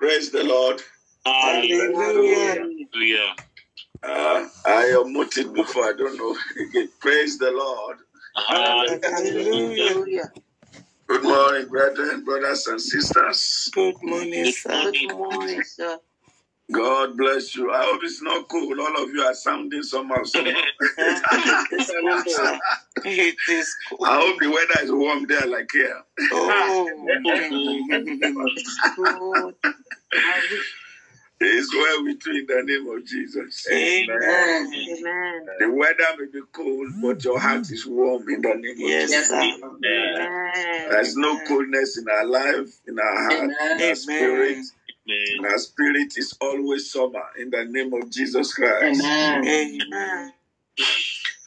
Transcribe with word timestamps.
Praise 0.00 0.30
the 0.32 0.44
Lord. 0.44 0.82
Hallelujah. 1.26 2.54
Hallelujah. 2.60 3.34
Uh, 4.02 4.48
I 4.66 4.84
unmuted 4.96 5.54
before. 5.54 5.84
I 5.84 5.92
don't 5.98 6.16
know. 6.18 6.36
Praise 7.00 7.38
the 7.38 7.52
Lord. 7.52 7.98
Hallelujah. 8.36 9.00
Hallelujah. 9.84 10.32
Good 11.08 11.24
morning, 11.24 11.68
brethren, 11.68 12.24
brothers, 12.24 12.66
and 12.68 12.80
sisters. 12.80 13.68
Good 13.74 13.96
morning, 14.02 14.46
sir. 14.52 14.92
Good 14.92 15.10
morning, 15.10 15.62
sir. 15.64 15.98
God 16.72 17.16
bless 17.16 17.56
you. 17.56 17.70
I 17.72 17.84
hope 17.84 18.00
it's 18.02 18.22
not 18.22 18.48
cold. 18.48 18.78
All 18.78 19.02
of 19.02 19.10
you 19.10 19.22
are 19.22 19.34
sounding 19.34 19.82
somehow. 19.82 20.22
somehow. 20.24 20.52
It's 20.98 21.90
cold. 22.00 22.60
It 23.04 23.36
is 23.48 23.74
cold. 23.88 24.00
I 24.08 24.20
hope 24.20 24.40
the 24.40 24.48
weather 24.50 24.84
is 24.84 24.92
warm 24.92 25.26
there, 25.26 25.46
like 25.46 25.70
here. 25.72 26.02
Oh. 26.32 26.86
Good. 28.96 29.54
It's 31.42 31.74
well 31.74 32.04
with 32.04 32.20
you 32.26 32.40
in 32.40 32.46
the 32.46 32.62
name 32.64 32.86
of 32.94 33.02
Jesus. 33.06 33.66
Amen. 33.72 34.10
Amen. 34.20 35.46
The 35.58 35.70
weather 35.70 36.04
may 36.18 36.26
be 36.26 36.40
cold, 36.52 36.88
but 37.00 37.24
your 37.24 37.40
heart 37.40 37.70
is 37.70 37.86
warm 37.86 38.28
in 38.28 38.42
the 38.42 38.48
name 38.56 38.72
of 38.72 38.78
Yes, 38.78 39.08
Jesus. 39.10 39.28
sir. 39.28 39.36
Amen. 39.40 40.90
There's 40.90 41.16
no 41.16 41.40
coldness 41.46 41.96
in 41.96 42.06
our 42.10 42.26
life, 42.26 42.68
in 42.86 42.98
our 42.98 43.16
heart, 43.22 43.44
in 43.44 43.50
our 43.52 43.70
Amen. 43.72 43.96
spirit. 43.96 44.58
Amen. 45.08 45.26
And 45.38 45.46
our 45.46 45.58
spirit 45.58 46.14
is 46.16 46.36
always 46.40 46.90
sober 46.92 47.22
in 47.38 47.50
the 47.50 47.64
name 47.66 47.92
of 47.94 48.10
Jesus 48.10 48.54
Christ. 48.54 49.02
Amen. 49.44 49.44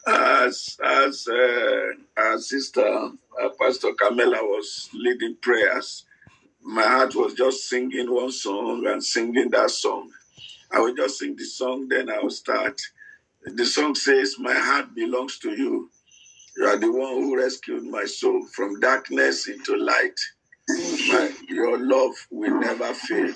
As 0.06 0.76
as 0.84 1.28
uh, 1.28 1.92
our 2.16 2.38
sister 2.38 2.86
uh, 2.86 3.48
Pastor 3.60 3.92
Camilla 3.94 4.38
was 4.42 4.90
leading 4.94 5.36
prayers, 5.40 6.04
my 6.62 6.82
heart 6.84 7.14
was 7.14 7.34
just 7.34 7.68
singing 7.68 8.12
one 8.12 8.32
song 8.32 8.86
and 8.86 9.04
singing 9.04 9.50
that 9.50 9.70
song. 9.70 10.10
I 10.72 10.80
will 10.80 10.94
just 10.94 11.18
sing 11.20 11.36
the 11.36 11.44
song, 11.44 11.88
then 11.88 12.10
I 12.10 12.20
will 12.20 12.30
start. 12.30 12.80
The 13.44 13.66
song 13.66 13.94
says, 13.96 14.36
"My 14.38 14.54
heart 14.54 14.94
belongs 14.94 15.38
to 15.40 15.50
you. 15.52 15.90
You 16.56 16.66
are 16.66 16.78
the 16.78 16.92
one 16.92 17.14
who 17.14 17.36
rescued 17.38 17.84
my 17.84 18.06
soul 18.06 18.46
from 18.54 18.80
darkness 18.80 19.48
into 19.48 19.76
light. 19.76 20.18
My, 20.68 21.32
your 21.48 21.78
love 21.78 22.14
will 22.30 22.60
never 22.60 22.94
fail." 22.94 23.34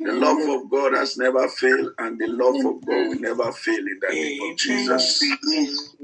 The 0.00 0.12
love 0.14 0.48
of 0.48 0.70
God 0.70 0.94
has 0.94 1.18
never 1.18 1.48
failed, 1.48 1.92
and 1.98 2.18
the 2.20 2.28
love 2.28 2.56
of 2.64 2.86
God 2.86 3.08
will 3.08 3.20
never 3.20 3.52
fail 3.52 3.78
in 3.78 4.00
the 4.00 4.14
name 4.14 4.52
of 4.52 4.58
Jesus. 4.58 5.22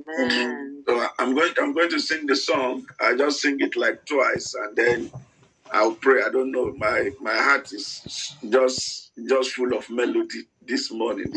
Amen. 0.08 0.84
So 0.88 1.08
I'm 1.18 1.34
going. 1.34 1.54
I'm 1.60 1.74
going 1.74 1.90
to 1.90 2.00
sing 2.00 2.26
the 2.26 2.36
song. 2.36 2.86
I 3.00 3.16
just 3.16 3.40
sing 3.42 3.58
it 3.60 3.76
like 3.76 4.06
twice, 4.06 4.54
and 4.54 4.76
then 4.76 5.12
I'll 5.72 5.94
pray. 5.96 6.22
I 6.24 6.30
don't 6.30 6.52
know. 6.52 6.72
My 6.76 7.10
my 7.20 7.34
heart 7.36 7.72
is 7.72 8.36
just 8.48 9.12
just 9.28 9.52
full 9.52 9.76
of 9.76 9.90
melody 9.90 10.44
this 10.62 10.92
morning. 10.92 11.32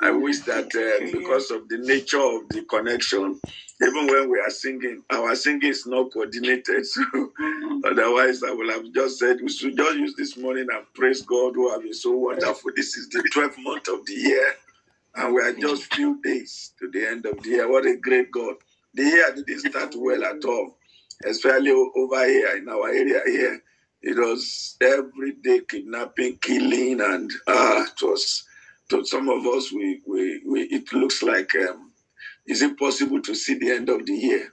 I 0.00 0.10
wish 0.10 0.40
that 0.44 0.66
uh, 0.76 1.06
because 1.18 1.50
of 1.50 1.68
the 1.68 1.78
nature 1.78 2.20
of 2.20 2.50
the 2.50 2.64
connection, 2.68 3.40
even 3.82 4.06
when 4.08 4.30
we 4.30 4.38
are 4.40 4.50
singing, 4.50 5.02
our 5.10 5.34
singing 5.36 5.70
is 5.70 5.86
not 5.86 6.12
coordinated. 6.12 6.86
So 7.84 7.92
otherwise, 7.92 8.42
I 8.42 8.50
will 8.52 8.70
have 8.70 8.92
just 8.94 9.18
said 9.20 9.38
we 9.42 9.48
should 9.50 9.76
just 9.76 9.96
use 9.96 10.14
this 10.16 10.36
morning 10.38 10.66
and 10.72 10.86
praise 10.94 11.22
God 11.22 11.54
who 11.54 11.70
have 11.70 11.82
been 11.82 11.94
so 11.94 12.12
wonderful. 12.12 12.72
This 12.76 12.96
is 12.96 13.08
the 13.10 13.22
12th 13.34 13.56
month 13.58 13.88
of 13.88 14.04
the 14.06 14.14
year, 14.14 14.54
and 15.16 15.34
we 15.34 15.42
are 15.42 15.54
just 15.54 15.94
few 15.94 16.20
days 16.22 16.72
to 16.80 16.90
the 16.90 17.08
end 17.08 17.26
of 17.26 17.42
the 17.42 17.50
year. 17.50 17.70
What 17.70 17.86
a 17.86 17.96
great 17.96 18.30
God! 18.32 18.56
The 18.94 19.04
year 19.04 19.34
didn't 19.34 19.60
start 19.70 19.94
well 19.96 20.24
at 20.24 20.44
all, 20.44 20.78
especially 21.24 21.70
over 21.72 22.26
here 22.28 22.56
in 22.58 22.68
our 22.68 22.88
area 22.90 23.22
here. 23.26 23.62
It 24.02 24.18
was 24.18 24.76
every 24.82 25.34
day 25.42 25.62
kidnapping, 25.68 26.38
killing, 26.42 27.00
and 27.02 27.30
uh, 27.48 27.86
it 27.88 28.02
was 28.06 28.45
to 28.90 29.04
some 29.04 29.28
of 29.28 29.46
us. 29.46 29.72
We, 29.72 30.02
we, 30.06 30.42
we 30.46 30.62
it 30.62 30.92
looks 30.92 31.22
like 31.22 31.54
um, 31.56 31.92
is 32.46 32.62
it 32.62 32.78
possible 32.78 33.20
to 33.22 33.34
see 33.34 33.58
the 33.58 33.70
end 33.72 33.88
of 33.88 34.06
the 34.06 34.14
year? 34.14 34.52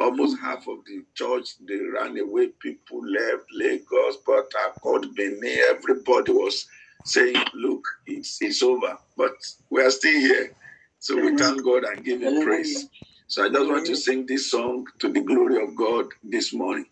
Almost 0.00 0.40
half 0.40 0.66
of 0.68 0.78
the 0.86 1.04
church 1.14 1.50
they 1.66 1.78
ran 1.94 2.18
away. 2.18 2.48
People 2.60 3.00
left 3.06 3.44
Lagos, 3.52 4.16
Port 4.24 4.52
Harcourt, 4.54 5.06
Benin. 5.16 5.58
Everybody 5.70 6.32
was 6.32 6.66
saying, 7.04 7.36
"Look, 7.54 7.84
it's 8.06 8.38
it's 8.40 8.62
over," 8.62 8.98
but 9.16 9.32
we 9.70 9.82
are 9.82 9.90
still 9.90 10.18
here. 10.20 10.54
So 11.00 11.16
we 11.20 11.36
thank 11.36 11.64
God 11.64 11.84
and 11.84 12.04
give 12.04 12.22
Him 12.22 12.42
praise. 12.42 12.88
So 13.28 13.44
I 13.44 13.48
just 13.50 13.68
want 13.68 13.86
to 13.86 13.96
sing 13.96 14.26
this 14.26 14.50
song 14.50 14.86
to 15.00 15.12
the 15.12 15.20
glory 15.20 15.62
of 15.62 15.76
God 15.76 16.06
this 16.22 16.54
morning. 16.54 16.86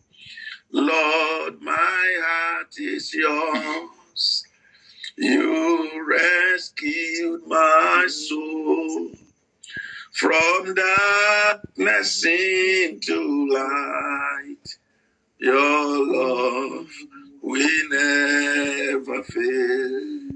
Lord, 0.72 1.60
my 1.62 2.16
heart 2.24 2.74
is 2.78 3.14
yours. 3.14 3.95
You 5.16 6.06
rescued 6.08 7.42
my 7.46 8.06
soul 8.08 9.12
from 10.12 10.74
darkness 10.74 12.24
into 12.26 13.48
light. 13.52 14.78
Your 15.38 16.06
love 16.06 16.88
will 17.42 17.88
never 17.90 19.22
fail. 19.24 20.30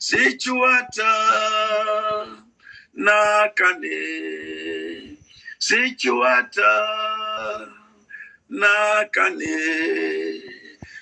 Situata 0.00 1.14
nakane. 2.98 3.98
Situata 5.60 6.72
nakane. 8.50 9.58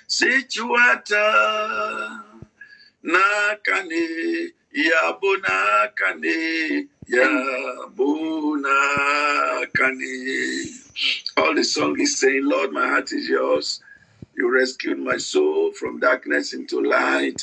Situata 0.07 1.23
nakane. 3.05 4.49
Yabo 4.75 5.37
nakane. 5.41 6.87
Yabo 7.09 8.57
nakane. 8.63 10.13
All 11.37 11.55
the 11.55 11.63
song 11.63 11.99
is 11.99 12.19
saying, 12.19 12.41
Lord, 12.45 12.71
my 12.73 12.87
heart 12.87 13.11
is 13.13 13.29
yours. 13.29 13.79
You 14.35 14.53
rescued 14.53 14.99
my 14.99 15.17
soul 15.17 15.71
from 15.73 15.99
darkness 15.99 16.53
into 16.53 16.81
light. 16.81 17.41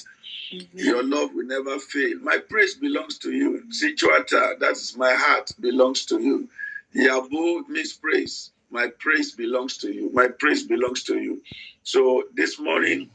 Your 0.74 1.02
love 1.04 1.30
will 1.34 1.46
never 1.46 1.78
fail. 1.78 2.18
My 2.20 2.38
praise 2.48 2.74
belongs 2.76 3.18
to 3.20 3.32
you. 3.32 3.62
Situata, 3.70 4.58
that 4.60 4.72
is 4.72 4.96
my 4.96 5.12
heart, 5.14 5.52
belongs 5.60 6.04
to 6.06 6.20
you. 6.20 6.48
Yabo 6.96 7.66
means 7.68 7.92
praise. 7.94 8.50
My 8.70 8.88
praise 9.00 9.32
belongs 9.32 9.78
to 9.78 9.92
you. 9.92 10.10
My 10.12 10.28
praise 10.38 10.64
belongs 10.64 11.02
to 11.04 11.18
you. 11.18 11.40
So 11.84 12.24
this 12.34 12.58
morning 12.60 13.10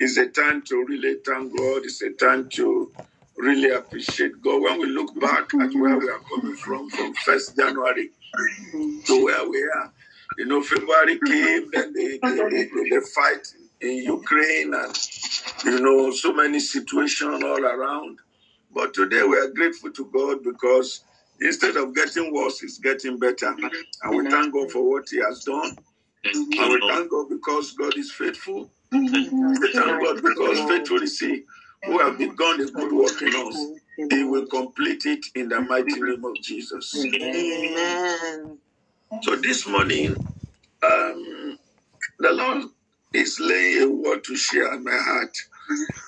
is 0.00 0.18
a 0.18 0.28
time 0.28 0.62
to 0.68 0.86
really 0.88 1.16
thank 1.26 1.56
God. 1.56 1.82
It's 1.84 2.02
a 2.02 2.12
time 2.12 2.50
to 2.54 2.92
really 3.38 3.70
appreciate 3.72 4.32
God. 4.42 4.62
When 4.62 4.80
we 4.80 4.88
look 4.88 5.18
back 5.20 5.54
at 5.54 5.74
where 5.74 5.98
we 5.98 6.08
are 6.10 6.20
coming 6.34 6.56
from, 6.56 6.90
from 6.90 7.14
1st 7.14 7.56
January 7.56 8.10
to 9.06 9.24
where 9.24 9.48
we 9.48 9.62
are, 9.62 9.92
you 10.38 10.46
know, 10.46 10.62
February 10.62 11.18
came, 11.20 11.70
then 11.72 11.92
the, 11.94 12.20
the, 12.22 12.48
the, 12.50 12.90
the 13.00 13.08
fight 13.14 13.46
in 13.82 14.04
Ukraine, 14.04 14.74
and 14.74 14.96
you 15.64 15.80
know, 15.80 16.12
so 16.12 16.32
many 16.34 16.60
situations 16.60 17.42
all 17.44 17.64
around. 17.64 18.18
But 18.74 18.94
today 18.94 19.22
we 19.24 19.38
are 19.38 19.50
grateful 19.50 19.92
to 19.92 20.06
God 20.14 20.44
because 20.44 21.04
instead 21.40 21.76
of 21.76 21.94
getting 21.94 22.34
worse, 22.34 22.62
it's 22.62 22.78
getting 22.78 23.18
better. 23.18 23.54
And 24.02 24.16
we 24.16 24.30
thank 24.30 24.54
God 24.54 24.70
for 24.72 24.88
what 24.90 25.04
He 25.10 25.18
has 25.18 25.44
done. 25.44 25.76
And 26.58 26.72
we 26.72 26.82
thank 26.88 27.10
God 27.10 27.28
because 27.30 27.72
God 27.72 27.96
is 27.98 28.12
faithful. 28.12 28.70
We 28.92 29.72
thank 29.74 30.00
God 30.02 30.22
because 30.24 30.60
faithfully 30.62 31.08
see 31.08 31.44
who 31.84 31.98
have 32.00 32.18
begun 32.18 32.60
a 32.60 32.66
good 32.66 32.92
work 32.92 33.22
in 33.22 33.34
us. 33.34 33.56
He 34.10 34.24
will 34.24 34.46
complete 34.46 35.06
it 35.06 35.26
in 35.34 35.48
the 35.50 35.60
mighty 35.62 36.00
name 36.02 36.24
of 36.24 36.36
Jesus. 36.42 36.94
Amen. 37.14 38.58
So 39.22 39.36
this 39.36 39.66
morning, 39.68 40.16
um, 40.82 41.58
the 42.18 42.32
Lord 42.32 42.64
is 43.14 43.40
laying 43.40 43.82
a 43.82 43.90
word 43.90 44.24
to 44.24 44.36
share 44.36 44.74
in 44.74 44.84
my 44.84 44.96
heart. 44.96 45.36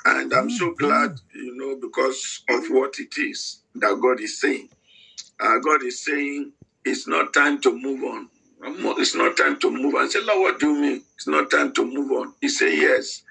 And 0.06 0.32
I'm 0.34 0.50
so 0.50 0.74
glad, 0.74 1.16
you 1.34 1.56
know, 1.56 1.76
because 1.80 2.44
of 2.50 2.64
what 2.70 2.94
it 2.98 3.18
is 3.18 3.62
that 3.76 3.98
God 4.02 4.20
is 4.20 4.40
saying. 4.40 4.70
Uh, 5.40 5.58
God 5.60 5.84
is 5.84 6.04
saying 6.04 6.52
it's 6.84 7.08
not 7.08 7.34
time 7.34 7.60
to 7.62 7.72
move 7.78 8.04
on. 8.04 8.30
It's 8.64 9.14
not 9.14 9.36
time 9.36 9.58
to 9.60 9.70
move 9.70 9.94
on. 9.94 10.04
I 10.04 10.08
said, 10.08 10.24
Lord, 10.24 10.40
what 10.40 10.60
do 10.60 10.72
you 10.74 10.80
mean? 10.80 11.02
It's 11.16 11.26
not 11.26 11.50
time 11.50 11.72
to 11.72 11.84
move 11.84 12.10
on. 12.12 12.34
He 12.40 12.48
said, 12.48 12.72
yes. 12.72 13.22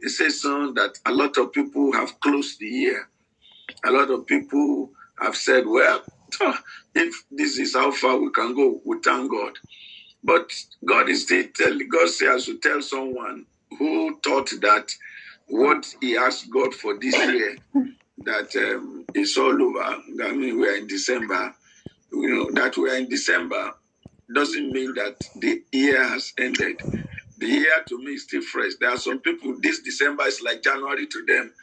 He 0.00 0.08
says, 0.08 0.40
son, 0.42 0.74
that 0.74 0.98
a 1.04 1.12
lot 1.12 1.36
of 1.38 1.52
people 1.52 1.92
have 1.92 2.18
closed 2.20 2.58
the 2.58 2.66
year. 2.66 3.08
A 3.84 3.90
lot 3.90 4.10
of 4.10 4.26
people 4.26 4.90
have 5.20 5.36
said, 5.36 5.64
well, 5.66 6.02
if 6.94 7.24
this 7.30 7.58
is 7.58 7.74
how 7.74 7.90
far 7.92 8.18
we 8.18 8.30
can 8.30 8.54
go, 8.54 8.80
we 8.84 8.98
thank 9.04 9.30
God. 9.30 9.52
But 10.24 10.50
God 10.84 11.08
is 11.08 11.22
still 11.24 11.44
telling, 11.54 11.88
God 11.88 12.08
says 12.08 12.46
to 12.46 12.58
tell 12.58 12.82
someone 12.82 13.46
who 13.78 14.18
thought 14.24 14.50
that 14.60 14.90
what 15.48 15.94
he 16.00 16.16
asked 16.16 16.50
God 16.50 16.74
for 16.74 16.98
this 16.98 17.16
year, 17.16 17.56
that 18.18 18.54
um, 18.56 19.04
it's 19.14 19.36
all 19.36 19.62
over. 19.62 19.82
I 19.82 20.32
mean, 20.32 20.58
we 20.60 20.68
are 20.68 20.76
in 20.76 20.86
December. 20.86 21.54
You 22.12 22.34
know, 22.34 22.50
that 22.52 22.76
we 22.76 22.90
are 22.90 22.96
in 22.96 23.08
December 23.08 23.74
doesn't 24.34 24.72
mean 24.72 24.94
that 24.94 25.16
the 25.36 25.62
year 25.72 26.02
has 26.08 26.32
ended. 26.38 26.82
the 27.38 27.48
year 27.48 27.84
to 27.88 27.98
me 27.98 28.12
is 28.14 28.24
still 28.24 28.42
fresh. 28.42 28.72
There 28.80 28.90
are 28.90 28.98
some 28.98 29.20
people, 29.20 29.56
this 29.62 29.82
December 29.82 30.24
is 30.26 30.42
like 30.42 30.62
January 30.62 31.06
to 31.08 31.26
them 31.26 31.54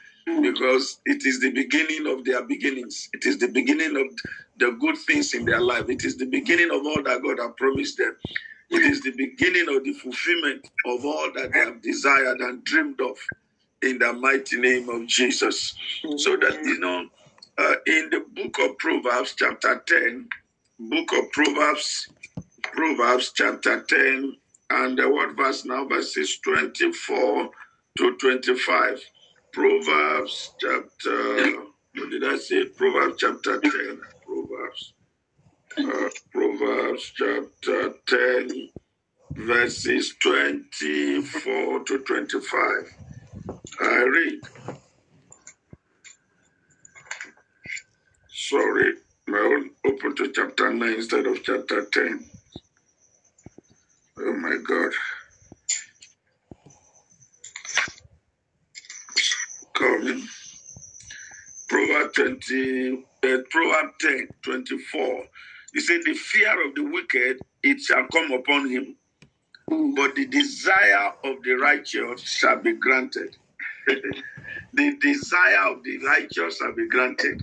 because 0.43 0.99
it 1.05 1.25
is 1.25 1.41
the 1.41 1.51
beginning 1.51 2.07
of 2.07 2.25
their 2.25 2.45
beginnings. 2.45 3.09
It 3.13 3.25
is 3.25 3.39
the 3.39 3.49
beginning 3.49 3.97
of 3.97 4.07
the 4.57 4.77
good 4.79 4.97
things 4.97 5.33
in 5.33 5.45
their 5.45 5.61
life. 5.61 5.85
It 5.89 6.05
is 6.05 6.17
the 6.17 6.27
beginning 6.27 6.71
of 6.71 6.85
all 6.85 7.03
that 7.03 7.21
God 7.23 7.39
has 7.39 7.51
promised 7.57 7.97
them. 7.97 8.15
It 8.69 8.83
is 8.83 9.01
the 9.03 9.11
beginning 9.11 9.75
of 9.75 9.83
the 9.83 9.93
fulfillment 9.93 10.67
of 10.85 11.05
all 11.05 11.31
that 11.35 11.51
they 11.53 11.59
have 11.59 11.81
desired 11.81 12.39
and 12.41 12.63
dreamed 12.63 13.01
of 13.01 13.17
in 13.83 13.99
the 13.99 14.13
mighty 14.13 14.59
name 14.59 14.89
of 14.89 15.07
Jesus. 15.07 15.75
So 16.17 16.37
that, 16.37 16.59
you 16.63 16.79
know, 16.79 17.07
uh, 17.57 17.75
in 17.87 18.11
the 18.11 18.25
book 18.35 18.59
of 18.59 18.77
Proverbs, 18.79 19.35
chapter 19.37 19.83
10, 19.87 20.29
book 20.79 21.13
of 21.13 21.31
Proverbs, 21.33 22.09
Proverbs, 22.75 23.33
chapter 23.35 23.81
10, 23.83 24.35
and 24.71 24.97
the 24.99 25.09
word 25.09 25.37
verse 25.37 25.65
now, 25.65 25.85
verses 25.87 26.39
24 26.39 27.49
to 27.99 28.17
25. 28.17 29.01
Proverbs 29.53 30.51
chapter, 30.59 31.53
what 31.95 32.11
did 32.11 32.25
I 32.25 32.37
say? 32.37 32.65
Proverbs 32.65 33.17
chapter 33.19 33.61
10. 33.61 34.01
Proverbs. 34.25 34.93
Uh, 35.77 36.09
Proverbs 36.31 37.13
chapter 37.15 37.93
10, 38.07 38.69
verses 39.35 40.15
24 40.21 41.83
to 41.85 41.99
25. 41.99 42.61
I 43.81 44.03
read. 44.03 44.39
Sorry, 48.29 48.93
I 49.29 49.31
will 49.31 49.65
open 49.91 50.15
to 50.17 50.31
chapter 50.33 50.73
9 50.73 50.93
instead 50.93 51.27
of 51.27 51.43
chapter 51.43 51.85
10. 51.85 52.25
Oh 54.19 54.33
my 54.33 54.57
God. 54.67 54.91
Coming. 59.75 60.27
Proverb 61.69 62.13
20, 62.13 62.93
uh, 63.25 63.37
Proverb 63.51 63.91
10, 64.01 64.29
24. 64.43 65.25
He 65.73 65.81
said, 65.81 66.01
The 66.05 66.13
fear 66.15 66.67
of 66.67 66.75
the 66.75 66.83
wicked, 66.83 67.39
it 67.63 67.81
shall 67.81 68.07
come 68.13 68.31
upon 68.31 68.69
him, 68.69 68.95
but 69.69 70.15
the 70.15 70.27
desire 70.27 71.13
of 71.23 71.43
the 71.43 71.53
righteous 71.53 72.21
shall 72.21 72.57
be 72.57 72.73
granted. 72.73 73.35
The 74.73 74.97
desire 75.01 75.71
of 75.71 75.83
the 75.83 75.97
righteous 76.05 76.57
shall 76.57 76.73
be 76.75 76.87
granted. 76.89 77.41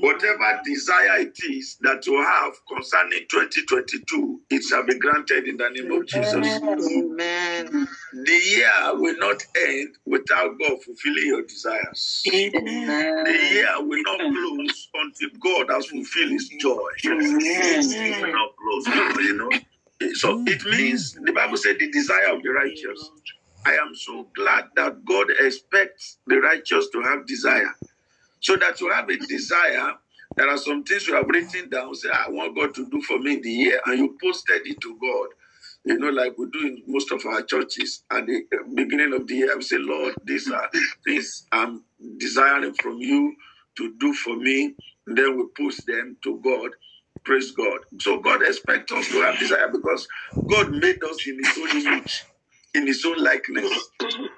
Whatever 0.00 0.60
desire 0.64 1.20
it 1.20 1.38
is 1.50 1.76
that 1.82 2.06
you 2.06 2.22
have 2.22 2.52
concerning 2.72 3.26
2022, 3.30 4.40
it 4.50 4.62
shall 4.62 4.84
be 4.84 4.98
granted 4.98 5.46
in 5.46 5.56
the 5.56 5.68
name 5.70 5.92
of 5.92 6.06
Jesus. 6.06 6.34
Amen. 6.34 7.86
The 8.12 8.32
year 8.32 8.72
will 8.94 9.16
not 9.18 9.42
end 9.56 9.96
without 10.06 10.58
God 10.58 10.82
fulfilling 10.84 11.26
your 11.26 11.42
desires. 11.42 12.22
Amen. 12.34 13.24
The 13.24 13.32
year 13.32 13.74
will 13.78 14.02
not 14.02 14.18
close 14.18 14.88
until 14.94 15.28
God 15.40 15.74
has 15.74 15.86
fulfilled 15.86 16.30
his 16.32 16.48
joy. 16.60 16.88
Amen. 17.06 17.40
It 17.44 18.20
will 18.20 18.32
not 18.32 18.50
close, 18.56 18.86
you 19.24 19.36
know. 19.36 19.50
So 20.14 20.42
it 20.46 20.64
means 20.64 21.12
the 21.12 21.32
Bible 21.32 21.56
said 21.58 21.78
the 21.78 21.90
desire 21.90 22.34
of 22.34 22.42
the 22.42 22.50
righteous. 22.50 23.10
I 23.66 23.72
am 23.74 23.94
so 23.94 24.28
glad 24.36 24.66
that 24.76 25.04
God 25.04 25.28
expects 25.40 26.18
the 26.26 26.38
righteous 26.40 26.88
to 26.92 27.02
have 27.02 27.26
desire. 27.26 27.72
So 28.40 28.56
that 28.56 28.80
you 28.80 28.90
have 28.92 29.08
a 29.10 29.18
desire, 29.18 29.94
there 30.36 30.48
are 30.48 30.58
some 30.58 30.84
things 30.84 31.08
you 31.08 31.14
have 31.14 31.26
written 31.28 31.70
down, 31.70 31.94
say, 31.94 32.10
I 32.10 32.30
want 32.30 32.56
God 32.56 32.74
to 32.76 32.88
do 32.90 33.02
for 33.02 33.18
me 33.18 33.34
in 33.34 33.42
the 33.42 33.50
year, 33.52 33.80
and 33.86 33.98
you 33.98 34.16
posted 34.22 34.62
it 34.66 34.80
to 34.82 34.98
God. 35.00 35.28
You 35.84 35.98
know, 35.98 36.10
like 36.10 36.38
we 36.38 36.46
do 36.52 36.60
in 36.68 36.82
most 36.86 37.12
of 37.12 37.24
our 37.26 37.42
churches 37.42 38.04
at 38.12 38.26
the 38.26 38.44
uh, 38.54 38.64
beginning 38.74 39.14
of 39.14 39.26
the 39.26 39.34
year, 39.36 39.56
we 39.56 39.62
say, 39.62 39.78
Lord, 39.78 40.16
these 40.24 40.50
are 40.50 40.70
things 41.04 41.46
I'm 41.52 41.84
desiring 42.18 42.74
from 42.74 42.98
you 42.98 43.34
to 43.78 43.94
do 43.98 44.14
for 44.14 44.36
me. 44.36 44.74
And 45.06 45.18
then 45.18 45.36
we 45.38 45.44
post 45.58 45.86
them 45.86 46.16
to 46.24 46.40
God. 46.44 46.72
Praise 47.24 47.52
God. 47.52 47.80
So 48.00 48.20
God 48.20 48.42
expects 48.42 48.92
us 48.92 49.08
to 49.08 49.22
have 49.22 49.38
desire 49.38 49.68
because 49.72 50.08
God 50.48 50.72
made 50.72 51.02
us 51.04 51.26
in 51.26 51.38
his 51.44 51.58
own 51.58 51.82
image 51.86 52.24
in 52.74 52.86
his 52.86 53.04
own 53.06 53.22
likeness. 53.22 53.90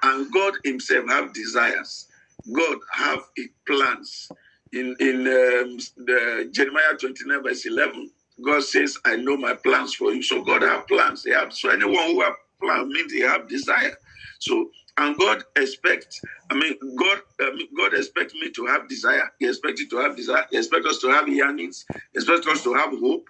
And 0.02 0.32
God 0.32 0.54
himself 0.64 1.08
have 1.10 1.34
desires. 1.34 2.08
God 2.52 2.78
have 2.92 3.20
plans. 3.66 4.28
In 4.72 4.96
in 5.00 5.20
um, 5.28 5.78
the 6.06 6.48
Jeremiah 6.52 6.96
29 6.98 7.42
verse 7.44 7.66
11, 7.66 8.10
God 8.44 8.64
says, 8.64 8.98
I 9.06 9.16
know 9.16 9.36
my 9.36 9.54
plans 9.54 9.94
for 9.94 10.12
you. 10.12 10.22
So 10.22 10.42
God 10.44 10.62
have 10.62 10.88
plans. 10.88 11.24
He 11.24 11.32
have, 11.32 11.52
so 11.52 11.70
anyone 11.70 12.06
who 12.12 12.22
have 12.22 12.34
plans 12.62 12.88
means 12.92 13.12
he 13.12 13.20
have 13.22 13.48
desire. 13.48 13.92
So 14.40 14.70
and 14.98 15.16
God 15.18 15.44
expects, 15.56 16.20
I 16.50 16.56
mean, 16.56 16.74
God, 16.98 17.20
mean, 17.54 17.68
God 17.76 17.94
expects 17.94 18.34
me 18.34 18.50
to 18.52 18.66
have 18.66 18.88
desire. 18.88 19.30
He 19.40 19.48
expects 19.48 19.80
you 19.80 19.88
to 19.90 19.98
have 19.98 20.16
desire. 20.16 20.46
He 20.50 20.58
expects 20.58 20.86
us 20.88 21.00
to 21.00 21.08
have 21.10 21.28
yearnings. 21.28 21.84
He 22.12 22.18
expects 22.20 22.46
us 22.48 22.62
to 22.64 22.74
have 22.74 22.90
hope. 22.90 23.28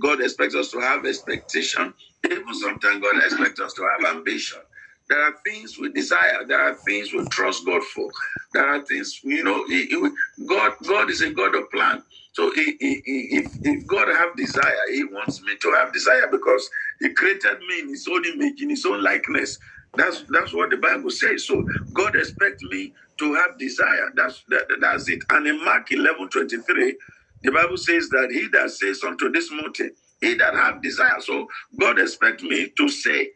God 0.00 0.20
expects 0.22 0.54
us 0.56 0.70
to 0.72 0.80
have 0.80 1.06
expectation. 1.06 1.94
Even 2.26 2.54
sometimes 2.54 3.02
God 3.02 3.16
expects 3.24 3.60
us 3.60 3.74
to 3.74 3.88
have 3.88 4.16
ambition. 4.16 4.60
There 5.08 5.22
are 5.22 5.34
things 5.46 5.78
we 5.78 5.92
desire. 5.92 6.46
There 6.46 6.60
are 6.60 6.78
things 6.86 7.12
we 7.12 7.26
trust 7.28 7.66
God 7.66 7.82
for. 7.84 8.10
There 8.54 8.66
are 8.66 8.84
things, 8.86 9.20
you 9.24 9.44
know, 9.44 9.66
he- 9.66 9.86
he- 9.86 10.46
God 10.46 10.74
God 10.86 11.10
is 11.10 11.22
a 11.22 11.30
God 11.32 11.54
of 11.56 11.70
plan. 11.70 12.04
So 12.34 12.52
he, 12.52 12.76
if, 12.80 13.58
if 13.64 13.86
God 13.88 14.08
have 14.08 14.36
desire, 14.36 14.76
he 14.92 15.04
wants 15.04 15.42
me 15.42 15.56
to 15.56 15.72
have 15.72 15.92
desire 15.92 16.28
because 16.30 16.68
he 17.00 17.10
created 17.14 17.58
me 17.68 17.80
in 17.80 17.88
his 17.90 18.08
own 18.10 18.24
image, 18.26 18.62
in 18.62 18.70
his 18.70 18.86
own 18.86 19.02
likeness. 19.02 19.58
That's 19.96 20.24
that's 20.30 20.54
what 20.54 20.70
the 20.70 20.78
Bible 20.78 21.10
says. 21.10 21.46
So 21.46 21.64
God 21.94 22.16
expects 22.16 22.62
me 22.70 22.94
to 23.18 23.34
have 23.34 23.58
desire. 23.58 24.10
That's 24.16 24.44
that, 24.48 24.66
that's 24.80 25.08
it. 25.08 25.20
And 25.30 25.46
in 25.48 25.64
Mark 25.64 25.92
11, 25.92 26.30
23, 26.30 26.98
the 27.44 27.52
Bible 27.52 27.78
says 27.78 28.08
that 28.10 28.30
he 28.32 28.48
that 28.52 28.70
says 28.70 29.02
unto 29.04 29.30
this 29.32 29.50
mountain, 29.52 29.92
he 30.20 30.34
that 30.36 30.54
have 30.54 30.82
desire. 30.82 31.20
So 31.20 31.48
God 31.78 31.98
expects 32.00 32.42
me 32.42 32.72
to 32.76 32.88
say 32.88 33.30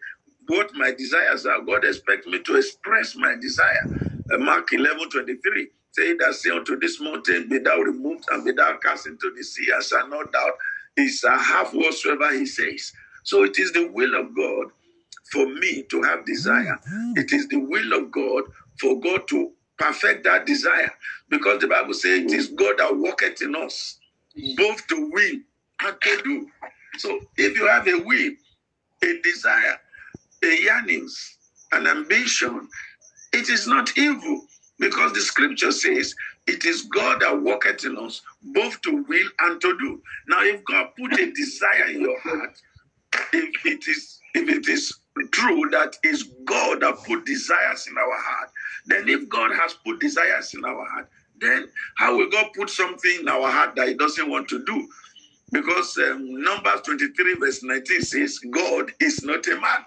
what 0.48 0.70
my 0.74 0.92
desires 0.92 1.46
are. 1.46 1.62
God 1.62 1.84
expects 1.84 2.26
me 2.26 2.40
to 2.42 2.56
express 2.56 3.16
my 3.16 3.36
desire. 3.40 3.86
Uh, 4.32 4.38
Mark 4.38 4.72
11, 4.72 5.10
23. 5.10 5.68
Say 5.92 6.14
that 6.18 6.34
say 6.34 6.50
unto 6.50 6.78
this 6.80 7.00
mountain, 7.00 7.48
be 7.48 7.58
thou 7.58 7.78
removed 7.78 8.24
and 8.32 8.44
be 8.44 8.52
thou 8.52 8.76
cast 8.82 9.06
into 9.06 9.32
the 9.36 9.44
sea, 9.44 9.68
and 9.74 9.84
shall 9.84 10.08
not 10.08 10.32
doubt. 10.32 10.52
He 10.96 11.08
shall 11.08 11.38
have 11.38 11.72
whatsoever 11.74 12.32
he 12.34 12.46
says. 12.46 12.92
So 13.24 13.44
it 13.44 13.58
is 13.58 13.72
the 13.72 13.88
will 13.88 14.14
of 14.20 14.36
God 14.36 14.72
for 15.32 15.46
me 15.46 15.84
to 15.90 16.02
have 16.02 16.26
desire. 16.26 16.78
Mm, 16.92 17.14
mm. 17.14 17.18
It 17.18 17.32
is 17.32 17.48
the 17.48 17.58
will 17.58 17.92
of 17.94 18.10
God 18.12 18.44
for 18.80 19.00
God 19.00 19.28
to 19.28 19.52
perfect 19.78 20.24
that 20.24 20.46
desire. 20.46 20.92
Because 21.30 21.60
the 21.60 21.68
Bible 21.68 21.94
says 21.94 22.20
it 22.20 22.32
is 22.32 22.48
God 22.48 22.78
that 22.78 22.96
worketh 22.96 23.42
in 23.42 23.56
us, 23.56 23.98
mm. 24.38 24.56
both 24.56 24.86
to 24.88 25.10
will 25.12 25.40
and 25.84 25.96
to 26.02 26.22
do. 26.24 26.48
So 26.98 27.20
if 27.36 27.56
you 27.58 27.68
have 27.68 27.88
a 27.88 27.98
will, 27.98 28.32
a 29.02 29.20
desire, 29.22 29.80
a 30.44 30.62
yearnings, 30.62 31.38
an 31.72 31.86
ambition, 31.86 32.68
it 33.32 33.48
is 33.50 33.66
not 33.66 33.96
evil. 33.98 34.42
Because 34.78 35.12
the 35.12 35.20
scripture 35.20 35.72
says 35.72 36.14
it 36.46 36.64
is 36.64 36.82
God 36.82 37.22
that 37.22 37.42
worketh 37.42 37.84
in 37.84 37.98
us, 37.98 38.22
both 38.42 38.80
to 38.82 39.04
will 39.08 39.28
and 39.40 39.60
to 39.60 39.78
do. 39.78 40.02
Now, 40.28 40.42
if 40.42 40.64
God 40.64 40.88
put 40.98 41.18
a 41.20 41.32
desire 41.32 41.86
in 41.90 42.02
your 42.02 42.20
heart, 42.20 42.50
if 43.32 43.66
it 43.66 43.88
is 43.88 44.20
if 44.34 44.48
it 44.48 44.68
is 44.68 44.92
true 45.32 45.68
that 45.70 45.96
it's 46.04 46.24
God 46.44 46.80
that 46.82 46.96
put 47.06 47.26
desires 47.26 47.86
in 47.88 47.96
our 47.98 48.18
heart, 48.18 48.50
then 48.86 49.08
if 49.08 49.28
God 49.28 49.52
has 49.54 49.74
put 49.86 50.00
desires 50.00 50.54
in 50.54 50.64
our 50.64 50.86
heart, 50.86 51.08
then 51.40 51.68
how 51.96 52.16
will 52.16 52.30
God 52.30 52.48
put 52.56 52.70
something 52.70 53.18
in 53.20 53.28
our 53.28 53.50
heart 53.50 53.76
that 53.76 53.88
He 53.88 53.94
doesn't 53.94 54.30
want 54.30 54.48
to 54.50 54.64
do? 54.64 54.88
Because 55.52 55.96
um, 55.98 56.42
Numbers 56.42 56.82
23, 56.84 57.36
verse 57.36 57.62
19 57.64 58.02
says, 58.02 58.38
God 58.50 58.92
is 59.00 59.24
not 59.24 59.46
a 59.48 59.60
man. 59.60 59.84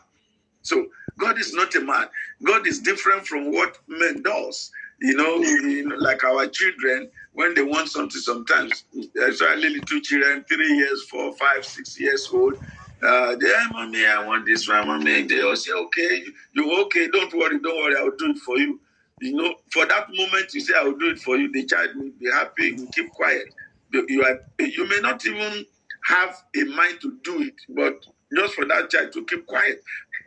So 0.63 0.87
God 1.19 1.39
is 1.39 1.53
not 1.53 1.75
a 1.75 1.81
man. 1.81 2.07
God 2.45 2.67
is 2.67 2.81
different 2.81 3.27
from 3.27 3.51
what 3.53 3.77
man 3.87 4.23
does. 4.23 4.71
You 5.01 5.15
know, 5.15 5.37
you 5.39 5.87
know, 5.87 5.95
like 5.97 6.23
our 6.23 6.47
children, 6.47 7.11
when 7.33 7.55
they 7.55 7.63
want 7.63 7.89
something 7.89 8.21
sometimes, 8.21 8.85
especially 9.29 9.69
little 9.69 10.01
children, 10.01 10.45
three 10.49 10.73
years, 10.77 11.03
four, 11.09 11.33
five, 11.37 11.65
six 11.65 11.99
years 11.99 12.29
old, 12.33 12.55
uh, 13.03 13.35
they, 13.35 13.47
"Hey, 13.47 13.65
mommy, 13.71 14.05
I 14.05 14.25
want 14.25 14.45
this 14.45 14.67
one, 14.69 14.87
mommy. 14.87 15.23
They 15.23 15.41
all 15.41 15.55
say, 15.57 15.73
okay, 15.73 16.23
you 16.53 16.81
okay, 16.85 17.07
don't 17.09 17.33
worry, 17.33 17.59
don't 17.59 17.77
worry, 17.77 17.97
I'll 17.97 18.15
do 18.17 18.31
it 18.31 18.39
for 18.39 18.59
you. 18.59 18.79
You 19.21 19.35
know, 19.35 19.55
for 19.73 19.85
that 19.87 20.07
moment 20.11 20.53
you 20.53 20.61
say, 20.61 20.75
I'll 20.77 20.97
do 20.97 21.09
it 21.11 21.19
for 21.19 21.37
you, 21.37 21.51
the 21.51 21.65
child 21.65 21.91
will 21.95 22.11
be 22.19 22.31
happy, 22.31 22.73
will 22.77 22.89
keep 22.93 23.11
quiet. 23.13 23.47
You, 23.93 24.23
are, 24.25 24.39
you 24.59 24.87
may 24.89 24.99
not 25.01 25.25
even 25.25 25.65
have 26.05 26.35
a 26.57 26.63
mind 26.65 26.99
to 27.01 27.17
do 27.23 27.41
it, 27.43 27.55
but 27.69 27.95
just 28.35 28.55
for 28.55 28.65
that 28.65 28.89
child 28.91 29.13
to 29.13 29.25
keep 29.25 29.45
quiet. 29.47 29.81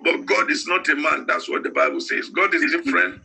But 0.05 0.26
God 0.26 0.50
is 0.50 0.67
not 0.67 0.88
a 0.88 0.97
man. 0.97 1.26
That's 1.26 1.49
what 1.49 1.64
the 1.64 1.71
Bible 1.71 2.00
says. 2.00 2.31
God 2.31 2.55
is 2.55 2.73
different. 2.73 3.21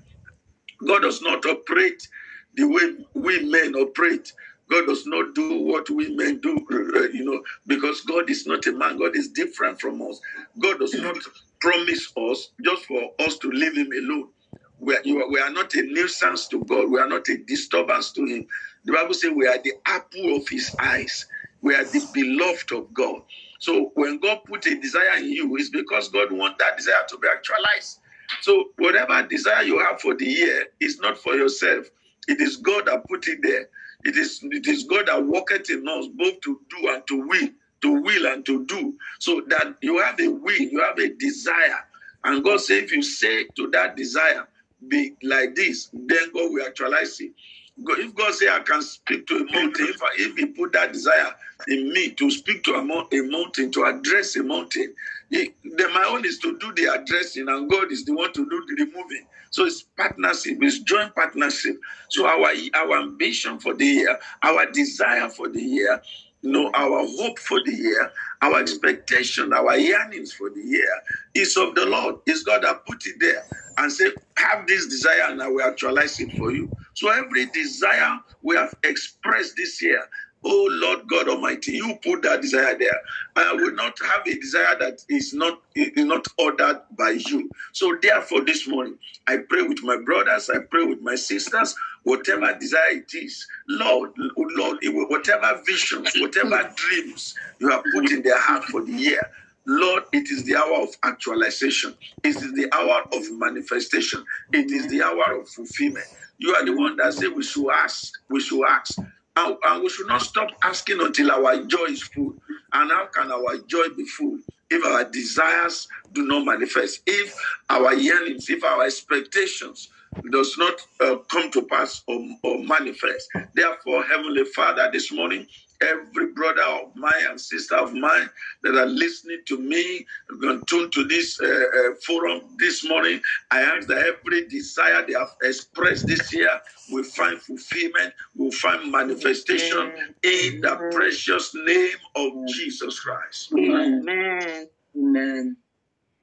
God 0.88 1.02
does 1.04 1.22
not 1.22 1.46
operate 1.46 2.08
the 2.56 2.66
way 2.66 3.06
we 3.16 3.50
men 3.52 3.76
operate. 3.76 4.32
God 4.72 4.88
does 4.88 5.06
not 5.08 5.36
do 5.36 5.62
what 5.64 5.90
we 5.90 6.16
men 6.16 6.40
do, 6.42 6.56
uh, 6.72 7.10
you 7.14 7.26
know, 7.26 7.44
because 7.68 8.02
God 8.02 8.30
is 8.30 8.48
not 8.48 8.68
a 8.68 8.74
man. 8.74 8.98
God 9.00 9.16
is 9.18 9.30
different 9.30 9.82
from 9.82 10.02
us. 10.04 10.20
God 10.62 10.80
does 10.80 10.94
not 10.96 11.18
promise 11.62 12.12
us 12.18 12.52
just 12.64 12.86
for 12.86 13.12
us 13.20 13.38
to 13.40 13.50
leave 13.52 13.78
him 13.78 13.90
alone. 13.92 14.30
We 14.80 14.96
are, 14.96 15.02
you 15.06 15.28
we 15.32 15.40
are 15.42 15.52
not 15.52 15.74
a 15.76 15.84
nuisance 15.84 16.48
to 16.50 16.64
God. 16.66 16.92
We 16.92 17.00
are 17.00 17.08
not 17.10 17.28
a 17.30 17.38
disturbance 17.38 18.12
to 18.14 18.26
him. 18.26 18.48
The 18.86 18.94
Bible 18.94 19.16
says 19.16 19.32
we 19.36 19.48
are 19.48 19.60
the 19.64 19.74
apple 19.86 20.38
of 20.38 20.48
his 20.50 20.74
eyes. 20.80 21.26
We 21.62 21.76
are 21.76 21.86
the 21.86 22.08
beloved 22.14 22.72
of 22.74 22.94
God. 22.94 23.22
So 23.60 23.92
when 23.96 24.20
God 24.20 24.42
put 24.48 24.66
a 24.68 24.80
desire 24.80 25.18
in 25.20 25.32
you, 25.32 25.56
it's 25.58 25.70
because 25.72 26.10
God 26.10 26.32
wants 26.32 26.58
that 26.64 26.78
desire 26.78 27.06
to 27.10 27.18
be 27.20 27.28
actualized. 27.34 28.02
So 28.42 28.70
whatever 28.78 29.28
desire 29.28 29.64
you 29.64 29.80
have 29.80 30.02
for 30.02 30.16
the 30.16 30.26
year 30.26 30.68
is 30.82 31.00
not 31.00 31.18
for 31.18 31.36
yourself. 31.36 31.88
It 32.28 32.42
is 32.42 32.58
God 32.58 32.88
that 32.88 33.08
put 33.08 33.28
it 33.28 33.40
there. 33.44 33.70
It 34.06 34.18
is 34.18 34.42
it 34.44 34.68
is 34.68 34.84
God 34.86 35.08
that 35.08 35.26
worketh 35.26 35.70
in 35.72 35.88
us 35.88 36.08
both 36.16 36.42
to 36.42 36.62
do 36.70 36.90
and 36.90 37.08
to 37.08 37.28
will, 37.28 37.50
to 37.84 38.02
will 38.02 38.28
and 38.28 38.46
to 38.46 38.66
do. 38.68 38.98
So 39.20 39.42
that 39.50 39.76
you 39.82 40.00
have 40.00 40.20
a 40.22 40.30
will, 40.30 40.54
you 40.62 40.82
have 40.84 41.00
a 41.00 41.10
desire. 41.16 41.80
And 42.24 42.44
God 42.44 42.62
said, 42.62 42.84
if 42.86 42.94
you 42.94 43.04
say 43.04 43.46
to 43.58 43.70
that 43.72 43.98
desire, 43.98 44.48
be 44.90 45.16
like 45.24 45.56
this, 45.56 45.90
then 45.94 46.32
God 46.34 46.52
will 46.54 46.66
actualize 46.66 47.20
it. 47.22 47.32
If 47.78 48.16
God 48.16 48.34
say 48.36 48.50
I 48.50 48.60
can 48.62 48.82
speak 48.84 49.28
to 49.28 49.36
a 49.38 49.46
mountain, 49.54 49.88
if, 49.90 50.02
I, 50.04 50.10
if 50.18 50.38
He 50.38 50.48
put 50.48 50.74
that 50.74 50.94
desire 50.94 51.34
in 51.68 51.92
me 51.94 52.12
to 52.12 52.32
speak 52.32 52.64
to 52.66 52.74
a, 52.74 52.82
a 52.82 53.24
mountain, 53.32 53.72
to 53.74 53.86
address 53.86 54.36
a 54.38 54.44
mountain, 54.44 54.94
he, 55.30 55.54
then 55.78 55.94
my 55.94 56.06
own 56.10 56.26
is 56.26 56.40
to 56.40 56.58
do 56.60 56.74
the 56.76 56.94
addressing, 56.94 57.50
and 57.50 57.70
God 57.70 57.92
is 57.92 58.06
the 58.06 58.14
one 58.14 58.34
to 58.34 58.50
do 58.50 58.66
the 58.68 58.86
removing. 58.86 59.28
So 59.52 59.66
it's 59.66 59.84
partnership, 59.84 60.58
it's 60.62 60.80
joint 60.80 61.16
partnership. 61.16 61.78
So 62.10 62.28
our 62.28 62.52
our 62.76 63.00
ambition 63.02 63.60
for 63.60 63.74
the 63.76 63.86
year, 63.86 64.20
our 64.44 64.72
desire 64.72 65.30
for 65.30 65.50
the 65.50 65.62
year, 65.62 66.02
know, 66.46 66.72
our 66.76 67.06
hope 67.08 67.40
for 67.40 67.62
the 67.66 67.74
year, 67.74 68.12
our 68.42 68.60
expectation, 68.62 69.54
our 69.54 69.78
yearnings 69.78 70.34
for 70.34 70.50
the 70.52 70.62
year 70.62 70.90
is 71.36 71.58
of 71.58 71.76
the 71.76 71.86
Lord. 71.86 72.18
It's 72.28 72.44
God 72.44 72.64
that 72.64 72.86
put 72.88 73.06
it 73.08 73.16
there 73.20 73.44
and 73.78 73.92
say, 73.92 74.08
have 74.38 74.68
this 74.68 74.88
desire 74.88 75.32
and 75.32 75.42
I 75.44 75.50
will 75.50 75.64
actualize 75.64 76.20
it 76.20 76.32
for 76.34 76.52
you. 76.52 76.72
So 76.96 77.10
every 77.12 77.48
desire 77.48 78.20
we 78.44 78.56
have 78.58 78.76
expressed 78.84 79.56
this 79.58 79.82
year, 79.82 80.02
Oh 80.44 80.70
Lord 80.72 81.08
God 81.10 81.30
Almighty, 81.30 81.74
you 81.74 81.98
put 82.04 82.24
that 82.24 82.42
desire 82.42 82.78
there. 82.78 83.00
I 83.36 83.54
will 83.54 83.74
not 83.74 83.98
have 84.02 84.28
a 84.28 84.36
desire 84.40 84.78
that 84.80 85.00
is 85.10 85.34
not 85.34 85.60
is 85.76 86.06
not 86.06 86.26
ordered 86.40 86.82
by 86.98 87.12
you. 87.28 87.50
So 87.74 87.98
therefore, 88.02 88.46
this 88.46 88.68
morning, 88.68 88.98
I 89.28 89.38
pray 89.50 89.64
with 89.64 89.84
my 89.84 89.98
brothers, 90.06 90.50
I 90.50 90.60
pray 90.72 90.86
with 90.86 91.02
my 91.02 91.16
sisters, 91.16 91.76
whatever 92.04 92.58
desire 92.60 92.92
it 92.92 93.14
is, 93.14 93.46
Lord, 93.70 94.12
Lord, 94.38 94.80
whatever 94.84 95.62
visions, 95.68 96.12
whatever 96.20 96.72
dreams 96.76 97.36
you 97.60 97.70
have 97.70 97.84
put 97.94 98.12
in 98.12 98.24
their 98.24 98.40
heart 98.42 98.66
for 98.66 98.84
the 98.86 98.94
year. 98.94 99.22
Lord, 99.68 100.04
it 100.14 100.32
is 100.32 100.46
the 100.46 100.58
hour 100.58 100.84
of 100.84 100.90
actualization. 101.04 101.96
It 102.24 102.30
is 102.38 102.54
the 102.56 102.70
hour 102.74 103.04
of 103.14 103.24
manifestation. 103.40 104.26
It 104.54 104.72
is 104.72 104.90
the 104.90 105.04
hour 105.04 105.40
of 105.42 105.50
fulfillment. 105.50 106.08
You 106.40 106.56
are 106.56 106.66
the 106.66 106.76
one 106.76 106.98
that 106.98 107.14
said 107.14 107.30
we 107.36 107.44
should 107.44 107.70
ask. 107.72 108.12
We 108.30 108.42
should 108.42 108.66
ask. 108.68 109.00
And, 109.38 109.84
we 109.84 109.90
should 109.90 110.08
not 110.08 110.22
stop 110.22 110.50
asking 110.64 111.02
until 111.02 111.32
our 111.32 111.64
joy 111.64 111.86
is 111.86 112.04
full. 112.04 112.34
And 112.74 112.92
how 112.92 113.08
can 113.08 113.32
our 113.32 113.58
joy 113.68 113.90
be 113.96 114.06
full 114.06 114.40
if 114.70 114.86
our 114.86 115.04
desires 115.10 115.88
do 116.14 116.26
not 116.26 116.46
manifest? 116.46 117.02
If 117.06 117.36
our 117.70 117.94
yearnings, 117.94 118.50
if 118.50 118.64
our 118.64 118.86
expectations 118.86 119.90
does 120.32 120.58
not 120.58 120.82
uh, 121.02 121.18
come 121.30 121.52
to 121.52 121.62
pass 121.64 122.02
or, 122.08 122.26
or 122.44 122.64
manifest. 122.64 123.30
Therefore, 123.54 124.04
Heavenly 124.04 124.46
Father, 124.46 124.90
this 124.92 125.12
morning, 125.12 125.46
every 125.86 126.34
brother 126.34 126.62
of 126.64 126.96
mine 126.96 127.14
and 127.30 127.40
sister 127.40 127.76
of 127.76 127.94
mine 127.94 128.30
that 128.64 128.76
are 128.76 128.86
listening 128.86 129.42
to 129.48 129.58
me, 129.60 130.06
going 130.42 130.60
to 130.60 130.66
tune 130.66 130.92
to 130.92 131.04
this 131.06 131.40
uh, 131.42 131.46
uh, 131.48 131.96
forum 132.06 132.42
this 132.60 132.88
morning. 132.88 133.22
I 133.52 133.62
ask 133.62 133.88
that 133.88 133.98
every 133.98 134.48
desire 134.48 135.06
they 135.06 135.14
have 135.14 135.36
expressed 135.44 136.08
this 136.08 136.34
year 136.34 136.50
will 136.92 137.04
find 137.04 137.40
fulfillment, 137.40 138.14
will 138.36 138.52
find 138.52 138.92
manifestation 138.92 139.92
in 140.24 140.62
the 140.62 140.90
precious 140.92 141.54
name 141.56 141.98
of 142.16 142.32
Jesus 142.48 143.00
Christ. 143.00 143.52
Amen. 143.54 144.68
Amen. 144.98 145.58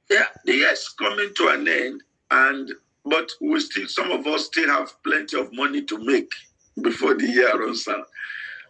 Yeah, 0.09 0.25
the 0.45 0.53
year 0.55 0.71
is 0.71 0.89
coming 0.89 1.31
to 1.35 1.47
an 1.49 1.67
end, 1.67 2.03
and 2.31 2.71
but 3.05 3.31
we 3.41 3.59
still 3.59 3.87
some 3.87 4.11
of 4.11 4.25
us 4.27 4.45
still 4.45 4.69
have 4.69 5.01
plenty 5.03 5.39
of 5.39 5.53
money 5.53 5.81
to 5.83 5.97
make 5.99 6.31
before 6.81 7.15
the 7.15 7.27
year 7.27 7.57
runs 7.57 7.87
out. 7.87 8.07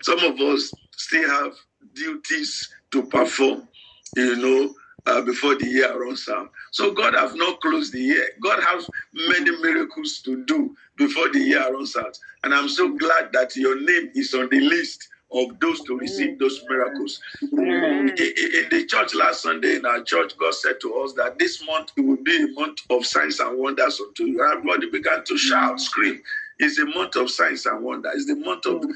Some 0.03 0.19
of 0.19 0.39
us 0.41 0.71
still 0.97 1.29
have 1.29 1.53
duties 1.95 2.69
to 2.91 3.03
perform, 3.05 3.69
you 4.17 4.37
know, 4.37 4.75
uh, 5.07 5.21
before 5.23 5.55
the 5.55 5.67
year 5.67 5.99
runs 5.99 6.29
out. 6.29 6.51
So 6.71 6.93
God 6.93 7.15
has 7.15 7.35
not 7.35 7.61
closed 7.61 7.93
the 7.93 8.01
year. 8.01 8.29
God 8.43 8.63
has 8.63 8.89
many 9.13 9.51
miracles 9.61 10.21
to 10.25 10.45
do 10.45 10.75
before 10.97 11.31
the 11.31 11.39
year 11.39 11.73
runs 11.73 11.95
out. 11.97 12.17
And 12.43 12.53
I'm 12.55 12.69
so 12.69 12.89
glad 12.97 13.31
that 13.33 13.55
your 13.57 13.79
name 13.81 14.11
is 14.15 14.33
on 14.35 14.49
the 14.51 14.61
list 14.61 15.09
of 15.33 15.59
those 15.61 15.81
to 15.83 15.97
receive 15.97 16.39
those 16.39 16.61
miracles. 16.69 17.21
In, 17.57 18.09
in 18.09 18.69
the 18.71 18.85
church 18.87 19.15
last 19.15 19.43
Sunday, 19.43 19.77
in 19.77 19.85
our 19.85 20.03
church, 20.03 20.37
God 20.37 20.55
said 20.55 20.81
to 20.81 20.95
us 20.99 21.13
that 21.15 21.39
this 21.39 21.65
month 21.65 21.91
it 21.97 22.01
will 22.01 22.23
be 22.23 22.43
a 22.43 22.49
month 22.59 22.79
of 22.91 23.05
signs 23.05 23.39
and 23.41 23.59
wonders 23.59 23.99
unto 24.01 24.25
you. 24.25 24.45
Everybody 24.45 24.89
began 24.91 25.23
to 25.25 25.37
shout, 25.37 25.81
scream. 25.81 26.21
It's 26.59 26.79
a 26.79 26.85
month 26.85 27.15
of 27.17 27.31
signs 27.31 27.65
and 27.65 27.83
wonder. 27.83 28.11
It's 28.13 28.27
the 28.27 28.35
month 28.35 28.65
of 28.67 28.81
the, 28.81 28.89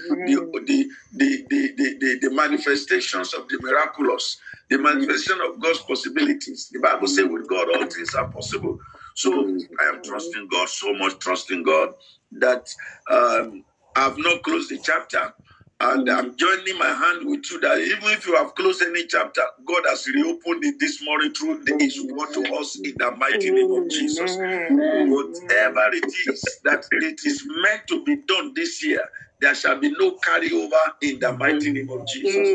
the, 0.62 0.90
the, 1.12 1.46
the, 1.50 1.98
the, 2.00 2.20
the 2.22 2.32
manifestations 2.36 3.34
of 3.34 3.48
the 3.50 3.60
miraculous, 3.62 4.38
the 4.70 4.80
manifestation 4.80 5.40
of 5.46 5.60
God's 5.62 5.82
possibilities. 5.82 6.70
The 6.72 6.80
Bible 6.80 7.08
says, 7.08 7.28
with 7.30 7.48
God, 7.50 7.70
all 7.70 7.88
things 7.88 8.16
are 8.16 8.28
possible. 8.28 8.78
So 9.16 9.32
I 9.80 9.86
am 9.96 10.02
trusting 10.04 10.48
God, 10.52 10.70
so 10.70 10.94
much 10.96 11.20
trusting 11.20 11.64
God 11.64 11.90
that 12.34 12.68
um, 13.12 13.66
I 13.96 14.02
have 14.06 14.18
not 14.20 14.44
closed 14.44 14.70
the 14.72 14.80
chapter. 14.80 15.34
And 15.79 16.10
I'm 16.10 16.36
joining 16.38 16.79
my 16.79 16.89
hand 16.89 17.27
with 17.27 17.51
you 17.51 17.60
that 17.62 17.79
even 17.79 18.10
if 18.10 18.25
you 18.27 18.36
have 18.36 18.55
closed 18.55 18.81
any 18.81 19.05
chapter, 19.07 19.43
God 19.67 19.84
has 19.88 20.07
reopened 20.07 20.65
it 20.65 20.75
this 20.79 21.03
morning 21.03 21.34
through 21.34 21.65
the, 21.65 21.77
His 21.79 22.01
word 22.01 22.34
to 22.34 22.55
us 22.55 22.79
in 22.84 22.96
the 22.98 23.12
mighty 23.12 23.51
name 23.51 23.72
of 23.72 23.88
Jesus. 23.89 24.39
Whatever 24.69 25.89
it 25.93 26.05
is 26.29 26.60
that 26.65 26.84
it 26.91 27.19
is 27.25 27.43
meant 27.62 27.84
to 27.89 28.03
be 28.05 28.17
done 28.27 28.53
this 28.55 28.84
year, 28.84 29.03
there 29.41 29.55
shall 29.55 29.79
be 29.79 29.91
no 29.91 30.17
carryover 30.27 30.81
in 31.03 31.19
the 31.19 31.38
mighty 31.38 31.72
name 31.72 31.89
of 31.91 32.07
Jesus. 32.07 32.50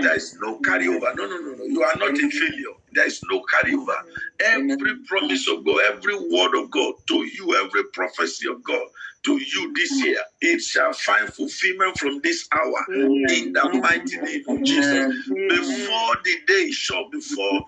There 0.00 0.16
is 0.16 0.34
no 0.40 0.58
carryover. 0.60 1.14
No, 1.14 1.26
no, 1.26 1.38
no, 1.38 1.54
no. 1.56 1.64
You 1.64 1.82
are 1.82 1.98
not 1.98 2.12
a 2.18 2.30
failure. 2.30 2.74
There 2.92 3.06
is 3.06 3.20
no 3.30 3.42
carryover. 3.52 3.96
Every 4.40 4.94
promise 5.08 5.46
of 5.48 5.66
God, 5.66 5.80
every 5.92 6.16
word 6.16 6.54
of 6.62 6.70
God 6.70 6.94
to 7.08 7.16
you, 7.16 7.54
every 7.64 7.84
prophecy 7.92 8.48
of 8.48 8.64
God 8.64 8.88
to 9.26 9.42
you 9.42 9.72
this 9.74 9.92
mm. 9.92 10.04
year, 10.04 10.22
it 10.40 10.60
shall 10.60 10.92
find 10.92 11.28
fulfillment 11.28 11.98
from 11.98 12.20
this 12.22 12.48
hour. 12.52 12.86
Mm. 12.88 13.30
In 13.30 13.52
the 13.52 13.80
mighty 13.82 14.18
name 14.18 14.44
of 14.48 14.62
Jesus. 14.62 15.14
Mm. 15.28 15.48
Before 15.48 16.16
the 16.24 16.36
day 16.46 16.70
shall 16.70 16.96
short, 16.96 17.12
before 17.12 17.64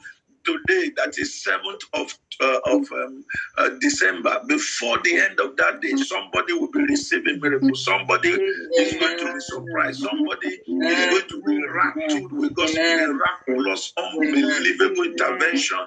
today, 0.48 0.90
that 0.96 1.18
is 1.18 1.44
7th 1.46 1.82
of 2.00 2.18
uh, 2.40 2.60
of 2.66 2.86
um, 2.92 3.24
uh, 3.58 3.70
December, 3.80 4.40
before 4.46 4.98
the 5.02 5.16
end 5.16 5.40
of 5.40 5.56
that 5.56 5.80
day, 5.80 5.94
somebody 5.96 6.52
will 6.52 6.70
be 6.70 6.82
receiving 6.88 7.40
miracle. 7.40 7.74
Somebody 7.74 8.28
is 8.28 8.94
going 8.94 9.16
to 9.18 9.32
be 9.34 9.40
surprised. 9.40 10.00
Somebody 10.00 10.48
is 10.48 11.06
going 11.10 11.28
to 11.28 11.42
be 11.44 11.58
raptured 11.74 12.30
with 12.30 12.54
God's 12.54 12.74
miraculous, 12.76 13.92
unbelievable 13.98 15.04
intervention 15.04 15.78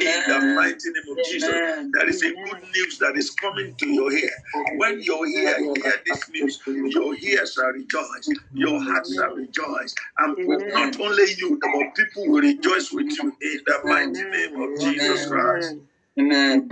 in 0.00 0.22
the 0.28 0.40
mighty 0.56 0.88
name 0.88 1.12
of 1.18 1.24
Jesus. 1.24 1.60
There 1.92 2.08
is 2.08 2.22
a 2.22 2.30
good 2.32 2.62
news 2.74 2.98
that 3.00 3.16
is 3.16 3.30
coming 3.30 3.74
to 3.76 3.86
your 3.88 4.12
ear. 4.12 4.30
When 4.76 5.00
your 5.02 5.26
ear 5.26 5.58
hear 5.58 5.94
this 6.06 6.30
news, 6.30 6.60
your 6.66 7.14
ears 7.22 7.52
shall 7.52 7.66
rejoice, 7.72 8.28
your 8.54 8.80
heart 8.82 9.06
shall 9.14 9.34
rejoice, 9.34 9.94
and 10.18 10.36
not 10.72 10.98
only 11.00 11.24
you, 11.36 11.58
but 11.60 11.94
people 11.96 12.28
will 12.32 12.42
rejoice 12.42 12.92
with 12.92 13.10
you 13.10 13.32
in 13.42 13.60
the 13.66 13.80
mighty 13.84 14.07
name 14.12 14.60
of 14.62 14.80
Jesus 14.80 15.26
Christ. 15.26 15.76
Amen. 16.20 16.68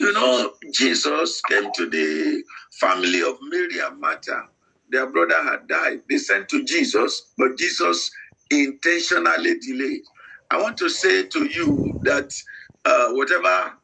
You 0.00 0.12
know, 0.12 0.52
Jesus 0.72 1.42
came 1.42 1.72
to 1.72 1.90
the 1.90 2.44
family 2.80 3.22
of 3.22 3.38
Mary 3.42 3.80
and 3.80 4.00
Martha. 4.00 4.48
Their 4.90 5.08
brother 5.08 5.42
had 5.42 5.68
died. 5.68 6.02
They 6.10 6.18
sent 6.18 6.48
to 6.50 6.64
Jesus, 6.64 7.32
but 7.38 7.58
Jesus 7.58 8.10
intentionally 8.50 9.58
delayed. 9.60 10.02
I 10.50 10.62
want 10.62 10.78
to 10.78 10.90
say 10.90 11.24
to 11.24 11.44
you 11.46 12.00
that 12.04 12.32
uh, 12.84 13.08
whatever 13.12 13.74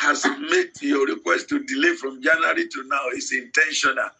has 0.00 0.24
made 0.26 0.70
your 0.82 1.06
request 1.06 1.48
to 1.50 1.64
delay 1.64 1.96
from 1.96 2.22
January 2.22 2.68
to 2.68 2.84
now 2.88 3.08
is 3.16 3.32
intentional. 3.32 4.10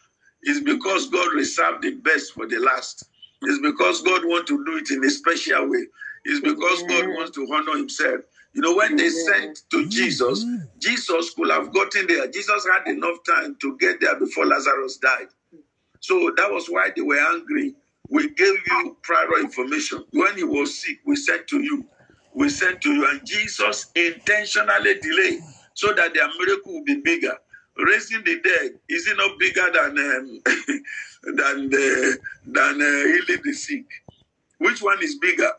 It's 0.42 0.60
because 0.60 1.08
God 1.10 1.34
reserved 1.34 1.82
the 1.84 1.96
best 1.96 2.32
for 2.34 2.46
the 2.48 2.58
last. 2.60 3.08
It's 3.42 3.60
because 3.62 4.02
God 4.02 4.22
wants 4.24 4.50
to 4.50 4.64
do 4.64 4.78
it 4.78 4.90
in 4.90 5.04
a 5.04 5.10
special 5.10 5.70
way. 5.70 5.86
It's 6.24 6.40
because 6.40 6.82
God 6.84 7.08
wants 7.16 7.32
to 7.32 7.48
honor 7.52 7.78
Himself. 7.78 8.22
You 8.54 8.62
know, 8.62 8.76
when 8.76 8.96
they 8.96 9.10
sent 9.10 9.62
to 9.72 9.88
Jesus, 9.88 10.44
Jesus 10.78 11.34
could 11.34 11.50
have 11.50 11.72
gotten 11.74 12.06
there. 12.08 12.28
Jesus 12.28 12.66
had 12.66 12.90
enough 12.90 13.18
time 13.26 13.56
to 13.62 13.76
get 13.78 14.00
there 14.00 14.18
before 14.18 14.46
Lazarus 14.46 14.98
died. 14.98 15.28
So 16.00 16.32
that 16.36 16.50
was 16.52 16.68
why 16.68 16.90
they 16.94 17.02
were 17.02 17.20
angry. 17.34 17.74
We 18.10 18.30
gave 18.34 18.56
you 18.66 18.96
prior 19.02 19.40
information. 19.40 20.04
When 20.12 20.36
he 20.36 20.44
was 20.44 20.82
sick, 20.82 20.98
we 21.06 21.16
said 21.16 21.48
to 21.48 21.62
you, 21.62 21.86
we 22.34 22.48
sent 22.48 22.80
to 22.82 22.92
you. 22.94 23.08
And 23.10 23.26
Jesus 23.26 23.90
intentionally 23.94 25.00
delayed 25.00 25.40
so 25.74 25.92
that 25.94 26.14
their 26.14 26.28
miracle 26.38 26.74
would 26.74 26.84
be 26.86 27.00
bigger. 27.02 27.36
Raising 27.76 28.24
the 28.24 28.40
dead 28.42 28.72
is 28.88 29.06
it 29.08 29.16
not 29.16 29.38
bigger 29.38 29.66
than 29.72 29.98
um, 29.98 30.40
than 31.24 31.70
the, 31.70 32.18
than 32.46 32.82
uh, 32.82 33.06
healing 33.06 33.42
the 33.44 33.52
sick? 33.52 33.86
Which 34.58 34.82
one 34.82 35.02
is 35.02 35.16
bigger? 35.18 35.50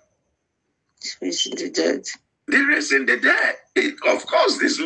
Raising 1.21 1.55
the 1.55 1.69
dead. 1.71 2.05
The 2.47 2.59
raising 2.65 3.05
the 3.07 3.17
dead. 3.17 3.55
It, 3.75 3.95
of 4.07 4.25
course, 4.27 4.59
this 4.59 4.79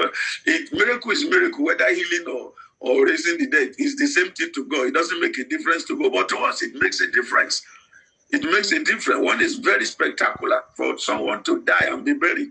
it, 0.46 0.74
miracle 0.74 1.12
is 1.12 1.26
miracle, 1.26 1.66
whether 1.66 1.94
healing 1.94 2.28
or 2.28 2.54
or 2.80 3.06
raising 3.06 3.38
the 3.40 3.48
dead 3.48 3.74
is 3.80 3.96
the 3.98 4.08
same 4.08 4.32
thing 4.34 4.52
to 4.56 4.66
God. 4.66 4.88
It 4.88 4.96
doesn't 4.96 5.22
make 5.22 5.38
a 5.40 5.46
difference 5.46 5.86
to 5.86 5.98
God, 6.00 6.14
but 6.14 6.30
to 6.30 6.38
us 6.40 6.62
it 6.64 6.76
makes 6.76 7.02
a 7.02 7.12
difference. 7.12 7.64
It 8.32 8.44
makes 8.44 8.72
a 8.72 8.84
difference. 8.84 9.26
One 9.26 9.42
is 9.42 9.58
very 9.58 9.86
spectacular 9.86 10.64
for 10.78 10.98
someone 11.00 11.44
to 11.46 11.62
die 11.64 11.88
and 11.88 12.06
be 12.06 12.14
buried. 12.14 12.50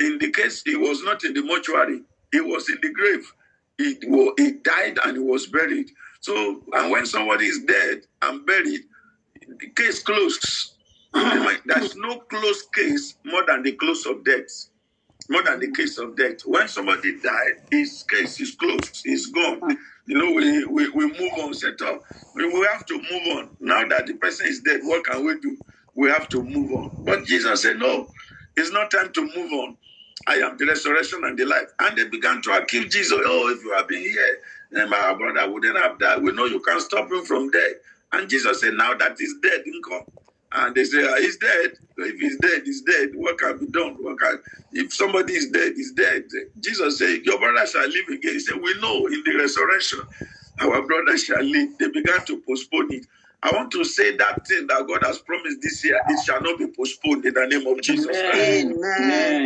In 0.00 0.18
the 0.18 0.30
case, 0.32 0.62
he 0.64 0.76
was 0.76 1.02
not 1.04 1.24
in 1.24 1.34
the 1.34 1.42
mortuary; 1.42 2.02
he 2.32 2.40
was 2.40 2.68
in 2.70 2.78
the 2.82 2.90
grave. 2.92 3.32
He, 3.78 3.98
he 4.38 4.52
died 4.62 4.98
and 5.04 5.16
he 5.16 5.22
was 5.22 5.46
buried. 5.48 5.90
So, 6.20 6.62
and 6.74 6.90
when 6.90 7.06
somebody 7.06 7.46
is 7.46 7.60
dead 7.64 8.02
and 8.22 8.46
buried, 8.46 8.82
the 9.60 9.68
case 9.76 10.02
closed. 10.02 10.74
There's 11.66 11.96
no 11.96 12.20
close 12.20 12.64
case 12.74 13.16
more 13.24 13.44
than 13.46 13.62
the 13.64 13.72
close 13.72 14.06
of 14.06 14.24
death 14.24 14.66
more 15.28 15.42
than 15.42 15.60
the 15.60 15.72
case 15.72 15.98
of 15.98 16.16
death. 16.16 16.40
When 16.46 16.68
somebody 16.68 17.20
died, 17.20 17.54
his 17.70 18.04
case 18.04 18.40
is 18.40 18.54
closed, 18.56 19.02
he's 19.04 19.26
gone. 19.28 19.60
You 20.06 20.18
know, 20.18 20.32
we, 20.32 20.64
we, 20.66 20.90
we 20.90 21.06
move 21.08 21.32
on, 21.42 21.54
set 21.54 21.80
up. 21.82 22.02
We, 22.34 22.46
we 22.46 22.66
have 22.72 22.86
to 22.86 22.94
move 22.98 23.38
on. 23.38 23.50
Now 23.60 23.86
that 23.88 24.06
the 24.06 24.14
person 24.14 24.46
is 24.48 24.60
dead, 24.60 24.80
what 24.84 25.04
can 25.04 25.24
we 25.26 25.38
do? 25.40 25.58
We 25.96 26.10
have 26.10 26.28
to 26.30 26.44
move 26.44 26.72
on. 26.72 26.92
But 27.04 27.26
Jesus 27.26 27.62
said, 27.62 27.78
No, 27.78 28.08
it's 28.56 28.72
not 28.72 28.90
time 28.90 29.12
to 29.14 29.22
move 29.22 29.52
on. 29.52 29.76
I 30.28 30.36
am 30.36 30.56
the 30.58 30.66
resurrection 30.66 31.22
and 31.24 31.38
the 31.38 31.46
life. 31.46 31.68
And 31.80 31.96
they 31.98 32.08
began 32.08 32.42
to 32.42 32.52
accuse 32.52 32.92
Jesus. 32.92 33.18
Oh, 33.24 33.54
if 33.56 33.64
you 33.64 33.72
have 33.74 33.88
been 33.88 34.02
here, 34.02 34.38
then 34.72 34.90
my 34.90 35.14
brother 35.14 35.50
wouldn't 35.52 35.78
have 35.78 35.98
died. 35.98 36.22
We 36.22 36.32
know 36.32 36.46
you 36.46 36.60
can't 36.60 36.82
stop 36.82 37.10
him 37.12 37.24
from 37.24 37.50
death. 37.50 37.74
And 38.12 38.30
Jesus 38.30 38.60
said, 38.60 38.74
Now 38.74 38.94
that 38.94 39.16
he's 39.18 39.34
dead, 39.42 39.64
come. 39.88 40.04
And 40.54 40.74
they 40.74 40.84
say, 40.84 41.06
ah, 41.08 41.16
He's 41.18 41.38
dead. 41.38 41.72
If 41.98 42.20
he's 42.20 42.38
dead, 42.40 42.62
he's 42.64 42.82
dead. 42.82 43.10
What 43.14 43.38
can 43.38 43.58
be 43.58 43.66
done? 43.68 43.96
What 44.00 44.18
can, 44.20 44.40
if 44.72 44.94
somebody 44.94 45.34
is 45.34 45.50
dead, 45.50 45.74
he's 45.76 45.92
dead. 45.92 46.24
Jesus 46.60 46.98
said, 46.98 47.20
Your 47.24 47.38
brother 47.38 47.66
shall 47.66 47.88
live 47.88 48.08
again. 48.08 48.34
He 48.34 48.40
said, 48.40 48.56
We 48.62 48.80
know 48.80 49.06
in 49.06 49.22
the 49.24 49.36
resurrection, 49.38 50.00
our 50.60 50.86
brother 50.86 51.18
shall 51.18 51.42
live. 51.44 51.70
They 51.78 51.90
began 51.90 52.24
to 52.26 52.42
postpone 52.48 52.92
it. 52.92 53.06
I 53.42 53.52
want 53.52 53.72
to 53.72 53.84
say 53.84 54.16
that 54.16 54.46
thing 54.48 54.66
that 54.68 54.86
God 54.88 55.04
has 55.04 55.18
promised 55.20 55.58
this 55.62 55.84
year, 55.84 56.00
it 56.08 56.20
shall 56.24 56.42
not 56.42 56.58
be 56.58 56.68
postponed 56.76 57.26
in 57.26 57.34
the 57.34 57.46
name 57.46 57.66
of 57.66 57.82
Jesus. 57.82 58.24
Amen. 58.34 58.72
Amen. 59.00 59.40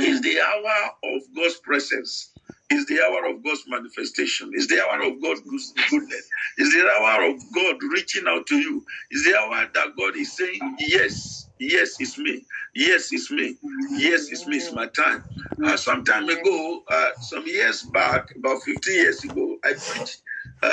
It's 0.00 0.20
the 0.22 0.40
hour 0.40 0.90
of 1.16 1.22
God's 1.36 1.58
presence. 1.58 2.32
It's 2.70 2.86
the 2.90 3.00
hour 3.02 3.30
of 3.34 3.44
God's 3.44 3.64
manifestation. 3.68 4.50
It's 4.54 4.68
the 4.68 4.82
hour 4.82 5.02
of 5.02 5.22
God's 5.22 5.42
goodness. 5.90 6.28
It's 6.58 6.74
the 6.74 6.88
hour 6.88 7.30
of 7.30 7.36
God 7.54 7.76
reaching 7.92 8.24
out 8.28 8.46
to 8.48 8.56
you. 8.56 8.84
It's 9.10 9.26
the 9.26 9.38
hour 9.38 9.68
that 9.74 9.88
God 9.98 10.16
is 10.16 10.36
saying, 10.36 10.76
Yes, 10.78 11.48
yes, 11.60 11.96
it's 12.00 12.18
me. 12.18 12.46
Yes, 12.74 13.12
it's 13.12 13.30
me. 13.30 13.56
Yes, 13.92 14.28
it's 14.30 14.46
me. 14.46 14.58
It's 14.58 14.72
my 14.72 14.88
time. 14.88 15.24
Uh, 15.64 15.76
some 15.78 16.04
time 16.04 16.28
ago, 16.28 16.82
uh, 16.90 17.10
some 17.20 17.46
years 17.46 17.84
back, 17.94 18.28
about 18.38 18.62
15 18.64 18.94
years 18.94 19.24
ago, 19.24 19.58
I 19.64 19.74
preached 19.86 20.22
uh, 20.62 20.68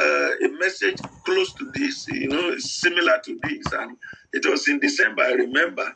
a 0.45 0.49
message 0.59 1.03
close 1.25 1.53
to 1.55 1.71
this, 1.73 2.07
you 2.09 2.29
know, 2.29 2.57
similar 2.59 3.21
to 3.25 3.39
this. 3.43 3.71
And 3.73 3.97
it 4.33 4.45
was 4.45 4.67
in 4.69 4.79
December, 4.79 5.23
I 5.23 5.33
remember. 5.33 5.95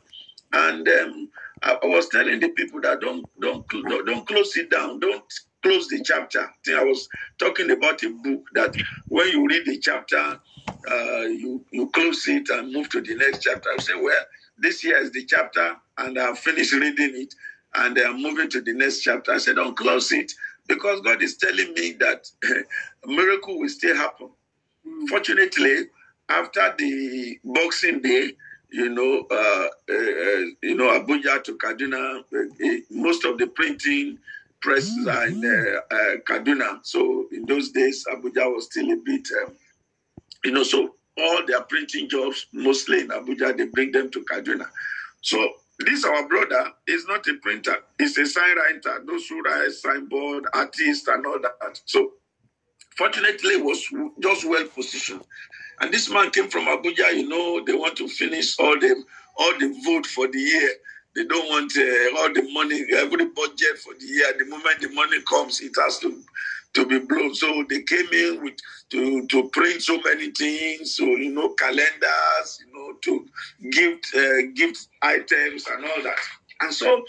And 0.53 0.87
um, 0.87 1.29
I, 1.63 1.77
I 1.81 1.85
was 1.85 2.09
telling 2.09 2.39
the 2.39 2.49
people 2.49 2.81
that 2.81 3.01
don't, 3.01 3.25
don't, 3.39 3.65
don't, 4.05 4.27
close 4.27 4.55
it 4.57 4.69
down. 4.71 4.99
Don't 4.99 5.23
close 5.61 5.87
the 5.87 6.01
chapter. 6.03 6.49
I 6.75 6.83
was 6.83 7.07
talking 7.39 7.69
about 7.71 8.03
a 8.03 8.09
book 8.09 8.43
that 8.53 8.75
when 9.09 9.27
you 9.29 9.47
read 9.47 9.65
the 9.65 9.77
chapter, 9.79 10.39
uh, 10.89 11.21
you 11.21 11.63
you 11.71 11.89
close 11.89 12.27
it 12.27 12.49
and 12.49 12.73
move 12.73 12.89
to 12.89 13.01
the 13.01 13.15
next 13.15 13.43
chapter. 13.43 13.69
I 13.69 13.81
say, 13.81 13.93
well, 13.95 14.23
this 14.57 14.83
year 14.83 14.97
is 14.97 15.11
the 15.11 15.25
chapter, 15.25 15.75
and 15.97 16.17
I've 16.17 16.39
finished 16.39 16.73
reading 16.73 17.11
it, 17.15 17.33
and 17.75 17.97
I'm 17.97 18.21
moving 18.21 18.49
to 18.49 18.61
the 18.61 18.73
next 18.73 19.01
chapter. 19.01 19.31
I 19.33 19.37
said, 19.37 19.55
don't 19.57 19.77
close 19.77 20.11
it 20.11 20.31
because 20.67 21.01
God 21.01 21.21
is 21.21 21.37
telling 21.37 21.73
me 21.73 21.93
that 21.99 22.27
a 22.43 23.07
miracle 23.07 23.59
will 23.59 23.69
still 23.69 23.95
happen. 23.95 24.29
Mm. 24.87 25.07
Fortunately, 25.09 25.87
after 26.29 26.73
the 26.77 27.39
Boxing 27.43 28.01
Day, 28.01 28.33
you 28.71 28.89
know, 28.89 29.25
uh, 29.29 29.67
uh, 29.89 30.45
you 30.63 30.75
know, 30.75 30.99
Abuja 30.99 31.43
to 31.43 31.57
Kaduna, 31.57 32.19
uh, 32.21 32.81
most 32.89 33.25
of 33.25 33.37
the 33.37 33.47
printing 33.47 34.17
presses 34.61 35.07
are 35.07 35.27
in 35.27 35.43
uh, 35.45 35.95
uh, 35.95 36.15
Kaduna. 36.27 36.79
So 36.83 37.27
in 37.31 37.45
those 37.45 37.71
days, 37.71 38.05
Abuja 38.11 38.53
was 38.53 38.65
still 38.65 38.91
a 38.91 38.95
bit, 38.95 39.27
um, 39.45 39.53
you 40.45 40.51
know, 40.51 40.63
so 40.63 40.95
all 41.17 41.45
their 41.45 41.61
printing 41.61 42.07
jobs, 42.09 42.47
mostly 42.53 43.01
in 43.01 43.09
Abuja, 43.09 43.57
they 43.57 43.65
bring 43.65 43.91
them 43.91 44.09
to 44.11 44.23
Kaduna. 44.23 44.67
So 45.21 45.53
this 45.79 46.05
our 46.05 46.27
brother 46.27 46.71
is 46.87 47.05
not 47.07 47.27
a 47.27 47.33
printer; 47.41 47.75
he's 47.97 48.17
a 48.17 48.25
sign 48.25 48.55
writer. 48.57 49.03
Those 49.05 49.27
who 49.27 49.41
write 49.41 49.71
signboard, 49.71 50.45
artist, 50.53 51.07
and 51.07 51.25
all 51.25 51.39
that. 51.41 51.81
So 51.85 52.13
fortunately, 52.97 53.61
was 53.61 53.85
just 54.19 54.45
well 54.45 54.65
positioned. 54.67 55.23
And 55.81 55.93
this 55.93 56.09
man 56.09 56.31
came 56.31 56.49
from 56.49 56.67
Abuja. 56.67 57.15
You 57.15 57.29
know, 57.29 57.63
they 57.65 57.75
want 57.75 57.97
to 57.97 58.09
finish 58.09 58.59
all 58.59 58.79
the 58.79 59.03
all 59.37 59.53
the 59.59 59.81
vote 59.85 60.07
for 60.07 60.27
the 60.29 60.39
year. 60.39 60.71
They 61.15 61.25
don't 61.25 61.49
want 61.49 61.73
uh, 61.77 62.21
all 62.21 62.33
the 62.33 62.47
money, 62.53 62.85
every 62.97 63.27
budget 63.27 63.79
for 63.79 63.93
the 63.99 64.05
year. 64.05 64.33
The 64.39 64.45
moment 64.45 64.81
the 64.81 64.89
money 64.91 65.17
comes, 65.29 65.61
it 65.61 65.73
has 65.83 65.99
to 65.99 66.23
to 66.75 66.87
be 66.87 66.99
blown. 66.99 67.35
So 67.35 67.65
they 67.69 67.83
came 67.83 68.07
in 68.13 68.43
with 68.43 68.55
to 68.91 69.27
to 69.27 69.49
print 69.49 69.83
so 69.83 69.99
many 70.05 70.31
things, 70.31 70.95
so 70.95 71.05
you 71.05 71.33
know 71.33 71.49
calendars, 71.55 72.63
you 72.65 72.73
know 72.73 72.93
to 73.03 73.27
gift 73.71 74.07
uh, 74.15 74.43
gift 74.55 74.87
items 75.03 75.67
and 75.67 75.85
all 75.85 76.03
that. 76.03 76.19
And 76.61 76.73
so 76.73 77.03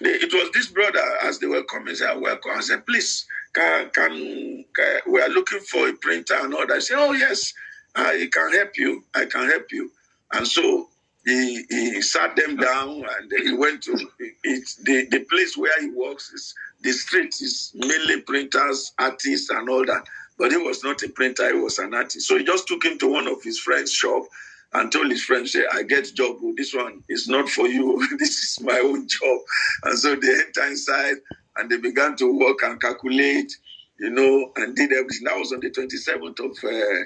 they, 0.00 0.10
it 0.10 0.32
was 0.32 0.50
this 0.52 0.68
brother 0.68 1.04
as 1.24 1.38
they 1.40 1.48
were 1.48 1.64
coming. 1.64 1.94
Said, 1.96 2.16
"Welcome." 2.20 2.52
I 2.56 2.60
said, 2.62 2.86
"Please, 2.86 3.26
can, 3.54 3.90
can, 3.90 4.64
can 4.74 5.00
we 5.08 5.20
are 5.22 5.30
looking 5.30 5.60
for 5.60 5.88
a 5.88 5.94
printer 5.94 6.36
and 6.40 6.54
all 6.54 6.66
that." 6.66 6.76
I 6.76 6.80
said, 6.80 6.98
"Oh 6.98 7.12
yes, 7.12 7.52
I 7.94 8.28
can 8.32 8.52
help 8.52 8.76
you. 8.76 9.04
I 9.14 9.26
can 9.26 9.48
help 9.48 9.72
you." 9.72 9.90
And 10.32 10.46
so 10.46 10.88
he, 11.24 11.64
he 11.68 12.02
sat 12.02 12.36
them 12.36 12.56
down 12.56 13.04
and 13.04 13.32
he 13.44 13.54
went 13.54 13.82
to 13.84 13.96
the, 14.42 15.06
the 15.10 15.26
place 15.30 15.56
where 15.56 15.80
he 15.80 15.90
works 15.90 16.32
is 16.32 16.54
the 16.82 16.92
street 16.92 17.34
is 17.40 17.72
mainly 17.74 18.20
printers, 18.22 18.92
artists, 18.98 19.50
and 19.50 19.68
all 19.68 19.84
that. 19.86 20.04
But 20.38 20.50
he 20.50 20.56
was 20.56 20.82
not 20.82 21.02
a 21.02 21.08
printer, 21.08 21.54
he 21.54 21.60
was 21.60 21.78
an 21.78 21.94
artist. 21.94 22.26
So 22.26 22.38
he 22.38 22.44
just 22.44 22.66
took 22.66 22.84
him 22.84 22.98
to 22.98 23.12
one 23.12 23.28
of 23.28 23.42
his 23.42 23.58
friend's 23.60 23.92
shop 23.92 24.24
and 24.72 24.90
told 24.90 25.10
his 25.10 25.22
friend, 25.22 25.48
say, 25.48 25.64
I 25.72 25.82
get 25.82 26.12
job, 26.14 26.38
this 26.56 26.74
one 26.74 27.04
is 27.08 27.28
not 27.28 27.48
for 27.48 27.68
you. 27.68 28.04
this 28.18 28.42
is 28.42 28.60
my 28.60 28.78
own 28.82 29.06
job. 29.06 29.38
And 29.84 29.98
so 29.98 30.16
they 30.16 30.28
enter 30.28 30.66
inside 30.66 31.16
and 31.56 31.70
they 31.70 31.76
began 31.76 32.16
to 32.16 32.36
work 32.36 32.62
and 32.62 32.80
calculate, 32.80 33.56
you 34.00 34.10
know, 34.10 34.50
and 34.56 34.74
did 34.74 34.92
everything. 34.92 35.24
That 35.24 35.38
was 35.38 35.52
on 35.52 35.60
the 35.60 35.70
27th 35.70 36.40
of 36.40 36.64
uh, 36.64 37.04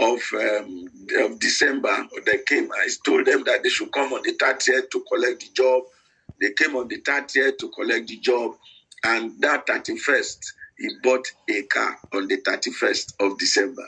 of, 0.00 0.20
um, 0.34 0.86
of 1.20 1.40
December, 1.40 2.08
they 2.26 2.38
came. 2.46 2.70
I 2.72 2.88
told 3.04 3.26
them 3.26 3.44
that 3.46 3.62
they 3.62 3.70
should 3.70 3.92
come 3.92 4.12
on 4.14 4.22
the 4.24 4.34
30th 4.34 4.90
to 4.90 5.04
collect 5.12 5.40
the 5.42 5.50
job. 5.54 5.84
They 6.40 6.52
came 6.52 6.76
on 6.76 6.88
the 6.88 7.00
30th 7.02 7.58
to 7.58 7.70
collect 7.70 8.08
the 8.08 8.18
job. 8.18 8.52
And 9.04 9.40
that 9.42 9.66
31st, 9.66 10.36
he 10.78 10.88
bought 11.02 11.26
a 11.50 11.62
car 11.64 11.98
on 12.14 12.28
the 12.28 12.38
31st 12.42 13.14
of 13.20 13.38
December. 13.38 13.86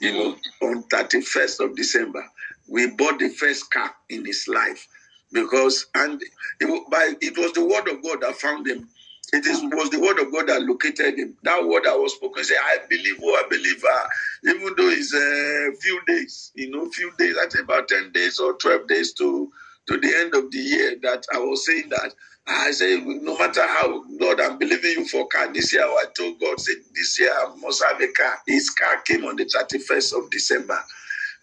You 0.00 0.12
know, 0.14 0.36
on 0.68 0.84
31st 0.84 1.60
of 1.64 1.76
December, 1.76 2.24
we 2.68 2.88
bought 2.92 3.18
the 3.20 3.30
first 3.30 3.70
car 3.72 3.92
in 4.10 4.24
his 4.26 4.46
life 4.48 4.88
because, 5.32 5.86
and 5.94 6.22
it, 6.60 6.90
by, 6.90 7.14
it 7.20 7.38
was 7.38 7.52
the 7.54 7.64
word 7.64 7.88
of 7.88 8.02
God 8.04 8.20
that 8.22 8.36
found 8.36 8.68
him 8.68 8.88
it 9.32 9.46
is, 9.46 9.62
was 9.64 9.90
the 9.90 10.00
word 10.00 10.18
of 10.20 10.32
God 10.32 10.48
that 10.48 10.62
located 10.62 11.18
him. 11.18 11.36
That 11.44 11.66
word 11.66 11.84
that 11.84 11.98
was 11.98 12.14
spoken, 12.14 12.44
say, 12.44 12.56
I 12.56 12.78
believe, 12.88 13.16
oh, 13.22 13.34
I 13.44 13.48
believe, 13.48 13.84
uh, 13.84 14.08
even 14.44 14.74
though 14.76 14.88
it's 14.90 15.14
a 15.14 15.72
few 15.80 16.00
days, 16.06 16.52
you 16.54 16.70
know, 16.70 16.90
few 16.90 17.12
days, 17.18 17.36
I 17.38 17.48
think 17.48 17.64
about 17.64 17.88
10 17.88 18.12
days 18.12 18.40
or 18.40 18.54
12 18.54 18.88
days 18.88 19.14
to, 19.14 19.50
to 19.88 19.98
the 19.98 20.14
end 20.16 20.34
of 20.34 20.50
the 20.52 20.58
year 20.58 20.96
that 21.02 21.26
I 21.32 21.38
was 21.38 21.66
saying 21.66 21.90
that. 21.90 22.14
I 22.46 22.72
say, 22.72 23.00
no 23.00 23.38
matter 23.38 23.66
how, 23.66 24.04
Lord, 24.10 24.40
I'm 24.40 24.58
believing 24.58 24.92
you 25.00 25.08
for 25.08 25.28
car 25.28 25.52
this 25.52 25.72
year. 25.74 25.84
I 25.84 26.06
told 26.16 26.40
God, 26.40 26.60
say, 26.60 26.74
this 26.94 27.20
year 27.20 27.32
I 27.32 27.54
must 27.56 27.84
have 27.84 28.00
a 28.00 28.08
car. 28.12 28.38
His 28.46 28.70
car 28.70 29.02
came 29.06 29.24
on 29.26 29.36
the 29.36 29.46
31st 29.46 30.18
of 30.24 30.30
December. 30.30 30.78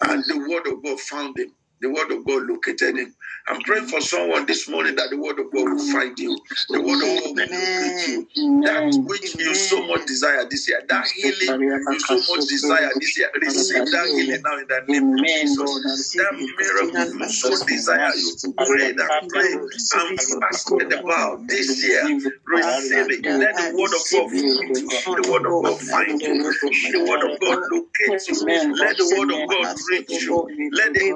And 0.02 0.24
the 0.26 0.40
word 0.50 0.68
of 0.68 0.84
God 0.84 1.00
found 1.02 1.40
him. 1.40 1.54
The 1.82 1.90
word 1.90 2.12
of 2.12 2.26
God 2.26 2.44
located 2.44 2.98
him. 2.98 3.16
I'm 3.48 3.62
praying 3.64 3.88
for 3.88 4.02
someone 4.02 4.46
this 4.48 4.70
morning 4.70 4.96
that 4.96 5.10
the 5.12 5.18
word 5.18 5.40
of 5.40 5.52
God 5.54 5.70
will 5.70 5.80
find 5.80 6.18
you. 6.20 6.42
The 6.72 6.82
word 6.82 7.04
of 7.04 7.16
God 7.16 7.36
will 7.36 7.48
locate 7.62 8.08
you. 8.08 8.28
That 8.64 8.84
which 9.06 9.36
you 9.40 9.54
so 9.56 9.86
much 9.88 10.06
desire 10.08 10.46
this 10.50 10.70
year, 10.70 10.82
that 10.90 11.08
healing 11.16 11.60
you 11.88 12.00
so 12.00 12.20
much 12.30 12.48
desire 12.48 12.92
this 13.00 13.18
year, 13.18 13.30
receive 13.42 13.90
that 13.92 14.10
healing 14.16 14.42
now 14.46 14.58
in 14.60 14.68
the 14.68 14.82
name 14.88 15.10
of 15.12 15.26
Jesus. 15.28 15.84
That 16.18 16.34
miracle 16.58 17.08
you 17.14 17.30
so 17.30 17.64
desire, 17.66 18.16
you 18.18 18.38
pray 18.66 18.94
that 18.94 19.14
pray 19.30 19.54
and 19.94 20.20
fasted 20.42 20.94
about 20.94 21.48
this 21.48 21.84
year. 21.84 22.12
Receive 22.48 23.12
it. 23.12 23.26
Let 23.28 23.58
the 23.58 23.68
word 23.68 23.94
of 23.94 24.04
God 24.12 24.32
find 24.32 24.74
you. 24.78 24.92
The 25.16 25.24
word 25.24 25.46
of 25.46 25.60
God 25.62 25.80
find 25.82 26.22
you. 26.22 26.42
The 26.90 27.02
word 27.04 27.24
of 27.24 27.40
God 27.40 27.60
locate 27.72 28.28
you. 28.28 28.52
Let 28.80 28.98
the 28.98 29.08
word 29.08 29.32
of 29.32 29.48
God 29.48 29.70
reach 29.92 30.22
you. 30.22 30.46
Let 30.74 30.94
the 30.94 31.14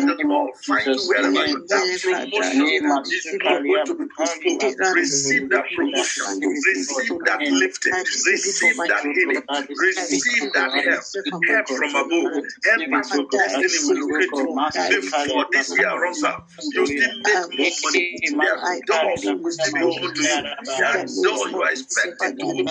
power 0.00 0.12
of 0.12 0.52
the 0.54 0.62
find 0.66 0.86
you 0.86 1.08
wherever 1.08 1.46
you 1.46 1.66
that 1.68 1.86
promotion 2.02 2.64
is 3.12 3.36
not 3.42 3.66
going 3.66 3.84
to 3.84 3.94
be 3.94 4.06
postponed. 4.16 4.62
Receive 4.94 5.50
that 5.50 5.66
promotion. 5.76 6.40
Receive 6.40 7.18
that 7.26 7.40
lifting. 7.50 7.92
Receive 7.94 8.76
that 8.86 9.04
healing. 9.14 9.42
Receive 9.76 10.52
that 10.54 10.72
help. 10.72 11.04
Help 11.48 11.68
from 11.68 11.94
above. 11.96 12.32
Help 12.64 12.92
us 12.94 13.10
to 13.10 13.28
destiny 13.32 13.78
will 13.84 14.08
locate 14.08 14.36
you. 14.36 15.00
Before 15.00 15.46
this 15.52 15.76
year 15.78 16.02
runs 16.02 16.24
out, 16.24 16.44
you 16.72 16.86
still 16.86 17.14
make 17.24 17.48
more 17.58 17.72
money. 17.84 18.14
There 18.40 18.58
are 18.58 18.76
doors 18.86 19.24
will 19.24 19.52
still 19.52 19.74
be 19.74 19.82
open 19.82 20.14
to 20.14 20.22
you. 20.22 20.42
There 20.76 20.88
are 20.88 21.04
doors 21.04 21.52
you 21.52 21.62
are 21.62 21.72
expected 21.72 22.38
to 22.40 22.46
open. 22.46 22.66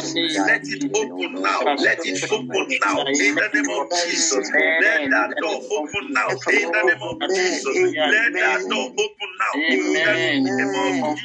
Let 0.47 0.63
it 0.67 0.83
open 0.95 1.41
now. 1.41 1.61
Let 1.77 1.99
it 2.05 2.23
open 2.31 2.77
now. 2.83 3.05
In 3.05 3.35
the 3.35 3.49
name 3.53 3.69
of 3.69 3.89
Jesus. 3.91 4.51
Let 4.81 5.09
that 5.11 5.37
door 5.39 5.61
open 5.71 6.13
now. 6.13 6.29
In 6.51 6.71
the 6.71 6.83
name 6.83 7.01
of 7.03 7.18
Jesus. 7.27 7.65
Let 8.11 8.33
that 8.39 8.59
door 8.69 8.87
open 8.99 9.29
now. 9.39 9.53
In 9.69 9.93
the 10.47 10.65
name 10.65 11.03
of 11.05 11.19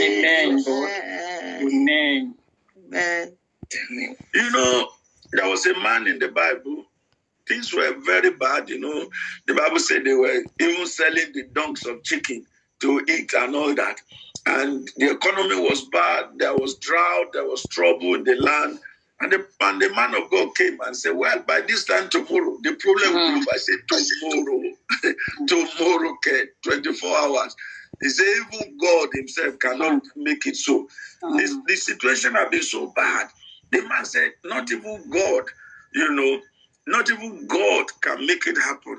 Amen. 0.00 0.64
Amen. 1.60 3.38
You 4.34 4.50
know, 4.52 4.88
there 5.32 5.48
was 5.50 5.66
a 5.66 5.78
man 5.80 6.06
in 6.08 6.18
the 6.20 6.28
Bible. 6.28 6.84
Things 7.48 7.74
were 7.74 7.94
very 8.04 8.32
bad, 8.32 8.70
you 8.70 8.80
know. 8.80 9.10
The 9.48 9.54
Bible 9.54 9.80
said 9.80 10.04
they 10.04 10.14
were 10.14 10.42
even 10.60 10.86
selling 10.86 11.32
the 11.34 11.44
dunks 11.54 11.86
of 11.86 12.02
chicken 12.04 12.46
to 12.82 13.04
eat 13.08 13.32
and 13.34 13.56
all 13.56 13.74
that. 13.74 14.00
And 14.46 14.88
the 14.98 15.12
economy 15.12 15.60
was 15.60 15.86
bad. 15.92 16.26
There 16.38 16.56
was 16.56 16.78
drought. 16.78 17.32
There 17.34 17.46
was 17.46 17.66
trouble 17.68 18.14
in 18.14 18.24
the 18.24 18.36
land. 18.36 18.80
And 19.20 19.32
the, 19.32 19.46
and 19.62 19.80
the 19.82 19.90
man 19.94 20.14
of 20.14 20.30
God 20.30 20.54
came 20.56 20.78
and 20.82 20.96
said, 20.96 21.12
Well, 21.16 21.40
by 21.46 21.62
this 21.62 21.84
time 21.86 22.08
tomorrow, 22.10 22.58
the 22.62 22.74
problem 22.80 23.14
will 23.14 23.40
be. 23.40 23.46
I 23.52 23.58
said, 23.58 23.76
Tomorrow, 23.88 24.62
tomorrow, 25.48 26.10
okay, 26.14 26.44
24 26.64 27.18
hours. 27.18 27.56
He 28.02 28.08
said, 28.10 28.26
Even 28.52 28.78
God 28.78 29.08
Himself 29.14 29.58
cannot 29.58 30.02
make 30.16 30.46
it 30.46 30.56
so. 30.56 30.88
This, 31.36 31.54
the 31.66 31.76
situation 31.76 32.34
has 32.34 32.48
been 32.50 32.62
so 32.62 32.92
bad. 32.96 33.28
The 33.72 33.82
man 33.88 34.04
said, 34.06 34.32
Not 34.44 34.70
even 34.72 35.10
God, 35.10 35.44
you 35.94 36.12
know, 36.12 36.40
not 36.86 37.10
even 37.10 37.46
God 37.46 37.86
can 38.02 38.26
make 38.26 38.46
it 38.46 38.56
happen. 38.58 38.98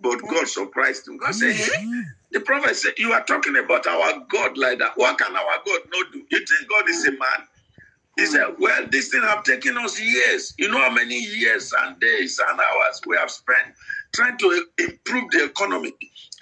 But 0.00 0.20
God 0.30 0.48
surprised 0.48 1.08
him. 1.08 1.18
God 1.18 1.34
said, 1.34 1.54
"Eh?" 1.56 2.02
The 2.32 2.40
prophet 2.40 2.76
said, 2.76 2.94
You 2.98 3.12
are 3.12 3.24
talking 3.24 3.56
about 3.56 3.86
our 3.86 4.20
God 4.30 4.58
like 4.58 4.78
that. 4.80 4.92
What 4.96 5.18
can 5.18 5.34
our 5.34 5.58
God 5.66 5.80
not 5.92 6.12
do? 6.12 6.20
You 6.30 6.38
think 6.38 6.70
God 6.70 6.88
is 6.88 7.06
a 7.06 7.12
man? 7.12 7.48
He 8.18 8.26
said, 8.26 8.56
Well, 8.58 8.86
this 8.90 9.10
thing 9.10 9.22
have 9.22 9.44
taken 9.44 9.78
us 9.78 10.00
years. 10.00 10.52
You 10.58 10.68
know 10.68 10.78
how 10.80 10.90
many 10.90 11.16
years 11.18 11.72
and 11.84 12.00
days 12.00 12.40
and 12.50 12.60
hours 12.60 13.00
we 13.06 13.16
have 13.16 13.30
spent 13.30 13.76
trying 14.12 14.36
to 14.38 14.66
improve 14.78 15.30
the 15.30 15.44
economy. 15.44 15.92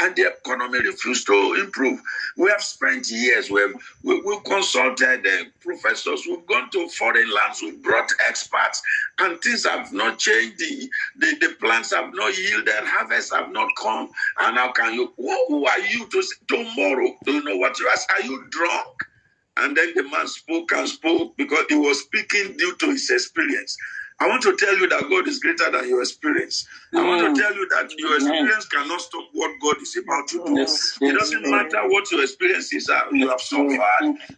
And 0.00 0.16
the 0.16 0.28
economy 0.28 0.78
refused 0.80 1.26
to 1.26 1.56
improve. 1.60 2.00
We 2.38 2.50
have 2.50 2.62
spent 2.62 3.10
years, 3.10 3.50
we 3.50 3.60
have 3.60 3.74
we, 4.02 4.22
we've 4.22 4.44
consulted 4.44 5.22
the 5.22 5.46
professors, 5.60 6.22
we've 6.28 6.46
gone 6.46 6.70
to 6.70 6.88
foreign 6.90 7.30
lands, 7.30 7.60
we've 7.62 7.82
brought 7.82 8.10
experts, 8.28 8.82
and 9.18 9.40
things 9.42 9.66
have 9.66 9.92
not 9.92 10.18
changed. 10.18 10.58
The, 10.58 10.90
the, 11.18 11.46
the 11.46 11.54
plants 11.60 11.92
have 11.94 12.14
not 12.14 12.38
yielded, 12.38 12.74
harvests 12.84 13.34
have 13.34 13.50
not 13.52 13.70
come. 13.80 14.10
And 14.40 14.56
how 14.56 14.72
can 14.72 14.94
you, 14.94 15.12
who, 15.18 15.46
who 15.48 15.66
are 15.66 15.80
you 15.80 16.06
to 16.08 16.22
say, 16.22 16.36
tomorrow? 16.48 17.16
Do 17.24 17.32
you 17.32 17.44
know 17.44 17.56
what 17.56 17.78
you 17.78 17.88
ask? 17.90 18.10
Are 18.12 18.22
you 18.22 18.46
drunk? 18.50 18.88
And 19.58 19.76
then 19.76 19.92
the 19.94 20.04
man 20.04 20.26
spoke 20.28 20.72
and 20.72 20.88
spoke 20.88 21.36
because 21.36 21.66
he 21.68 21.76
was 21.76 22.00
speaking 22.02 22.56
due 22.56 22.76
to 22.76 22.86
his 22.90 23.10
experience. 23.10 23.76
I 24.20 24.28
want 24.28 24.42
to 24.44 24.56
tell 24.56 24.76
you 24.78 24.88
that 24.88 25.02
God 25.10 25.28
is 25.28 25.40
greater 25.40 25.70
than 25.70 25.88
your 25.88 26.00
experience. 26.02 26.66
I 26.94 27.04
want 27.04 27.20
to 27.20 27.40
tell 27.42 27.54
you 27.54 27.68
that 27.68 27.90
your 27.98 28.16
experience 28.16 28.66
cannot 28.66 29.00
stop 29.00 29.24
what 29.32 29.50
God 29.62 29.76
is 29.82 29.96
about 29.96 30.28
to 30.28 30.42
do. 30.44 30.66
It 31.04 31.12
doesn't 31.18 31.50
matter 31.50 31.82
what 31.88 32.10
your 32.12 32.22
experiences 32.22 32.88
are, 32.88 33.14
you 33.14 33.28
have 33.28 33.40
suffered. 33.40 33.78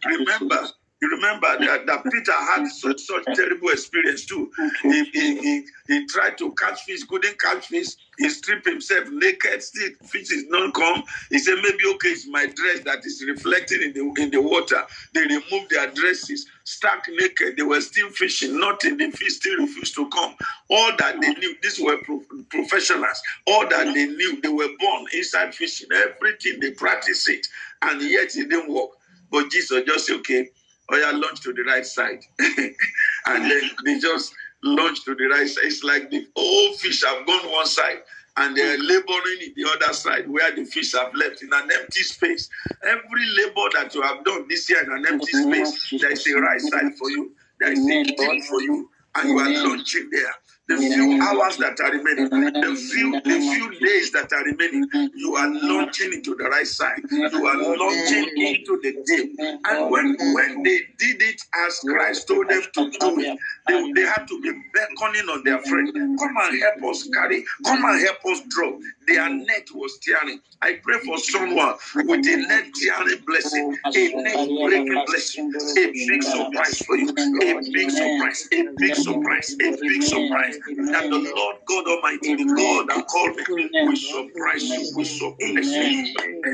Remember, 0.05 0.67
you 1.01 1.09
remember 1.11 1.47
that, 1.65 1.85
that 1.87 2.03
Peter 2.11 2.33
had 2.33 2.67
such 2.67 3.01
such 3.01 3.25
terrible 3.35 3.69
experience 3.69 4.25
too. 4.25 4.51
He, 4.83 5.05
he, 5.13 5.39
he, 5.41 5.65
he 5.87 6.07
tried 6.07 6.37
to 6.39 6.53
catch 6.53 6.81
fish, 6.83 7.03
couldn't 7.05 7.39
catch 7.39 7.67
fish. 7.67 7.89
He 8.17 8.29
stripped 8.29 8.67
himself 8.67 9.09
naked, 9.11 9.63
still 9.63 9.91
fish 10.05 10.31
is 10.31 10.45
not 10.49 10.73
come. 10.73 11.03
He 11.29 11.39
said, 11.39 11.55
maybe 11.57 11.79
okay, 11.95 12.09
it's 12.09 12.27
my 12.27 12.47
dress 12.47 12.81
that 12.85 13.05
is 13.05 13.23
reflecting 13.27 13.83
in 13.83 13.93
the 13.93 14.23
in 14.23 14.31
the 14.31 14.41
water. 14.41 14.83
They 15.13 15.21
removed 15.21 15.69
their 15.71 15.91
dresses, 15.91 16.47
stuck 16.65 17.05
naked. 17.09 17.57
They 17.57 17.63
were 17.63 17.81
still 17.81 18.09
fishing, 18.09 18.59
nothing. 18.59 18.97
The 18.97 19.11
fish 19.11 19.35
still 19.37 19.57
refused 19.59 19.95
to 19.95 20.09
come. 20.09 20.35
All 20.69 20.91
that 20.97 21.21
they 21.21 21.33
knew, 21.35 21.55
these 21.63 21.79
were 21.79 21.97
pro- 22.03 22.23
professionals. 22.49 23.21
All 23.47 23.69
that 23.69 23.93
they 23.93 24.07
knew, 24.07 24.41
they 24.41 24.49
were 24.49 24.69
born 24.79 25.05
inside 25.13 25.55
fishing. 25.55 25.89
Everything 25.93 26.59
they 26.61 26.71
practiced 26.71 27.29
it, 27.29 27.47
and 27.83 28.01
yet 28.01 28.35
it 28.35 28.49
didn't 28.49 28.73
work. 28.73 28.91
But 29.31 29.51
Jesus 29.51 29.83
just 29.85 30.07
said, 30.07 30.17
okay, 30.17 30.49
oh 30.91 30.97
yeah, 30.97 31.11
launch 31.11 31.41
to 31.41 31.53
the 31.53 31.63
right 31.63 31.85
side. 31.85 32.23
and 32.39 33.51
then 33.51 33.61
they 33.85 33.99
just 33.99 34.33
launch 34.63 35.03
to 35.05 35.15
the 35.15 35.25
right 35.25 35.47
side. 35.47 35.65
It's 35.65 35.83
like 35.83 36.09
the 36.09 36.27
whole 36.35 36.73
fish 36.73 37.03
have 37.03 37.25
gone 37.25 37.51
one 37.51 37.65
side 37.67 37.99
and 38.37 38.55
they're 38.55 38.77
laboring 38.77 39.39
in 39.41 39.53
the 39.55 39.69
other 39.69 39.93
side 39.93 40.29
where 40.29 40.55
the 40.55 40.63
fish 40.65 40.93
have 40.93 41.13
left 41.13 41.41
in 41.43 41.49
an 41.53 41.69
empty 41.71 42.01
space. 42.03 42.49
Every 42.83 43.25
labor 43.37 43.69
that 43.75 43.93
you 43.93 44.01
have 44.01 44.23
done 44.23 44.45
this 44.49 44.69
year 44.69 44.83
in 44.83 44.91
an 44.91 45.05
empty 45.05 45.31
space, 45.31 45.89
there 45.99 46.11
is 46.11 46.25
a 46.27 46.39
right 46.39 46.61
side 46.61 46.95
for 46.97 47.09
you. 47.09 47.33
There 47.59 47.71
is 47.71 47.79
a 47.79 48.03
deep 48.03 48.43
for 48.45 48.61
you. 48.61 48.89
And 49.15 49.29
you 49.29 49.39
are 49.39 49.67
launching 49.67 50.09
there. 50.11 50.33
The 50.69 50.77
few 50.77 51.21
hours 51.23 51.57
that 51.57 51.79
are 51.81 51.91
remaining, 51.91 52.29
the 52.29 52.75
few 52.75 53.21
the 53.21 53.39
few 53.41 53.79
days 53.87 54.11
that 54.11 54.31
are 54.33 54.43
remaining, 54.45 54.89
you 55.15 55.35
are 55.35 55.49
launching 55.49 56.13
into 56.13 56.35
the 56.35 56.45
right 56.45 56.67
side. 56.67 57.01
You 57.11 57.45
are 57.47 57.77
launching 57.77 58.29
into 58.37 58.79
the 58.83 59.03
deep. 59.05 59.35
And 59.39 59.91
when 59.91 60.17
when 60.35 60.63
they 60.63 60.81
did 60.99 61.21
it 61.23 61.41
as 61.67 61.79
Christ 61.79 62.27
told 62.27 62.49
them 62.49 62.61
to 62.75 62.91
do 62.99 63.19
it, 63.19 63.39
they, 63.67 63.93
they 63.93 64.07
had 64.07 64.27
to 64.27 64.41
be 64.41 64.51
beckoning 64.73 65.29
on 65.29 65.43
their 65.43 65.59
friend. 65.63 65.89
Come 66.19 66.35
and 66.37 66.61
help 66.61 66.91
us 66.91 67.09
carry. 67.13 67.43
Come 67.65 67.83
and 67.85 68.01
help 68.01 68.19
us 68.27 68.41
drop. 68.49 68.79
Their 69.09 69.29
net 69.29 69.67
was 69.75 69.99
tearing. 70.03 70.41
I 70.61 70.79
pray 70.83 70.99
for 71.05 71.17
someone 71.19 71.75
with 71.95 72.27
a 72.27 72.37
net 72.37 72.65
tearing 72.81 73.23
blessing, 73.27 73.77
a 73.95 74.13
net 74.15 74.39
breaking 74.63 75.05
blessing, 75.05 75.51
a 75.77 75.87
big 75.87 76.23
surprise 76.23 76.81
for 76.87 76.97
you, 76.97 77.09
a 77.41 77.61
big 77.73 77.91
surprise, 77.91 78.47
a 78.53 78.63
big 78.77 78.95
surprise, 78.95 79.55
a 79.61 79.71
big 79.87 80.03
surprise. 80.03 80.57
That 80.91 81.09
the 81.09 81.19
Lord 81.35 81.57
God 81.67 81.87
Almighty, 81.87 82.35
the 82.35 82.45
God 82.57 82.87
that 82.89 83.07
called 83.07 83.37
me, 83.37 83.45
will 83.81 83.97
surprise 83.97 84.63
you, 84.77 84.91
will 84.95 85.05
surprise 85.05 85.77
you. 85.77 86.05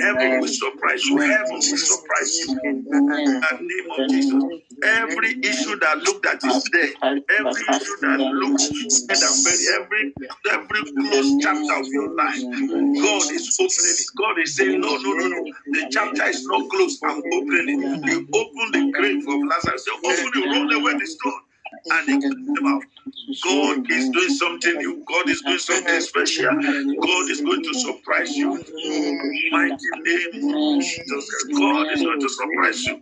Heaven 0.01 0.39
will 0.39 0.47
surprise 0.49 1.05
you. 1.05 1.19
Heaven 1.19 1.55
will 1.55 1.77
surprise 1.77 2.39
you. 2.43 2.59
In 2.93 3.41
the 3.41 3.57
name 3.61 3.91
of 3.91 4.07
Jesus. 4.09 4.64
Every 4.83 5.37
issue 5.43 5.77
that 5.79 5.99
looked 5.99 6.25
at 6.25 6.43
is 6.45 6.63
dead. 6.71 6.93
Every 7.29 7.63
issue 7.75 7.97
that 8.01 8.19
looks 8.21 8.69
dead 9.07 9.23
and 9.23 9.43
buried, 9.43 9.67
every 9.81 10.15
every 10.51 10.83
closed 10.93 11.41
chapter 11.41 11.75
of 11.81 11.87
your 11.87 12.15
life, 12.15 12.41
God 13.01 13.31
is 13.31 13.51
opening 13.59 13.97
it. 13.99 14.07
God 14.17 14.39
is 14.39 14.55
saying, 14.55 14.81
No, 14.81 14.97
no, 14.97 15.13
no, 15.13 15.27
no. 15.27 15.43
The 15.73 15.89
chapter 15.91 16.25
is 16.25 16.45
not 16.47 16.69
closed. 16.69 17.03
I'm 17.05 17.19
opening 17.19 17.69
it. 17.69 18.05
He 18.05 18.15
opened 18.33 18.73
the 18.73 18.91
grave 18.93 19.27
of 19.27 19.41
Lazarus. 19.49 19.85
So 19.85 19.93
open 19.97 20.31
it, 20.35 20.47
roll 20.55 20.71
away 20.81 20.93
the 20.99 21.07
stone. 21.07 21.41
And 21.91 22.09
he 22.09 22.19
took 22.19 22.39
them 22.55 22.67
out. 22.67 22.83
God 23.43 23.91
is 23.91 24.09
doing 24.09 24.29
something 24.29 24.77
new. 24.77 25.03
God 25.07 25.29
is 25.29 25.41
doing 25.41 25.59
something 25.59 26.01
special. 26.01 26.45
God 26.55 27.31
is 27.31 27.41
going 27.41 27.63
to 27.63 27.73
surprise 27.75 28.37
you. 28.37 28.51
Mighty 29.51 29.77
name 30.05 30.79
Jesus. 30.81 31.25
God 31.59 31.91
is 31.93 32.01
going 32.03 32.19
to 32.21 32.29
surprise 32.29 32.85
you. 32.85 33.01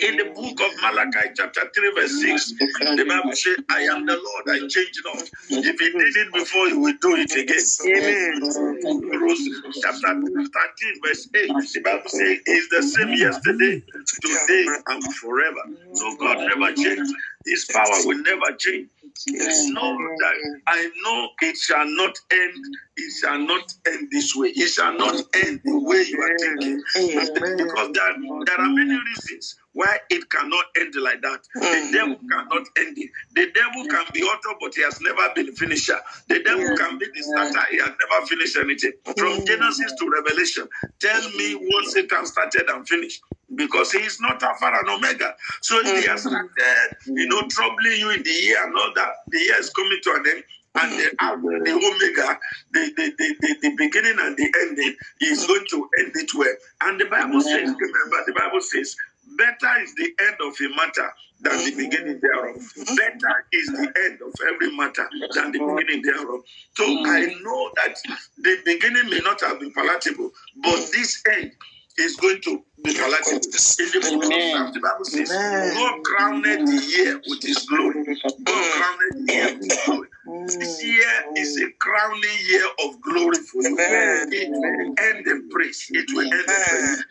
In 0.00 0.16
the 0.18 0.24
book 0.34 0.60
of 0.60 0.72
Malachi, 0.82 1.30
chapter 1.36 1.62
3, 1.74 1.92
verse 1.96 2.22
6, 2.22 2.52
the 2.96 3.06
Bible 3.08 3.32
says, 3.32 3.56
I 3.70 3.82
am 3.82 4.06
the 4.06 4.14
Lord, 4.14 4.44
I 4.50 4.68
change 4.68 5.02
not. 5.04 5.22
If 5.50 5.80
he 5.80 5.90
did 5.90 6.16
it 6.28 6.34
before, 6.34 6.68
he 6.68 6.74
will 6.74 6.94
do 7.00 7.16
it 7.16 7.32
again. 7.32 7.64
Hebrews 9.12 9.50
chapter 9.82 10.08
13, 10.08 11.02
verse 11.04 11.28
8, 11.34 11.48
the 11.74 11.80
Bible 11.84 12.10
says, 12.10 12.38
He's 12.46 12.68
the 12.70 12.82
same 12.82 13.10
yesterday, 13.14 13.82
today, 14.22 14.66
and 14.88 15.14
forever. 15.14 15.62
So 15.94 16.16
God 16.18 16.38
never 16.40 16.72
changed. 16.74 17.12
His 17.46 17.66
power 17.72 18.06
will 18.06 18.18
never 18.22 18.56
change. 18.58 18.88
Know 19.28 19.96
that 20.20 20.34
I 20.68 20.90
know 21.04 21.28
it 21.42 21.56
shall 21.58 21.86
not 21.86 22.16
end 22.32 22.54
it 22.96 23.12
shall 23.20 23.38
not 23.40 23.64
end 23.86 24.08
this 24.12 24.34
way. 24.36 24.50
It 24.50 24.68
shall 24.68 24.96
not 24.96 25.16
end 25.34 25.60
the 25.64 25.78
way 25.80 26.04
you 26.08 26.20
are 26.22 26.38
thinking. 26.38 26.82
Because 27.58 27.92
there, 27.94 28.14
there 28.46 28.60
are 28.60 28.70
many 28.70 28.98
reasons 28.98 29.56
why 29.74 29.98
it 30.08 30.30
cannot 30.30 30.64
end 30.78 30.94
like 30.94 31.20
that. 31.20 31.40
The 31.54 31.60
Mm. 31.60 31.92
devil 31.92 32.20
cannot 32.30 32.66
end 32.78 32.96
it. 32.96 33.10
The 33.32 33.50
devil 33.50 33.86
can 33.88 34.06
be 34.12 34.22
author, 34.22 34.54
but 34.60 34.74
he 34.74 34.82
has 34.82 35.00
never 35.00 35.28
been 35.34 35.54
finisher. 35.54 36.00
The 36.28 36.42
devil 36.42 36.76
can 36.76 36.96
be 36.98 37.06
the 37.12 37.22
starter, 37.22 37.66
he 37.70 37.78
has 37.78 37.90
never 37.90 38.26
finished 38.26 38.56
anything. 38.56 38.92
From 39.18 39.38
hmm. 39.38 39.44
Genesis 39.44 39.92
to 39.98 40.08
Revelation, 40.08 40.68
tell 41.00 41.28
me 41.30 41.54
what 41.54 41.86
Satan 41.86 42.24
started 42.24 42.70
and 42.70 42.88
finished. 42.88 43.20
Because 43.54 43.92
he 43.92 43.98
is 43.98 44.20
not 44.20 44.42
Alpha 44.42 44.66
and 44.66 44.88
Omega. 44.88 45.34
So 45.60 45.78
if 45.80 45.86
he 45.86 46.02
hmm. 46.02 46.10
has 46.10 46.22
started, 46.22 46.96
you 47.06 47.28
know, 47.28 47.42
troubling 47.48 47.98
you 47.98 48.10
in 48.10 48.22
the 48.22 48.30
year 48.30 48.64
and 48.64 48.74
all 48.76 48.92
that, 48.94 49.12
the 49.28 49.38
year 49.38 49.58
is 49.58 49.70
coming 49.70 49.98
to 50.02 50.10
an 50.10 50.24
end. 50.28 50.44
And 50.76 50.92
the 50.92 51.04
hmm. 51.04 51.26
Alpha, 51.26 51.64
the 51.64 51.72
Omega, 51.72 52.38
the, 52.72 52.92
the, 52.96 53.14
the, 53.18 53.34
the, 53.40 53.56
the 53.62 53.76
beginning 53.76 54.18
and 54.20 54.36
the 54.36 54.52
ending, 54.62 54.94
is 55.20 55.46
going 55.46 55.66
to 55.70 55.88
end 55.98 56.12
it 56.14 56.30
well. 56.34 56.54
And 56.82 57.00
the 57.00 57.06
Bible 57.06 57.40
says, 57.40 57.74
remember, 57.74 58.22
the 58.26 58.34
Bible 58.36 58.60
says, 58.60 58.96
better 59.36 59.82
is 59.82 59.94
the 59.94 60.12
end 60.20 60.36
of 60.40 60.54
a 60.60 60.76
matter 60.76 61.12
than 61.40 61.58
the 61.64 61.74
beginning 61.76 62.20
thereof. 62.20 62.56
Better 62.96 63.46
is 63.52 63.66
the 63.68 63.92
end 64.04 64.20
of 64.22 64.32
every 64.52 64.76
matter 64.76 65.08
than 65.34 65.52
the 65.52 65.58
beginning 65.58 66.02
thereof. 66.02 66.42
So 66.74 66.84
I 66.84 67.34
know 67.42 67.70
that 67.76 67.96
the 68.38 68.58
beginning 68.64 69.10
may 69.10 69.18
not 69.18 69.40
have 69.42 69.60
been 69.60 69.72
palatable, 69.72 70.30
but 70.62 70.76
this 70.92 71.22
end 71.30 71.52
is 71.98 72.16
going 72.16 72.40
to 72.42 72.62
be 72.82 72.94
palatable. 72.94 73.36
In 73.36 73.90
the 73.92 74.00
book 74.18 74.68
of 74.68 74.74
the 74.74 74.80
Bible 74.80 75.04
says, 75.04 75.30
God 75.30 76.02
crowned 76.04 76.44
the 76.44 76.82
year 76.96 77.20
with 77.28 77.42
his 77.42 77.58
glory. 77.66 78.04
God 78.44 78.72
crowned 78.72 79.26
the 79.26 79.32
year 79.32 79.54
with 79.54 79.70
his 79.70 79.80
glory. 79.86 80.08
This 80.46 80.84
year 80.84 81.24
is 81.36 81.60
a 81.60 81.70
crowning 81.80 82.38
year 82.48 82.66
of 82.84 83.00
glory 83.00 83.36
for 83.36 83.62
you. 83.62 83.76
It 83.78 84.50
will 84.50 84.94
end 84.98 85.26
in 85.26 85.48
praise. 85.50 85.86
It 85.90 86.06
will 86.12 86.32
end 86.32 86.34
in 86.34 86.46
praise. 86.46 87.04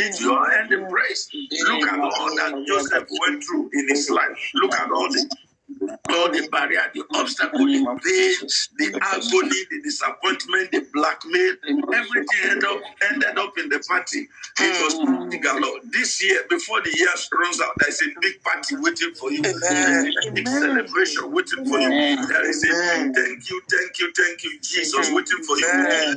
It 0.00 0.26
will 0.26 0.46
end 0.46 0.72
in 0.72 0.88
praise. 0.88 1.28
Look 1.68 1.88
at 1.88 1.98
all 2.00 2.36
that 2.36 2.64
Joseph 2.66 3.08
went 3.20 3.44
through 3.44 3.70
in 3.72 3.88
his 3.88 4.10
life. 4.10 4.38
Look 4.54 4.74
at 4.74 4.90
all 4.92 5.08
the 5.10 5.28
all 6.10 6.30
the 6.32 6.48
barrier, 6.50 6.82
the 6.94 7.04
obstacle, 7.14 7.58
the 7.66 7.84
pain, 8.04 8.48
the 8.78 8.88
agony, 9.02 9.60
the 9.70 9.80
disappointment, 9.84 10.72
the 10.72 10.86
blackmail, 10.92 11.54
everything 11.94 12.40
ended 12.44 12.64
up 12.64 12.80
ended 13.12 13.38
up 13.38 13.52
in 13.58 13.68
the 13.68 13.80
party. 13.88 14.28
It 14.60 14.74
was 14.84 14.94
big 15.30 15.44
Lord. 15.44 15.82
This 15.92 16.22
year, 16.22 16.44
before 16.50 16.82
the 16.82 16.92
year 16.96 17.08
runs 17.38 17.60
out, 17.60 17.72
there's 17.78 18.00
a 18.02 18.10
big 18.20 18.42
party 18.42 18.76
waiting 18.78 19.14
for 19.14 19.32
you. 19.32 19.42
There's 19.42 20.16
a 20.28 20.32
big 20.32 20.48
celebration 20.48 21.32
waiting 21.32 21.64
for 21.66 21.78
you. 21.80 21.90
There 22.28 22.48
is 22.50 22.64
a 22.64 22.68
thank 23.14 23.50
you, 23.50 23.62
thank 23.70 23.98
you, 24.00 24.12
thank 24.16 24.44
you, 24.44 24.60
Jesus 24.60 25.10
waiting 25.12 25.42
for 25.44 25.56
you. 25.58 25.66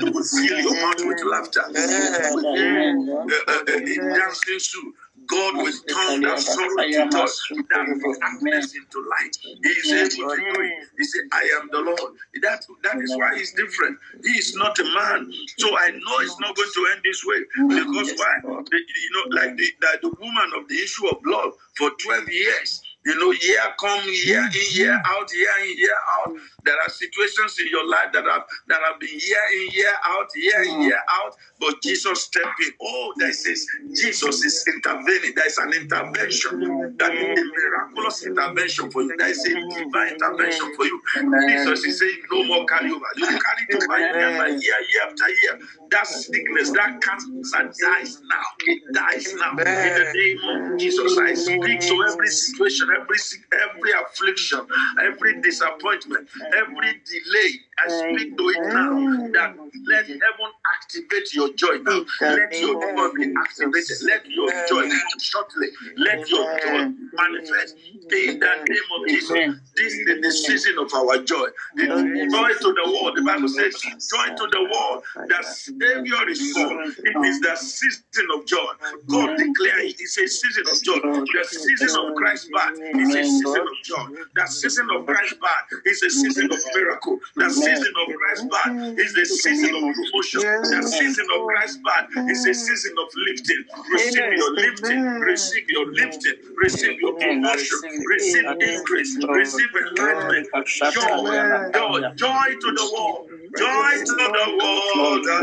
You 0.01 0.11
will 0.13 0.23
fill 0.23 0.59
your 0.59 0.75
mouth 0.81 1.01
with 1.05 1.23
laughter. 1.25 1.63
You 1.69 2.35
will 2.35 2.55
hear, 2.55 2.95
uh, 3.29 3.51
uh, 3.51 3.53
uh, 3.53 3.79
dancing 4.15 4.59
shoe. 4.59 4.93
God 5.31 5.55
will 5.57 5.73
turn 5.87 6.21
that 6.23 6.39
sorrow 6.39 6.77
to 6.77 7.09
joy, 7.09 7.31
that 7.71 7.87
darkness 8.21 8.75
into 8.75 8.99
light. 9.09 9.37
He 9.63 9.69
is 9.69 9.93
able 9.93 10.29
to 10.29 10.41
do. 10.53 10.71
He 10.99 11.05
said, 11.05 11.23
I 11.33 11.43
am 11.61 11.69
the 11.71 11.79
Lord. 11.81 12.13
That, 12.43 12.65
that 12.83 13.01
is 13.01 13.17
why 13.17 13.37
he's 13.37 13.53
different. 13.53 13.99
He 14.23 14.31
is 14.31 14.55
not 14.57 14.79
a 14.79 14.85
man. 14.85 15.31
So 15.59 15.69
I 15.77 15.91
know 15.91 16.19
it's 16.21 16.39
not 16.39 16.55
going 16.55 16.71
to 16.75 16.89
end 16.93 17.01
this 17.05 17.23
way. 17.25 17.41
Because 17.69 18.13
why? 18.17 18.35
The, 18.71 18.77
you 18.77 19.11
know, 19.15 19.41
like 19.41 19.57
the, 19.57 19.67
like 19.83 20.01
the 20.01 20.11
woman 20.19 20.51
of 20.57 20.69
the 20.69 20.75
issue 20.75 21.07
of 21.09 21.23
blood 21.23 21.51
for 21.77 21.91
12 22.05 22.29
years. 22.29 22.83
You 23.05 23.19
know, 23.19 23.31
year 23.31 23.61
come, 23.79 24.03
year 24.25 24.43
in, 24.45 24.51
year 24.73 25.01
out, 25.05 25.29
year 25.33 25.49
in, 25.65 25.77
year 25.77 25.97
out. 26.19 26.33
There 26.63 26.75
are 26.75 26.89
situations 26.89 27.57
in 27.59 27.67
your 27.69 27.87
life 27.89 28.13
that 28.13 28.25
have 28.25 28.43
that 28.67 28.79
have 28.85 28.99
been 28.99 29.09
year 29.09 29.45
in, 29.55 29.71
year 29.73 29.93
out, 30.05 30.29
year 30.35 30.63
in, 30.63 30.81
year 30.83 30.99
out. 31.09 31.35
But 31.59 31.81
Jesus 31.81 32.23
stepped 32.23 32.59
in. 32.65 32.73
Oh, 32.81 33.13
there 33.17 33.29
is 33.29 33.67
Jesus 33.99 34.43
is 34.45 34.65
intervening. 34.67 35.33
There 35.35 35.47
is 35.47 35.57
an 35.57 35.73
intervention. 35.73 36.95
That 36.97 37.13
is 37.15 37.39
a 37.39 37.43
miraculous 37.45 38.25
intervention 38.25 38.91
for 38.91 39.01
you. 39.03 39.15
There 39.17 39.29
is 39.29 39.45
a 39.45 39.53
divine 39.53 40.13
intervention 40.13 40.73
for 40.75 40.85
you. 40.85 41.01
Jesus 41.49 41.83
is 41.85 41.99
saying, 41.99 42.21
No 42.31 42.43
more 42.45 42.65
carry 42.65 42.91
over. 42.91 43.05
You 43.17 43.25
carry 43.27 43.63
it 43.69 43.75
over 43.83 43.99
year 43.99 44.37
by 44.37 44.47
year, 44.49 44.59
year 44.59 45.03
after 45.09 45.29
year. 45.29 45.59
That 45.91 46.07
sickness, 46.07 46.71
that 46.71 47.01
cancer 47.01 47.71
dies 47.81 48.21
now. 48.29 48.43
It 48.67 48.93
dies 48.93 49.33
now. 49.35 49.51
In 49.51 49.95
the 49.95 50.11
name 50.13 50.71
of 50.73 50.79
Jesus, 50.79 51.17
I 51.17 51.33
speak 51.33 51.81
to 51.81 52.05
every 52.11 52.27
situation, 52.27 52.89
every 52.99 53.17
sick- 53.17 53.47
every 53.53 53.91
affliction, 53.93 54.67
every 55.01 55.41
disappointment, 55.41 56.29
every 56.55 57.01
delay. 57.05 57.51
I 57.79 57.87
speak 57.89 58.37
to 58.37 58.43
it 58.49 58.61
now. 58.67 58.99
That 59.33 59.55
let 59.87 60.05
heaven 60.07 60.51
activate 60.75 61.33
your 61.33 61.53
joy 61.53 61.77
now. 61.83 62.01
Let 62.21 62.59
your 62.61 62.75
joy 62.75 63.09
be 63.15 63.33
activated. 63.45 63.97
Let 64.03 64.25
your 64.29 64.51
joy 64.67 64.87
shortly. 65.19 65.67
Let 65.97 66.29
your 66.29 66.45
joy 66.63 66.85
manifest 67.17 67.75
in 68.11 68.39
the 68.39 68.47
name 68.69 68.89
of 68.99 69.07
Jesus. 69.09 69.41
This 69.75 69.93
is 69.93 70.21
the 70.21 70.31
season 70.31 70.77
of 70.79 70.93
our 70.93 71.19
joy. 71.23 71.47
The 71.75 71.87
joy 72.31 72.49
to 72.61 72.73
the 72.73 72.91
world. 72.91 73.17
The 73.17 73.23
Bible 73.23 73.49
says, 73.49 73.75
joy 73.81 74.27
to 74.35 74.47
the 74.51 74.63
world. 74.71 75.03
The 75.29 75.43
Savior 75.43 76.29
is 76.29 76.41
born. 76.53 76.79
It 77.05 77.17
is 77.25 77.41
the 77.41 77.55
season 77.55 78.27
of 78.35 78.45
joy. 78.47 78.67
God 79.09 79.37
declared 79.37 79.85
it 79.85 80.01
is 80.01 80.17
a 80.17 80.27
season 80.27 80.65
of 80.71 80.81
joy. 80.83 80.99
The 81.33 81.43
season 81.45 81.95
of 81.97 82.15
Christ's 82.15 82.49
birth 82.51 82.79
is 82.99 83.15
a 83.15 83.23
season 83.23 83.63
of 83.67 83.77
joy. 83.83 84.05
The 84.35 84.47
season 84.47 84.87
of 84.91 85.07
Christ's 85.07 85.35
birth 85.39 85.81
is 85.85 86.03
a 86.03 86.09
season 86.11 86.51
of 86.51 86.59
miracle. 86.73 87.19
The 87.37 87.49
season 87.61 87.93
of 88.01 88.07
Christ's 88.17 88.45
birth 88.51 88.99
is 88.99 89.13
the 89.13 89.25
season 89.25 89.75
of 89.75 89.81
promotion. 89.95 90.41
The 90.41 90.81
season 90.87 91.27
of 91.35 91.41
Christ's 91.47 91.77
birth 91.77 92.29
is 92.29 92.45
a 92.45 92.53
season 92.53 92.93
of 92.99 93.07
lifting. 93.27 93.63
Receive 93.91 94.33
your 94.33 94.53
lifting. 94.55 95.03
Receive 95.21 95.69
your 95.69 95.87
lifting. 95.93 96.33
Receive 96.63 96.99
your 97.01 97.13
promotion. 97.13 97.79
Receive 98.09 98.45
increase. 98.61 99.17
Receive 99.23 99.69
enlightenment. 99.75 100.47
Joy, 100.93 101.71
joy, 101.73 102.01
joy 102.15 102.47
to 102.61 102.69
the 102.79 102.85
world. 102.93 103.29
Joy 103.57 103.91
to 104.05 104.13
the 104.21 104.29
world. 104.59 105.23
The. 105.25 105.41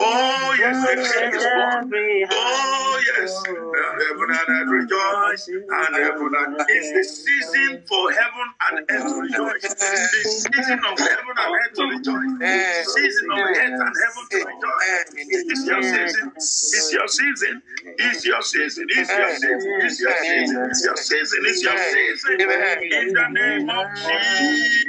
Oh, 0.00 0.54
yes, 0.58 0.76
the 0.86 0.94
King 0.96 1.34
is 1.34 1.44
born. 1.44 1.92
Oh, 2.30 3.02
yes. 3.06 3.32
And 3.46 3.56
heaven 4.02 4.30
and 4.30 4.48
earth 4.50 4.68
rejoice. 4.70 5.48
And 5.48 5.96
heaven 5.96 6.32
and 6.38 6.56
It's 6.68 6.90
the 6.92 7.04
season 7.26 7.82
for 7.88 8.12
heaven 8.12 8.48
and 8.66 8.74
earth 8.90 9.06
to 9.10 9.14
rejoice. 9.20 9.62
The 9.62 10.22
season 10.24 10.80
of 10.84 10.98
heaven 10.98 11.34
and 11.36 11.54
earth 11.54 11.74
to 11.74 11.82
rejoice. 11.84 12.32
The 12.38 12.90
season 12.94 13.30
of 13.32 13.38
earth 13.38 13.56
and 13.58 13.94
heaven 14.02 14.24
to 14.30 14.38
rejoice. 14.46 15.04
It's 15.16 15.66
your 15.66 15.82
season. 15.82 16.32
It's 16.36 16.92
your 16.92 17.08
season. 17.08 17.62
It's 17.98 18.24
your 18.24 18.42
season. 18.42 18.86
It's 18.90 19.10
your 19.10 19.30
season. 19.34 19.70
It's 19.82 20.00
your 20.00 20.16
season. 20.22 20.70
It's 20.70 20.84
your 20.84 20.96
season. 20.96 21.40
It's 21.46 21.62
your 21.62 21.78
season. 21.78 22.40
In 22.40 23.12
the 23.12 23.28
name 23.30 23.70
of 23.70 23.86
Jesus. 23.96 24.86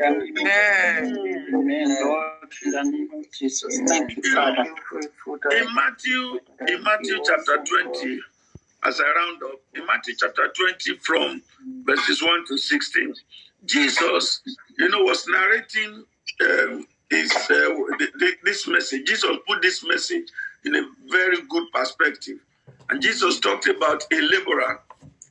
Amen, 1.54 1.90
Lord, 2.04 2.52
in 2.66 2.72
the 2.72 2.84
name 2.84 3.10
of 3.14 3.26
Jesus. 3.32 3.80
Thank 3.88 4.16
you, 4.18 4.36
Father. 4.36 4.66
In 5.52 5.68
Matthew, 5.76 6.40
in 6.68 6.84
Matthew 6.84 7.18
chapter 7.26 7.64
20, 7.64 8.20
as 8.88 9.02
I 9.02 9.06
round 9.14 9.44
up, 9.44 9.60
in 9.76 9.86
Matthew 9.86 10.16
chapter 10.18 10.48
20, 10.56 10.96
from 11.00 11.42
verses 11.86 12.24
1 12.24 12.46
to 12.48 12.58
16, 12.58 13.14
Jesus, 13.66 14.42
you 14.80 14.90
know, 14.90 15.04
was 15.04 15.28
narrating 15.28 16.06
um, 16.42 16.88
his, 17.10 17.32
uh, 17.34 17.98
th- 18.00 18.12
th- 18.20 18.38
this 18.44 18.68
message. 18.68 19.06
Jesus 19.08 19.38
put 19.48 19.62
this 19.62 19.86
message 19.86 20.30
in 20.66 20.76
a 20.76 20.84
very 21.12 21.38
good 21.50 21.66
perspective. 21.74 22.40
And 22.90 23.02
Jesus 23.02 23.40
talked 23.40 23.68
about 23.68 24.04
a 24.14 24.22
laborer, 24.22 24.82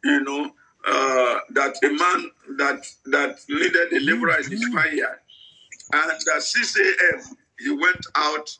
you 0.05 0.21
know, 0.23 0.51
uh, 0.87 1.39
that 1.55 1.75
a 1.83 1.89
man 1.89 2.31
that 2.59 2.87
that 3.07 3.39
needed 3.49 3.93
a 3.93 4.01
laborer 4.01 4.39
in 4.39 4.51
his 4.51 4.65
vineyard. 4.65 5.19
And 5.93 6.11
at 6.13 6.43
6 6.43 6.77
a.m., 6.79 7.23
he 7.59 7.71
went 7.71 8.07
out 8.15 8.51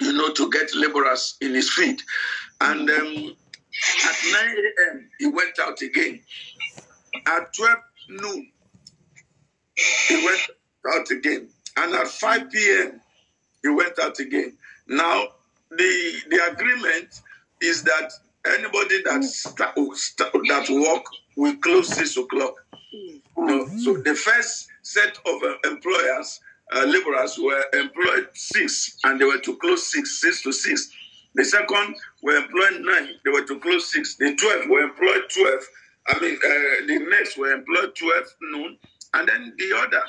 you 0.00 0.12
know, 0.12 0.32
to 0.32 0.50
get 0.50 0.74
laborers 0.74 1.36
in 1.40 1.54
his 1.54 1.70
field. 1.72 2.00
And 2.60 2.88
um, 2.90 3.36
at 4.08 4.16
9 4.32 4.56
a.m., 4.56 5.10
he 5.18 5.26
went 5.26 5.58
out 5.60 5.80
again. 5.82 6.20
At 7.26 7.52
12 7.54 7.78
noon, 8.10 8.52
he 10.08 10.24
went 10.26 10.42
out 10.94 11.10
again. 11.10 11.48
And 11.76 11.94
at 11.94 12.08
5 12.08 12.50
p.m., 12.50 13.00
he 13.62 13.68
went 13.68 13.98
out 14.00 14.18
again. 14.18 14.56
Now, 14.88 15.28
the, 15.70 16.12
the 16.30 16.52
agreement 16.52 17.20
is 17.60 17.82
that 17.84 18.12
anybody 18.46 19.02
that, 19.04 19.22
sta- 19.24 19.74
sta- 19.94 20.30
that 20.48 20.68
work 20.70 21.04
will 21.36 21.56
close 21.56 21.88
6 21.94 22.16
o'clock. 22.18 22.54
No, 23.36 23.66
so 23.78 23.96
the 23.98 24.14
first 24.14 24.68
set 24.82 25.16
of 25.26 25.42
uh, 25.42 25.56
employers, 25.70 26.40
uh, 26.74 26.84
laborers, 26.84 27.38
were 27.38 27.64
employed 27.72 28.28
six, 28.34 28.98
and 29.04 29.20
they 29.20 29.24
were 29.24 29.38
to 29.38 29.56
close 29.56 29.90
six, 29.90 30.20
six 30.20 30.42
to 30.42 30.52
six. 30.52 30.90
The 31.34 31.44
second 31.44 31.96
were 32.22 32.36
employed 32.36 32.82
nine, 32.82 33.10
they 33.24 33.30
were 33.30 33.44
to 33.46 33.60
close 33.60 33.92
six. 33.92 34.16
The 34.16 34.36
twelve 34.36 34.68
were 34.68 34.82
employed 34.82 35.24
twelve. 35.34 35.62
I 36.08 36.20
mean, 36.20 36.36
uh, 36.36 36.86
the 36.86 37.06
next 37.10 37.38
were 37.38 37.52
employed 37.52 37.94
twelve 37.96 38.26
noon, 38.42 38.78
And 39.14 39.28
then 39.28 39.54
the 39.58 39.76
other, 39.78 40.02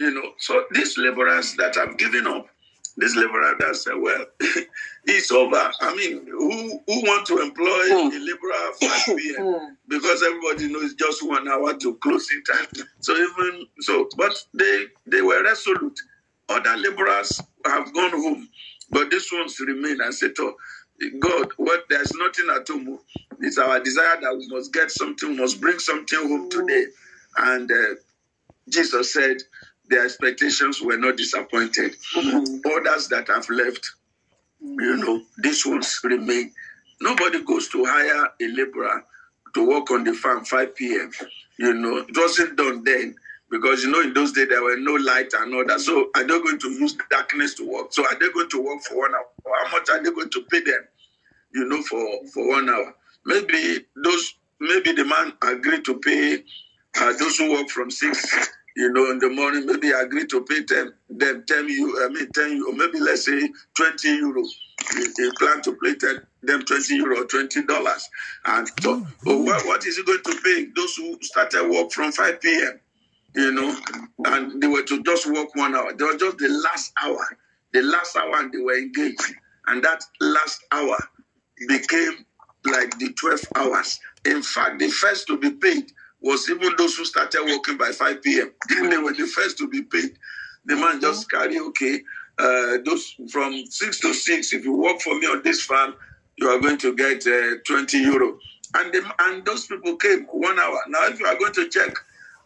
you 0.00 0.12
know, 0.12 0.32
so 0.38 0.64
these 0.72 0.98
laborers 0.98 1.54
that 1.56 1.76
have 1.76 1.98
given 1.98 2.26
up, 2.26 2.48
this 2.96 3.16
laborer 3.16 3.54
that 3.60 3.76
said, 3.76 3.94
well, 3.98 4.24
it's 5.06 5.32
over. 5.32 5.70
I 5.80 5.94
mean, 5.96 6.26
who 6.26 6.80
who 6.86 7.02
want 7.02 7.26
to 7.28 7.38
employ 7.40 7.66
Mm. 7.90 8.14
a 8.14 8.18
laborer 8.30 8.68
at 8.68 9.06
5 9.06 9.18
p.m. 9.18 9.44
Mm. 9.44 9.76
because 9.88 10.22
everybody 10.22 10.68
knows 10.72 10.84
it's 10.92 10.94
just 10.94 11.26
one 11.26 11.48
hour 11.48 11.74
to 11.76 11.94
closing 11.96 12.42
time. 12.50 12.66
So 13.00 13.14
even 13.16 13.66
so, 13.80 14.08
but 14.16 14.34
they 14.54 14.86
they 15.06 15.22
were 15.22 15.42
resolute. 15.44 15.98
Other 16.48 16.76
laborers 16.76 17.40
have 17.66 17.92
gone 17.94 18.12
home, 18.12 18.48
but 18.90 19.10
these 19.10 19.30
ones 19.32 19.60
remain 19.60 20.00
and 20.00 20.14
said, 20.14 20.32
"Oh, 20.40 20.56
God, 21.20 21.52
what? 21.58 21.84
There's 21.90 22.14
nothing 22.14 22.46
at 22.54 22.68
home. 22.68 23.00
It's 23.40 23.58
our 23.58 23.80
desire 23.80 24.20
that 24.22 24.36
we 24.36 24.48
must 24.48 24.72
get 24.72 24.90
something, 24.90 25.30
we 25.30 25.36
must 25.38 25.60
bring 25.60 25.78
something 25.80 26.18
home 26.28 26.50
today." 26.50 26.86
And 27.38 27.70
uh, 27.70 27.96
Jesus 28.68 29.12
said, 29.14 29.38
"Their 29.88 30.04
expectations 30.06 30.82
were 30.82 30.98
not 30.98 31.16
disappointed. 31.18 31.96
Others 32.16 33.08
that 33.10 33.28
have 33.28 33.48
left, 33.50 33.90
you 34.62 34.96
know, 34.98 35.22
these 35.38 35.66
ones 35.66 36.00
remain. 36.04 36.52
Nobody 37.00 37.44
goes 37.44 37.68
to 37.70 37.84
hire 37.86 38.26
a 38.40 38.48
laborer 38.48 39.04
to 39.54 39.68
work 39.68 39.90
on 39.92 40.04
the 40.04 40.14
farm 40.14 40.44
5 40.44 40.76
p.m. 40.76 41.12
You 41.58 41.74
know, 41.74 41.98
it 41.98 42.16
wasn't 42.16 42.56
done 42.56 42.84
then 42.84 43.16
because 43.50 43.82
you 43.84 43.90
know 43.90 44.00
in 44.00 44.12
those 44.14 44.32
days 44.32 44.48
there 44.48 44.62
were 44.62 44.76
no 44.76 44.94
light 44.94 45.32
and 45.34 45.54
all 45.54 45.64
that. 45.66 45.80
So 45.80 46.10
are 46.14 46.22
they 46.22 46.28
going 46.28 46.58
to 46.58 46.70
use 46.70 46.96
darkness 47.10 47.54
to 47.54 47.68
work? 47.68 47.92
So 47.92 48.04
are 48.04 48.18
they 48.18 48.30
going 48.30 48.48
to 48.50 48.62
work 48.62 48.82
for 48.82 48.98
one 48.98 49.14
hour? 49.14 49.26
How 49.64 49.72
much 49.72 49.88
are 49.90 50.02
they 50.02 50.10
going 50.10 50.30
to 50.30 50.42
pay 50.50 50.60
them? 50.60 50.86
You 51.54 51.64
know, 51.68 51.82
for 51.82 52.26
for 52.32 52.48
one 52.48 52.68
hour. 52.68 52.94
Maybe 53.24 53.86
those 54.02 54.34
maybe 54.60 54.92
the 54.92 55.04
man 55.04 55.32
agreed 55.42 55.84
to 55.84 55.98
pay 55.98 56.42
uh, 57.00 57.12
those 57.14 57.36
who 57.36 57.52
work 57.52 57.68
from 57.68 57.90
six. 57.90 58.50
You 58.76 58.92
know, 58.92 59.10
in 59.10 59.18
the 59.18 59.30
morning, 59.30 59.64
maybe 59.64 59.90
agree 59.90 60.26
to 60.26 60.42
pay 60.44 60.62
them 60.62 60.92
them 61.08 61.44
ten 61.48 61.68
you 61.68 62.04
I 62.04 62.08
mean, 62.08 62.30
ten 62.32 62.56
euro. 62.56 62.72
Maybe 62.72 63.00
let's 63.00 63.24
say 63.24 63.48
twenty 63.74 64.08
euro. 64.16 64.42
They 64.94 65.30
plan 65.38 65.62
to 65.62 65.76
pay 65.82 65.94
ten, 65.94 66.26
them 66.42 66.62
twenty 66.62 66.96
euro, 66.96 67.24
twenty 67.24 67.62
dollars. 67.62 68.08
And 68.44 68.68
so, 68.82 69.06
oh, 69.26 69.42
what, 69.42 69.66
what 69.66 69.86
is 69.86 69.96
he 69.96 70.04
going 70.04 70.22
to 70.22 70.40
pay 70.44 70.66
those 70.76 70.94
who 70.96 71.18
started 71.22 71.68
work 71.70 71.90
from 71.90 72.12
five 72.12 72.40
p.m. 72.40 72.78
You 73.36 73.52
know, 73.52 73.76
and 74.24 74.62
they 74.62 74.66
were 74.66 74.82
to 74.84 75.02
just 75.02 75.30
work 75.30 75.54
one 75.54 75.74
hour. 75.74 75.92
They 75.92 76.04
were 76.04 76.16
just 76.16 76.38
the 76.38 76.48
last 76.48 76.92
hour, 77.02 77.38
the 77.74 77.82
last 77.82 78.16
hour, 78.16 78.34
and 78.36 78.50
they 78.50 78.58
were 78.58 78.78
engaged. 78.78 79.34
And 79.66 79.84
that 79.84 80.02
last 80.20 80.64
hour 80.72 80.96
became 81.68 82.24
like 82.64 82.98
the 82.98 83.12
12 83.12 83.40
hours. 83.56 84.00
In 84.24 84.42
fact, 84.42 84.78
the 84.78 84.88
first 84.88 85.26
to 85.28 85.38
be 85.38 85.50
paid 85.50 85.92
was 86.20 86.48
even 86.48 86.72
those 86.78 86.96
who 86.96 87.04
started 87.04 87.42
working 87.46 87.76
by 87.76 87.92
5 87.92 88.22
p.m. 88.22 88.52
they 88.90 88.98
were 88.98 89.12
the 89.12 89.26
first 89.26 89.58
to 89.58 89.68
be 89.68 89.82
paid. 89.82 90.12
The 90.64 90.76
man 90.76 91.00
just 91.00 91.30
carry, 91.30 91.58
okay, 91.58 92.00
uh, 92.38 92.78
those 92.84 93.16
from 93.30 93.64
6 93.66 94.00
to 94.00 94.14
6, 94.14 94.52
if 94.54 94.64
you 94.64 94.76
work 94.76 95.00
for 95.00 95.18
me 95.18 95.26
on 95.26 95.42
this 95.42 95.62
farm, 95.62 95.94
you 96.36 96.48
are 96.48 96.58
going 96.58 96.78
to 96.78 96.94
get 96.94 97.26
uh, 97.26 97.56
20 97.66 97.98
euro. 97.98 98.38
And, 98.74 98.92
the, 98.92 99.14
and 99.20 99.44
those 99.44 99.66
people 99.66 99.96
came 99.96 100.24
one 100.32 100.58
hour. 100.58 100.80
Now, 100.88 101.06
if 101.06 101.20
you 101.20 101.26
are 101.26 101.38
going 101.38 101.52
to 101.54 101.68
check 101.68 101.94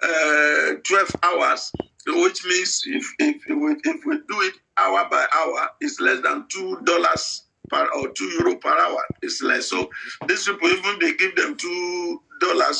uh, 0.03 0.75
12 0.87 1.17
hours, 1.23 1.75
which 2.07 2.45
means 2.47 2.83
if, 2.87 3.07
if, 3.19 3.43
we, 3.49 3.77
if 3.85 4.07
we 4.07 4.17
do 4.29 4.41
it 4.43 4.55
hour 4.79 5.09
by 5.11 5.27
hour, 5.35 5.69
it's 5.81 6.01
less 6.01 6.23
than 6.23 6.45
$2 6.49 6.85
per 7.69 7.87
or 7.97 8.09
2 8.11 8.25
euro 8.25 8.57
per 8.57 8.71
hour. 8.71 9.05
It's 9.23 9.43
less. 9.43 9.69
So 9.69 9.91
these 10.27 10.47
people, 10.47 10.69
even 10.69 10.99
they 11.01 11.15
give 11.15 11.37
them 11.37 11.57
$2 11.57 12.19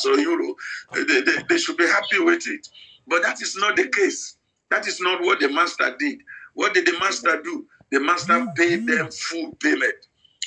or 0.05 0.19
euro, 0.19 0.55
they, 0.93 1.21
they, 1.21 1.37
they 1.49 1.57
should 1.57 1.77
be 1.77 1.87
happy 1.87 2.19
with 2.19 2.47
it. 2.47 2.67
But 3.07 3.23
that 3.23 3.41
is 3.41 3.55
not 3.57 3.75
the 3.77 3.89
case. 3.89 4.37
That 4.69 4.87
is 4.87 5.01
not 5.01 5.21
what 5.21 5.39
the 5.39 5.49
master 5.49 5.95
did. 5.99 6.19
What 6.53 6.73
did 6.73 6.85
the 6.85 6.97
master 6.99 7.41
do? 7.43 7.67
The 7.91 7.99
master 7.99 8.47
paid 8.55 8.87
them 8.87 9.09
full 9.11 9.53
payment. 9.61 9.95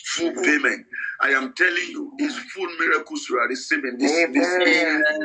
Full 0.04 0.32
payment. 0.42 0.86
I 1.24 1.30
am 1.30 1.54
telling 1.54 1.88
you, 1.90 2.12
it's 2.18 2.36
full 2.52 2.68
miracles 2.78 3.26
you 3.30 3.38
are 3.38 3.48
receiving. 3.48 3.98
This, 3.98 4.12
this, 4.34 4.58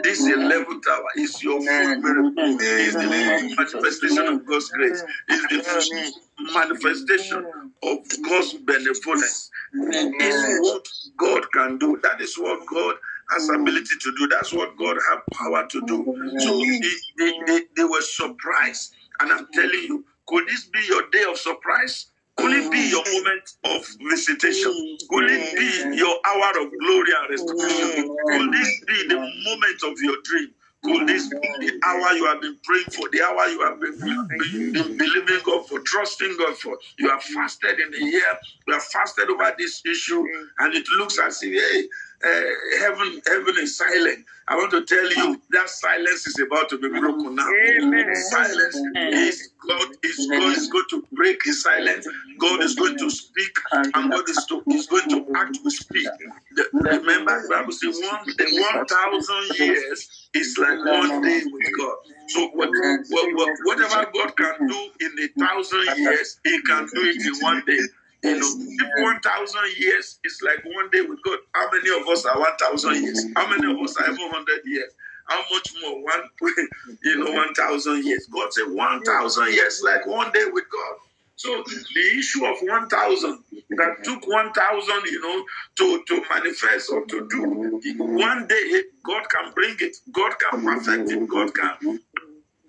this 0.03 0.27
11th 0.29 0.87
hour 0.89 1.05
is 1.17 1.43
your 1.43 1.61
full 1.61 1.95
miracle. 2.01 2.33
It's 2.61 2.95
the 2.95 3.09
manifestation 3.09 4.27
of 4.29 4.45
God's 4.47 4.69
grace. 4.71 5.03
It's 5.29 5.47
the 5.49 6.53
manifestation 6.53 7.45
of 7.83 7.97
God's 8.23 8.53
benevolence. 8.65 9.51
It's 9.73 10.61
what 10.61 10.87
God 11.17 11.51
can 11.53 11.77
do. 11.79 11.99
That 12.03 12.21
is 12.21 12.37
what 12.39 12.61
God 12.67 12.95
has 13.31 13.49
ability 13.49 13.95
to 14.01 14.15
do. 14.17 14.27
That's 14.29 14.53
what 14.53 14.77
God 14.77 14.97
has 15.09 15.19
power 15.37 15.67
to 15.69 15.81
do. 15.85 16.05
So 16.39 16.57
they, 16.59 16.89
they, 17.19 17.33
they, 17.45 17.61
they 17.77 17.83
were 17.85 18.01
surprised. 18.01 18.93
And 19.19 19.33
I'm 19.33 19.47
telling 19.53 19.83
you, 19.83 20.05
could 20.27 20.47
this 20.47 20.65
be 20.67 20.79
your 20.87 21.09
day 21.11 21.25
of 21.29 21.37
surprise? 21.37 22.07
Could 22.41 22.53
it 22.53 22.71
be 22.71 22.89
your 22.89 23.03
moment 23.05 23.49
of 23.65 23.85
visitation? 24.09 24.73
Could 25.09 25.25
it 25.31 25.57
be 25.57 25.97
your 25.97 26.15
hour 26.25 26.51
of 26.61 26.71
glory 26.79 27.11
and 27.21 27.29
restoration? 27.31 28.09
Could 28.27 28.53
this 28.53 28.85
be 28.87 29.07
the 29.09 29.17
moment 29.17 29.83
of 29.85 29.97
your 30.01 30.17
dream? 30.23 30.49
Could 30.83 31.07
this 31.07 31.27
be 31.29 31.37
the 31.37 31.79
hour 31.85 32.13
you 32.15 32.25
have 32.27 32.41
been 32.41 32.57
praying 32.63 32.85
for, 32.91 33.09
the 33.11 33.21
hour 33.21 33.47
you 33.49 33.61
have 33.65 33.79
been, 33.81 33.99
been, 33.99 34.73
been 34.73 34.97
believing 34.97 35.41
God 35.45 35.67
for, 35.67 35.79
trusting 35.81 36.37
God 36.39 36.57
for? 36.57 36.77
You 36.99 37.09
have 37.09 37.23
fasted 37.23 37.79
in 37.79 37.91
the 37.91 37.99
year, 37.99 38.31
you 38.67 38.73
have 38.73 38.83
fasted 38.83 39.29
over 39.29 39.53
this 39.57 39.81
issue, 39.85 40.23
and 40.59 40.73
it 40.75 40.85
looks 40.97 41.19
as 41.19 41.41
if, 41.43 41.51
hey, 41.53 41.89
uh, 42.25 42.41
heaven, 42.79 43.21
heaven 43.27 43.55
is 43.59 43.77
silent. 43.77 44.25
I 44.47 44.55
want 44.55 44.71
to 44.71 44.83
tell 44.85 45.09
you 45.11 45.41
that 45.51 45.69
silence 45.69 46.27
is 46.27 46.39
about 46.39 46.69
to 46.69 46.77
be 46.79 46.89
broken 46.89 47.35
now. 47.35 47.47
Amen. 47.49 48.15
Silence 48.15 48.75
is 49.11 49.49
God 49.67 49.87
is 50.03 50.27
God 50.27 50.57
is 50.57 50.67
going 50.67 50.85
to 50.89 51.07
break 51.13 51.39
his 51.43 51.63
silence. 51.63 52.07
God 52.39 52.61
is 52.63 52.75
going 52.75 52.97
to 52.97 53.09
speak, 53.09 53.55
and 53.73 54.11
God 54.11 54.27
is, 54.29 54.45
to, 54.47 54.63
is 54.71 54.87
going 54.87 55.09
to 55.09 55.25
act 55.35 55.59
with 55.63 55.73
speed. 55.73 56.07
The, 56.55 56.65
remember, 56.73 57.41
the 57.43 57.49
Bible 57.49 57.71
says 57.71 57.99
one 58.01 58.25
the 58.25 58.61
one 58.73 58.85
thousand 58.87 59.55
years 59.57 60.29
is 60.33 60.57
like 60.59 60.79
one 60.85 61.21
day 61.21 61.41
with 61.45 61.77
God. 61.77 61.95
So 62.29 62.47
what, 62.49 62.69
what, 63.09 63.27
what, 63.35 63.49
whatever 63.65 64.11
God 64.13 64.35
can 64.37 64.67
do 64.67 64.89
in 65.01 65.11
a 65.23 65.45
thousand 65.45 65.85
years, 65.97 66.39
He 66.43 66.61
can 66.63 66.87
do 66.93 67.01
it 67.03 67.15
in 67.25 67.33
one 67.41 67.63
day. 67.65 67.79
You 68.23 68.39
know, 68.39 68.47
if 68.47 69.03
1,000 69.23 69.61
years 69.77 70.19
is 70.25 70.39
like 70.43 70.63
one 70.65 70.89
day 70.91 71.01
with 71.01 71.19
God, 71.23 71.39
how 71.53 71.69
many 71.71 71.89
of 72.01 72.07
us 72.07 72.25
are 72.25 72.39
1,000 72.39 73.03
years? 73.03 73.25
How 73.35 73.47
many 73.49 73.71
of 73.71 73.79
us 73.81 73.95
are 73.97 74.11
even 74.11 74.25
100 74.27 74.61
years? 74.65 74.91
How 75.27 75.41
much 75.51 75.73
more? 75.81 76.03
One, 76.03 76.23
you 77.03 77.17
know, 77.23 77.31
1,000 77.31 78.03
years. 78.05 78.27
God 78.31 78.53
said 78.53 78.67
1,000 78.69 79.53
years 79.53 79.81
like 79.85 80.05
one 80.05 80.31
day 80.33 80.45
with 80.51 80.65
God. 80.71 80.97
So 81.35 81.63
the 81.95 82.17
issue 82.19 82.45
of 82.45 82.57
1,000 82.61 83.39
that 83.77 84.03
took 84.03 84.27
1,000, 84.27 85.05
you 85.05 85.21
know, 85.21 85.45
to, 85.77 86.03
to 86.07 86.23
manifest 86.29 86.91
or 86.91 87.05
to 87.05 87.27
do, 87.29 87.79
one 87.97 88.45
day 88.47 88.83
God 89.05 89.23
can 89.29 89.53
bring 89.53 89.77
it. 89.79 89.95
God 90.11 90.33
can 90.37 90.61
perfect 90.65 91.09
it. 91.09 91.29
God 91.29 91.53
can, 91.55 91.99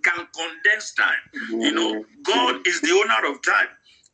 can 0.05 0.29
condense 0.33 0.95
time. 0.95 1.51
You 1.51 1.73
know, 1.73 2.05
God 2.23 2.65
is 2.67 2.81
the 2.81 2.93
owner 2.93 3.33
of 3.35 3.43
time. 3.43 3.69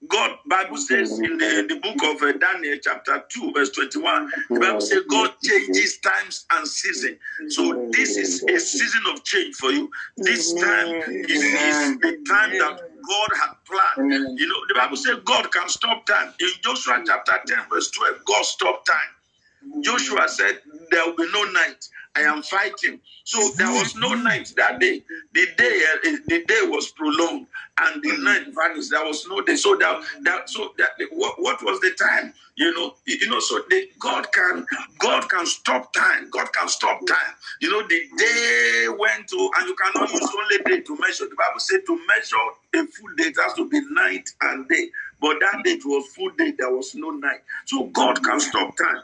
God, 0.09 0.39
Bible 0.47 0.77
says 0.77 1.19
in 1.19 1.39
the, 1.39 1.67
the 1.69 1.81
book 1.81 1.97
of 2.05 2.23
uh, 2.23 2.33
Daniel, 2.39 2.77
chapter 2.83 3.25
2, 3.29 3.53
verse 3.53 3.71
21, 3.71 4.31
the 4.51 4.61
Bible 4.61 4.81
says 4.81 5.03
God 5.09 5.31
changes 5.43 5.99
times 5.99 6.47
and 6.53 6.67
season. 6.67 7.19
So 7.49 7.89
this 7.93 8.17
is 8.17 8.43
a 8.49 8.59
season 8.59 9.03
of 9.13 9.25
change 9.25 9.57
for 9.57 9.71
you. 9.71 9.91
This 10.17 10.53
time 10.55 11.03
is, 11.09 11.43
is 11.43 11.99
the 12.01 12.19
time 12.29 12.51
that 12.59 12.81
God 13.09 13.29
had 13.41 13.53
planned. 13.67 14.39
You 14.39 14.49
know, 14.49 14.61
the 14.69 14.75
Bible 14.75 14.97
says 14.97 15.17
God 15.25 15.51
can 15.53 15.69
stop 15.69 16.07
time. 16.07 16.33
In 16.41 16.49
Joshua 16.63 17.03
chapter 17.07 17.35
10, 17.47 17.59
verse 17.71 17.91
12, 17.93 18.25
God 18.27 18.45
stopped 18.45 18.87
time. 18.87 19.83
Joshua 19.83 20.29
said, 20.29 20.61
There 20.91 21.05
will 21.07 21.17
be 21.17 21.29
no 21.33 21.45
night. 21.53 21.89
I 22.17 22.23
am 22.23 22.43
fighting. 22.43 23.01
So 23.25 23.51
there 23.57 23.71
was 23.71 23.95
no 23.97 24.15
night 24.15 24.53
that 24.57 24.81
day. 24.81 25.03
The 25.35 25.47
day, 25.57 25.83
uh, 25.93 26.17
the 26.27 26.45
day 26.47 26.61
was 26.65 26.89
prolonged, 26.91 27.47
and 27.79 28.03
the 28.03 28.17
night 28.19 28.47
vanished. 28.55 28.91
There 28.91 29.05
was 29.05 29.27
no 29.29 29.43
day. 29.43 29.57
So 29.57 29.77
that, 29.77 30.03
that 30.23 30.49
so 30.49 30.73
that 30.79 30.91
what, 31.13 31.41
what 31.41 31.63
was 31.63 31.81
the 31.81 31.91
time? 31.93 32.33
You 32.57 32.73
know, 32.75 32.95
you 33.07 33.29
know. 33.29 33.41
So 33.41 33.61
the, 33.69 33.89
God 33.99 34.33
can 34.33 34.67
God 34.99 35.29
can 35.29 35.47
stop 35.47 35.93
time. 35.93 36.31
God 36.31 36.53
can 36.53 36.69
stop 36.69 37.07
time. 37.07 37.35
You 37.61 37.71
know, 37.71 37.83
the 37.87 38.01
day 38.17 38.87
went 38.99 39.29
to, 39.29 39.51
and 39.59 39.69
you 39.69 39.77
cannot 39.77 40.11
use 40.11 40.31
only 40.43 40.59
day 40.65 40.81
to 40.83 40.99
measure. 40.99 41.27
The 41.29 41.37
Bible 41.37 41.61
said 41.61 41.81
to 41.87 42.01
measure 42.07 42.37
a 42.75 42.87
full 42.93 43.15
day, 43.17 43.25
it 43.25 43.37
has 43.43 43.55
to 43.55 43.69
be 43.69 43.81
night 43.91 44.29
and 44.43 44.69
day. 44.69 44.89
But 45.21 45.37
that 45.41 45.63
day 45.65 45.79
was 45.85 46.07
full 46.15 46.31
day. 46.39 46.53
There 46.59 46.71
was 46.75 46.95
no 46.95 47.11
night. 47.11 47.41
So 47.67 47.85
God 47.85 48.23
can 48.23 48.41
stop 48.41 48.77
time. 48.77 49.03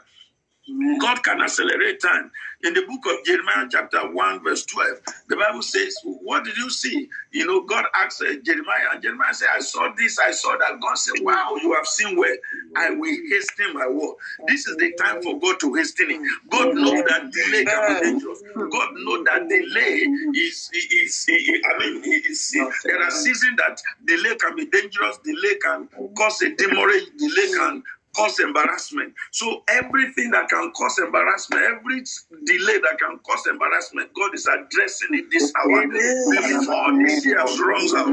God 0.99 1.23
can 1.23 1.41
accelerate 1.41 2.01
time. 2.01 2.31
In 2.63 2.73
the 2.73 2.81
book 2.87 3.01
of 3.05 3.25
Jeremiah, 3.25 3.67
chapter 3.69 3.99
1, 4.11 4.43
verse 4.43 4.65
12, 4.65 4.99
the 5.27 5.35
Bible 5.35 5.61
says, 5.61 5.95
What 6.03 6.45
did 6.45 6.55
you 6.57 6.69
see? 6.69 7.09
You 7.33 7.45
know, 7.45 7.61
God 7.65 7.85
asked 7.95 8.21
uh, 8.21 8.35
Jeremiah, 8.43 8.93
and 8.93 9.01
Jeremiah 9.03 9.33
said, 9.33 9.49
I 9.53 9.59
saw 9.59 9.89
this, 9.97 10.17
I 10.19 10.31
saw 10.31 10.57
that. 10.57 10.79
God 10.81 10.97
said, 10.97 11.15
Wow, 11.21 11.57
you 11.61 11.73
have 11.73 11.85
seen 11.87 12.17
well. 12.17 12.35
I 12.77 12.91
will 12.91 13.17
hasten 13.29 13.73
my 13.73 13.87
word. 13.87 14.15
This 14.47 14.67
is 14.67 14.77
the 14.77 14.93
time 14.93 15.21
for 15.21 15.39
God 15.39 15.59
to 15.61 15.73
hasten 15.73 16.11
it. 16.11 16.21
God 16.49 16.73
knows 16.75 17.03
that 17.09 17.31
delay 17.31 17.65
can 17.65 17.87
be 17.87 18.01
dangerous. 18.01 18.41
God 18.55 18.89
knows 18.95 19.25
that 19.25 19.49
delay 19.49 20.07
is, 20.35 20.69
is, 20.73 21.27
is 21.29 21.29
I 21.29 21.79
mean, 21.79 22.03
is, 22.05 22.55
there 22.85 23.01
are 23.03 23.11
seasons 23.11 23.57
that 23.57 23.81
delay 24.05 24.35
can 24.37 24.55
be 24.55 24.65
dangerous, 24.67 25.17
delay 25.23 25.55
can 25.61 25.89
cause 26.17 26.41
a 26.41 26.55
demurrage, 26.55 27.03
delay 27.17 27.47
can 27.57 27.83
cause 28.15 28.39
embarrassment. 28.39 29.13
So 29.31 29.63
everything 29.67 30.31
that 30.31 30.49
can 30.49 30.71
cause 30.75 30.97
embarrassment, 30.99 31.63
every 31.63 32.03
delay 32.45 32.79
that 32.79 32.97
can 32.99 33.19
cause 33.25 33.43
embarrassment, 33.49 34.13
God 34.15 34.33
is 34.35 34.47
addressing 34.47 35.09
it 35.13 35.31
this 35.31 35.51
hour. 35.55 35.87
Before 35.87 37.05
this 37.05 37.25
year 37.25 37.39
runs 37.39 37.93
out, 37.93 38.07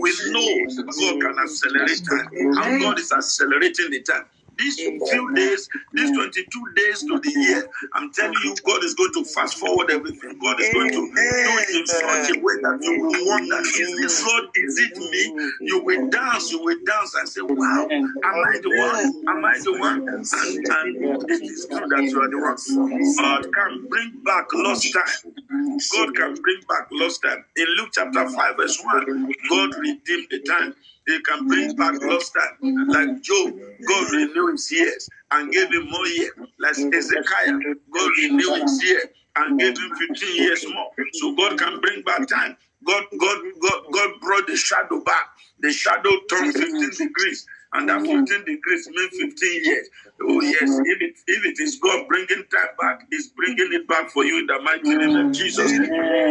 we 0.00 0.12
know 0.30 0.66
God 1.00 1.20
can 1.20 1.36
accelerate 1.42 2.02
time, 2.08 2.28
and 2.64 2.82
God 2.82 2.98
is 2.98 3.12
accelerating 3.12 3.90
the 3.90 4.02
time 4.02 4.24
these 4.58 4.76
few 4.76 5.34
days, 5.34 5.68
these 5.94 6.12
22 6.12 6.46
days 6.76 7.00
to 7.04 7.20
the 7.20 7.30
year, 7.30 7.68
I'm 7.94 8.12
telling 8.12 8.34
you, 8.44 8.54
God 8.66 8.84
is 8.84 8.94
going 8.94 9.12
to 9.14 9.24
fast 9.24 9.58
forward 9.58 9.90
everything. 9.90 10.38
God 10.42 10.60
is 10.60 10.70
going 10.72 10.90
to 10.90 10.96
do 10.96 11.12
it 11.60 11.70
in 11.76 11.86
such 11.86 12.30
a 12.30 12.40
way 12.40 12.54
that 12.62 12.78
you 12.82 13.00
will 13.02 13.26
wonder, 13.26 13.58
is 13.60 13.96
this 14.00 14.26
Lord, 14.26 14.44
is 14.54 14.78
it 14.80 14.98
me? 14.98 15.56
You 15.68 15.84
will 15.84 16.10
dance, 16.10 16.52
you 16.52 16.62
will 16.62 16.78
dance 16.86 17.14
and 17.14 17.28
say, 17.28 17.42
wow, 17.42 17.88
am 17.90 18.14
I 18.24 18.58
the 18.62 18.70
one? 18.70 19.14
Am 19.28 19.44
I 19.44 19.58
the 19.64 19.72
one? 19.78 20.02
And, 20.08 20.26
and 20.68 21.30
it 21.30 21.42
is 21.42 21.66
true 21.70 21.88
that 21.88 22.04
you 22.10 22.20
are 22.20 22.30
the 22.30 22.38
one. 22.38 22.56
God 23.16 23.42
can 23.54 23.88
bring 23.88 24.12
back 24.24 24.46
lost 24.54 24.92
time. 24.92 25.32
God 25.92 26.14
can 26.16 26.34
bring 26.42 26.60
back 26.68 26.88
lost 26.92 27.22
time. 27.22 27.44
In 27.56 27.66
Luke 27.78 27.90
chapter 27.94 28.28
5 28.28 28.56
verse 28.56 28.80
1, 28.82 29.06
God 29.50 29.70
redeemed 29.80 30.28
the 30.30 30.40
time. 30.48 30.74
He 31.06 31.20
can 31.22 31.48
bring 31.48 31.74
back 31.76 31.94
lost 32.02 32.34
time. 32.34 32.58
Like 32.88 33.22
Job, 33.22 33.54
God 33.88 34.12
renewed 34.12 34.52
his 34.52 34.70
years 34.72 35.08
and 35.32 35.52
gave 35.52 35.68
him 35.70 35.90
more 35.90 36.06
years. 36.06 36.32
Like 36.60 36.76
Ezekiel, 36.94 37.60
God 37.92 38.10
renewed 38.18 38.62
his 38.62 38.82
years 38.84 39.06
and 39.36 39.58
gave 39.58 39.76
him 39.78 39.90
15 39.96 40.36
years 40.36 40.64
more. 40.72 40.90
So 41.14 41.34
God 41.34 41.58
can 41.58 41.80
bring 41.80 42.02
back 42.02 42.28
time. 42.28 42.56
God, 42.86 43.04
God, 43.18 43.38
God, 43.60 43.82
God 43.92 44.10
brought 44.20 44.46
the 44.46 44.56
shadow 44.56 45.00
back. 45.04 45.28
The 45.60 45.72
shadow 45.72 46.10
turned 46.30 46.52
15 46.54 46.90
degrees, 47.08 47.46
and 47.74 47.88
that 47.88 48.00
15 48.00 48.26
degrees 48.44 48.88
means 48.90 49.10
15 49.40 49.64
years. 49.64 49.88
Oh 50.22 50.40
yes, 50.40 50.80
if 50.84 51.00
it, 51.02 51.16
if 51.26 51.46
it 51.46 51.62
is 51.62 51.78
God 51.78 52.08
bringing 52.08 52.44
time 52.52 52.74
back, 52.80 53.06
He's 53.10 53.28
bringing 53.30 53.68
it 53.72 53.86
back 53.88 54.10
for 54.10 54.24
you 54.24 54.38
in 54.40 54.46
the 54.46 54.60
mighty 54.62 54.94
name 54.94 55.16
of 55.16 55.32
Jesus. 55.32 55.70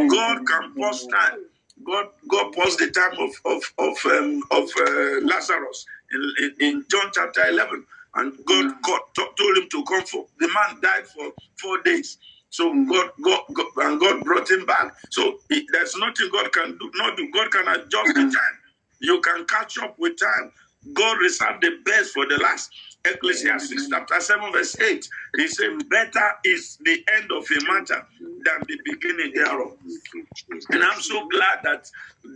God 0.09 0.45
can 0.45 0.73
pause 0.75 1.07
time. 1.07 1.39
God, 1.85 2.07
God 2.29 2.53
paused 2.53 2.79
the 2.79 2.89
time 2.91 3.17
of 3.19 3.31
of 3.45 3.63
of 3.79 3.97
um, 4.13 4.41
of 4.51 4.69
uh, 4.79 5.21
Lazarus 5.27 5.85
in, 6.11 6.33
in, 6.39 6.55
in, 6.61 6.85
John 6.91 7.11
chapter 7.13 7.45
eleven, 7.47 7.85
and 8.15 8.33
God, 8.45 8.75
God 8.83 9.01
told 9.15 9.57
him 9.57 9.69
to 9.71 9.83
come 9.85 10.05
for. 10.05 10.27
The 10.39 10.47
man 10.47 10.81
died 10.81 11.07
for 11.07 11.31
four 11.61 11.81
days. 11.83 12.17
So 12.49 12.73
God, 12.85 13.11
God, 13.23 13.41
God 13.53 13.67
and 13.77 13.99
God 13.99 14.23
brought 14.25 14.49
him 14.51 14.65
back. 14.65 14.93
So 15.11 15.39
it, 15.49 15.65
there's 15.73 15.95
nothing 15.97 16.29
God 16.33 16.51
can 16.53 16.77
do. 16.79 16.91
Not 16.95 17.17
do. 17.17 17.29
God 17.33 17.51
can 17.51 17.67
adjust 17.67 18.15
the 18.15 18.21
time. 18.23 18.59
You 19.01 19.21
can 19.21 19.45
catch 19.45 19.77
up 19.79 19.97
with 19.99 20.19
time. 20.19 20.51
God 20.93 21.19
reserved 21.19 21.63
the 21.63 21.71
best 21.85 22.11
for 22.13 22.27
the 22.27 22.37
last. 22.37 22.71
Ecclesiastes 23.05 23.89
chapter 23.89 24.19
7, 24.19 24.51
verse 24.51 24.79
8. 24.79 25.09
He 25.37 25.47
said, 25.47 25.89
Better 25.89 26.29
is 26.45 26.77
the 26.83 27.03
end 27.17 27.31
of 27.31 27.45
a 27.49 27.71
matter 27.71 28.05
than 28.19 28.61
the 28.67 28.77
beginning 28.85 29.33
thereof. 29.33 29.73
And 30.69 30.83
I'm 30.83 31.01
so 31.01 31.27
glad 31.29 31.59
that 31.63 31.89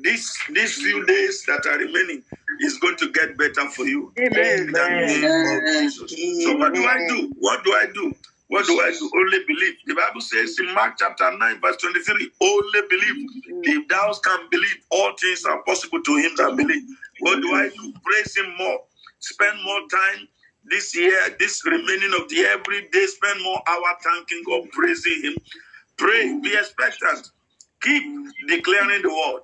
this 0.03 0.37
these 0.51 0.75
few 0.75 1.05
days 1.05 1.43
that 1.45 1.65
are 1.67 1.77
remaining 1.77 2.23
is 2.61 2.77
going 2.79 2.97
to 2.97 3.11
get 3.11 3.37
better 3.37 3.69
for 3.69 3.85
you. 3.85 4.11
Amen. 4.19 4.73
Amen. 4.75 5.89
So 5.91 6.57
what 6.57 6.73
do 6.73 6.85
I 6.85 7.07
do? 7.09 7.31
What 7.39 7.63
do 7.63 7.73
I 7.73 7.87
do? 7.93 8.13
What 8.47 8.65
do 8.65 8.79
I 8.79 8.91
do? 8.91 9.11
Only 9.15 9.39
believe. 9.47 9.75
The 9.87 9.95
Bible 9.95 10.21
says 10.21 10.57
in 10.59 10.73
Mark 10.73 10.95
chapter 10.99 11.35
9, 11.35 11.61
verse 11.61 11.77
23, 11.77 12.31
only 12.41 12.81
believe. 12.89 13.29
If 13.63 13.87
thou 13.87 14.13
can 14.23 14.47
believe, 14.51 14.77
all 14.91 15.13
things 15.19 15.45
are 15.45 15.61
possible 15.63 16.01
to 16.01 16.15
him 16.17 16.31
that 16.37 16.55
believe. 16.55 16.83
What 17.21 17.41
do 17.41 17.53
I 17.53 17.69
do? 17.69 17.93
Praise 18.03 18.37
him 18.37 18.55
more. 18.57 18.81
Spend 19.19 19.57
more 19.63 19.81
time 19.89 20.27
this 20.69 20.95
year, 20.95 21.19
this 21.39 21.65
remaining 21.65 22.13
of 22.19 22.29
the 22.29 22.41
every 22.47 22.89
day, 22.89 23.07
spend 23.07 23.43
more 23.43 23.61
hour 23.67 23.95
thanking 24.03 24.43
God, 24.47 24.69
praising 24.71 25.21
Him. 25.23 25.35
Pray, 25.97 26.39
be 26.41 26.53
expectant. 26.55 27.29
Keep 27.81 28.03
declaring 28.47 29.01
the 29.03 29.09
word. 29.09 29.43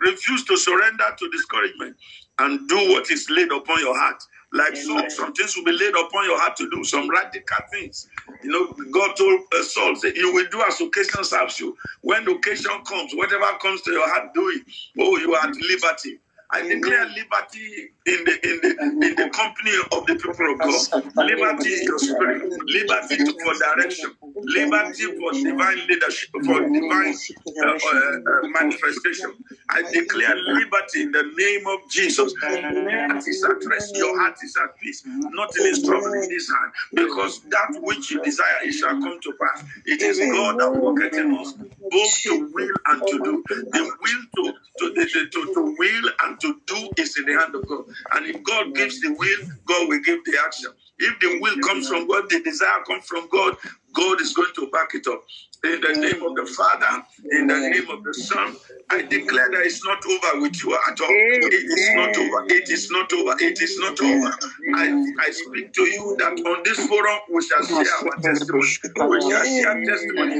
Refuse 0.00 0.44
to 0.46 0.56
surrender 0.58 1.04
to 1.18 1.30
discouragement 1.30 1.96
and 2.40 2.68
do 2.68 2.76
what 2.92 3.10
is 3.10 3.28
laid 3.30 3.52
upon 3.52 3.80
your 3.80 3.98
heart. 3.98 4.22
Like 4.52 4.76
so, 4.76 5.08
some 5.08 5.32
things 5.34 5.56
will 5.56 5.64
be 5.64 5.72
laid 5.72 5.94
upon 5.94 6.26
your 6.26 6.38
heart 6.40 6.56
to 6.58 6.70
do, 6.70 6.84
some 6.84 7.10
radical 7.10 7.58
things. 7.72 8.08
You 8.44 8.50
know, 8.52 8.74
God 8.92 9.16
told 9.16 9.40
uh, 9.54 9.62
Saul, 9.64 9.96
say, 9.96 10.12
You 10.16 10.34
will 10.34 10.46
do 10.50 10.62
as 10.62 10.80
occasion 10.80 11.24
serves 11.24 11.60
you. 11.60 11.76
When 12.02 12.28
occasion 12.28 12.72
comes, 12.86 13.12
whatever 13.14 13.46
comes 13.60 13.82
to 13.82 13.92
your 13.92 14.08
heart, 14.08 14.34
do 14.34 14.48
it. 14.50 14.62
Oh, 15.00 15.18
you 15.18 15.34
are 15.34 15.46
at 15.48 15.56
liberty. 15.56 16.20
I 16.52 16.62
declare 16.62 17.06
liberty 17.06 17.90
in 18.06 18.24
the 18.24 18.34
in 18.44 18.56
the 18.62 18.72
in 19.08 19.16
the 19.16 19.30
company 19.30 19.72
of 19.92 20.06
the 20.06 20.14
people 20.16 20.54
of 20.54 20.62
God. 20.62 20.88
Liberty 21.16 21.74
in 21.74 21.82
your 21.84 21.98
spirit, 21.98 22.42
liberty 22.66 23.16
for 23.42 23.54
direction, 23.58 24.10
liberty 24.44 25.04
for 25.18 25.32
divine 25.42 25.78
leadership, 25.88 26.30
for 26.44 26.60
divine 26.70 27.14
uh, 27.62 27.66
uh, 27.66 27.98
uh, 28.30 28.48
manifestation. 28.54 29.32
I 29.70 29.82
declare 29.92 30.36
liberty 30.36 31.02
in 31.02 31.12
the 31.12 31.24
name 31.36 31.66
of 31.66 31.80
Jesus. 31.90 32.34
Your 32.42 32.88
heart 33.08 33.22
is 33.28 33.44
at 33.44 33.58
rest, 33.70 33.96
your 33.96 34.16
heart 34.20 34.36
is 34.44 34.56
at 34.62 34.78
peace. 34.80 35.02
Nothing 35.06 35.66
is 35.66 35.82
troubling 35.82 36.28
this 36.28 36.48
hand 36.50 36.72
because 36.94 37.42
that 37.50 37.74
which 37.82 38.10
you 38.10 38.22
desire 38.22 38.60
it 38.64 38.72
shall 38.72 38.96
come 39.02 39.20
to 39.22 39.32
pass. 39.40 39.64
It 39.86 40.02
is 40.02 40.20
God 40.20 40.58
that 40.60 40.72
worketh 40.76 41.18
in 41.18 41.34
us 41.38 41.54
both 41.90 42.22
to 42.24 42.50
will 42.54 42.78
and 42.86 43.06
to 43.08 43.20
do. 43.24 43.44
The 43.48 43.82
will 43.84 44.22
to 44.36 44.54
to, 44.78 44.94
to, 44.94 45.30
to, 45.30 45.52
to 45.54 45.76
will 45.78 46.10
and 46.24 46.40
to 46.40 46.60
do 46.66 46.90
is 46.98 47.13
in 47.28 47.34
the 47.36 47.40
hand 47.40 47.54
of 47.54 47.66
God. 47.66 47.84
And 48.12 48.26
if 48.26 48.42
God 48.44 48.74
gives 48.74 49.00
the 49.00 49.12
will, 49.14 49.48
God 49.66 49.88
will 49.88 50.00
give 50.00 50.24
the 50.24 50.38
action. 50.46 50.72
If 50.98 51.20
the 51.20 51.40
will 51.40 51.56
comes 51.60 51.88
from 51.88 52.08
God, 52.08 52.30
the 52.30 52.42
desire 52.42 52.82
comes 52.86 53.06
from 53.06 53.28
God, 53.30 53.56
God 53.94 54.20
is 54.20 54.34
going 54.34 54.52
to 54.56 54.70
back 54.70 54.90
it 54.94 55.06
up. 55.08 55.24
In 55.64 55.80
the 55.80 55.94
name 56.00 56.22
of 56.22 56.36
the 56.36 56.46
Father, 56.46 57.04
in 57.32 57.46
the 57.48 57.58
name 57.58 57.90
of 57.90 58.04
the 58.04 58.14
Son, 58.14 58.56
I 58.90 59.02
declare 59.02 59.50
that 59.50 59.62
it's 59.64 59.84
not 59.84 60.04
over 60.04 60.40
with 60.42 60.62
you 60.62 60.76
at 60.88 61.00
all. 61.00 61.08
It 61.10 61.54
is 61.54 61.90
not 61.94 62.16
over. 62.18 62.46
It 62.48 62.68
is 62.70 62.90
not 62.90 63.12
over. 63.12 63.34
It 63.40 63.60
is 63.62 63.78
not 63.80 64.00
over. 64.00 64.32
I, 64.76 64.86
I 65.26 65.30
speak 65.32 65.72
to 65.72 65.82
you 65.82 66.16
that 66.18 66.32
on 66.46 66.62
this 66.64 66.78
forum 66.86 67.18
we 67.32 67.42
shall 67.42 67.64
share 67.64 67.92
our 67.96 68.16
testimony. 68.22 68.68
We 69.08 69.20
shall 69.20 69.44
share 69.44 69.84
testimony. 69.84 70.36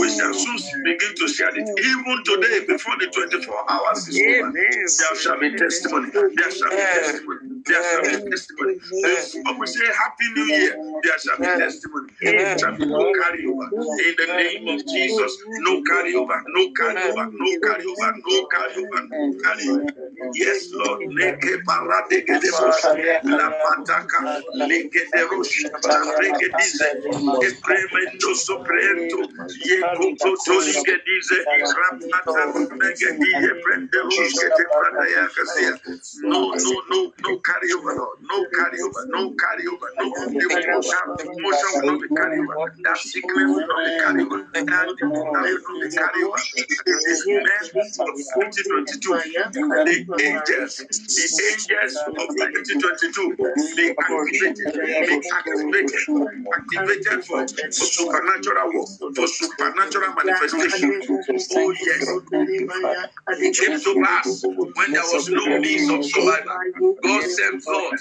We 0.00 0.08
shall 0.10 0.34
soon 0.34 0.58
begin 0.84 1.14
to 1.16 1.28
share 1.28 1.56
it. 1.56 1.68
Even 1.78 2.24
today, 2.24 2.66
before 2.66 2.96
the 3.00 3.08
24 3.08 3.70
hours 3.70 4.08
is 4.08 4.16
over, 4.20 4.52
there 4.52 5.16
shall 5.16 5.40
be 5.40 5.50
testimony. 5.56 6.10
There 6.12 6.50
shall 6.52 6.70
be 6.70 6.76
testimony. 6.76 7.38
There 7.66 7.82
shall 7.82 8.02
be 8.02 8.30
testimony. 8.30 8.74
Before 8.78 9.58
we 9.58 9.66
say 9.66 9.86
Happy 9.86 10.26
New 10.36 10.44
Year, 10.44 10.76
there 11.02 11.18
shall 11.18 11.40
be 11.40 11.48
testimony. 11.56 12.08
There 12.20 12.58
shall 12.58 12.76
be 12.76 12.86
no 12.86 13.04
carryover. 13.12 13.68
In 13.72 14.14
the 14.18 14.26
name 14.36 14.49
name 14.50 14.68
of 14.68 14.86
Jesus. 14.86 15.38
No 15.58 15.82
carryover, 15.82 16.42
no 16.48 16.72
carryover, 16.72 17.26
no 17.32 17.50
carryover, 17.62 18.12
no 18.26 18.36
carryover, 18.52 19.02
no 19.16 19.34
carryover. 19.44 19.84
Yes, 20.34 20.70
Lord. 20.74 21.00
Leke 21.18 21.62
parade 21.66 22.24
gedebos. 22.26 22.90
La 23.24 23.50
pataka. 23.62 24.20
Leke 24.54 25.02
derosh. 25.14 25.56
La 25.84 26.00
rege 26.18 26.48
dize. 26.56 26.88
Epremendo 27.40 28.34
soprento. 28.36 29.18
Ye 29.66 29.84
kukoto 29.94 30.60
lige 30.66 30.96
dize. 31.06 31.38
Rapata 31.76 32.44
mege 32.80 33.10
diye 33.22 33.50
prende 33.62 33.98
rosh 34.04 34.34
kete 34.38 34.64
prataya 34.76 35.28
kasia. 35.34 35.74
No, 36.14 36.54
no, 36.64 36.72
no, 36.90 37.12
no 37.18 37.38
carryover, 37.40 37.94
Lord. 37.96 38.18
No 38.22 38.48
carryover, 38.50 39.04
no 39.12 39.32
carryover, 39.34 39.90
no 39.98 40.10
motion 41.42 41.70
will 41.76 41.86
not 41.86 42.00
be 42.00 42.08
carryover. 42.16 42.56
That 42.84 42.98
sickness 42.98 43.50
will 43.54 43.66
not 43.68 43.84
be 43.84 43.92
carryover. 44.44 44.96
the 45.00 45.22
carry, 45.32 45.52
the 45.80 45.88
carry 45.96 46.22
over. 46.24 46.38
It 46.56 47.00
is 47.08 47.26
men 47.26 47.44
of 48.00 48.14
2022, 48.16 49.10
the 49.84 50.16
angels, 50.20 50.76
the 50.78 51.26
angels 51.52 51.96
of 52.08 52.28
2022, 52.36 53.36
be 53.76 53.94
activated, 53.98 54.74
be 54.74 55.20
activated, 55.32 56.00
activated 56.54 57.24
for, 57.24 57.46
for 57.48 57.70
supernatural 57.72 58.72
work, 58.74 58.88
for 59.16 59.26
supernatural 59.28 60.14
manifestation. 60.14 60.92
Oh 61.52 61.70
yes, 61.70 62.04
it 63.28 63.56
came 63.56 63.80
to 63.80 64.02
pass 64.04 64.44
when 64.44 64.92
there 64.92 65.02
was 65.12 65.28
no 65.28 65.58
means 65.58 65.90
of 65.90 66.04
survival. 66.04 66.96
God 67.02 67.22
sent 67.24 67.64
God 67.64 67.98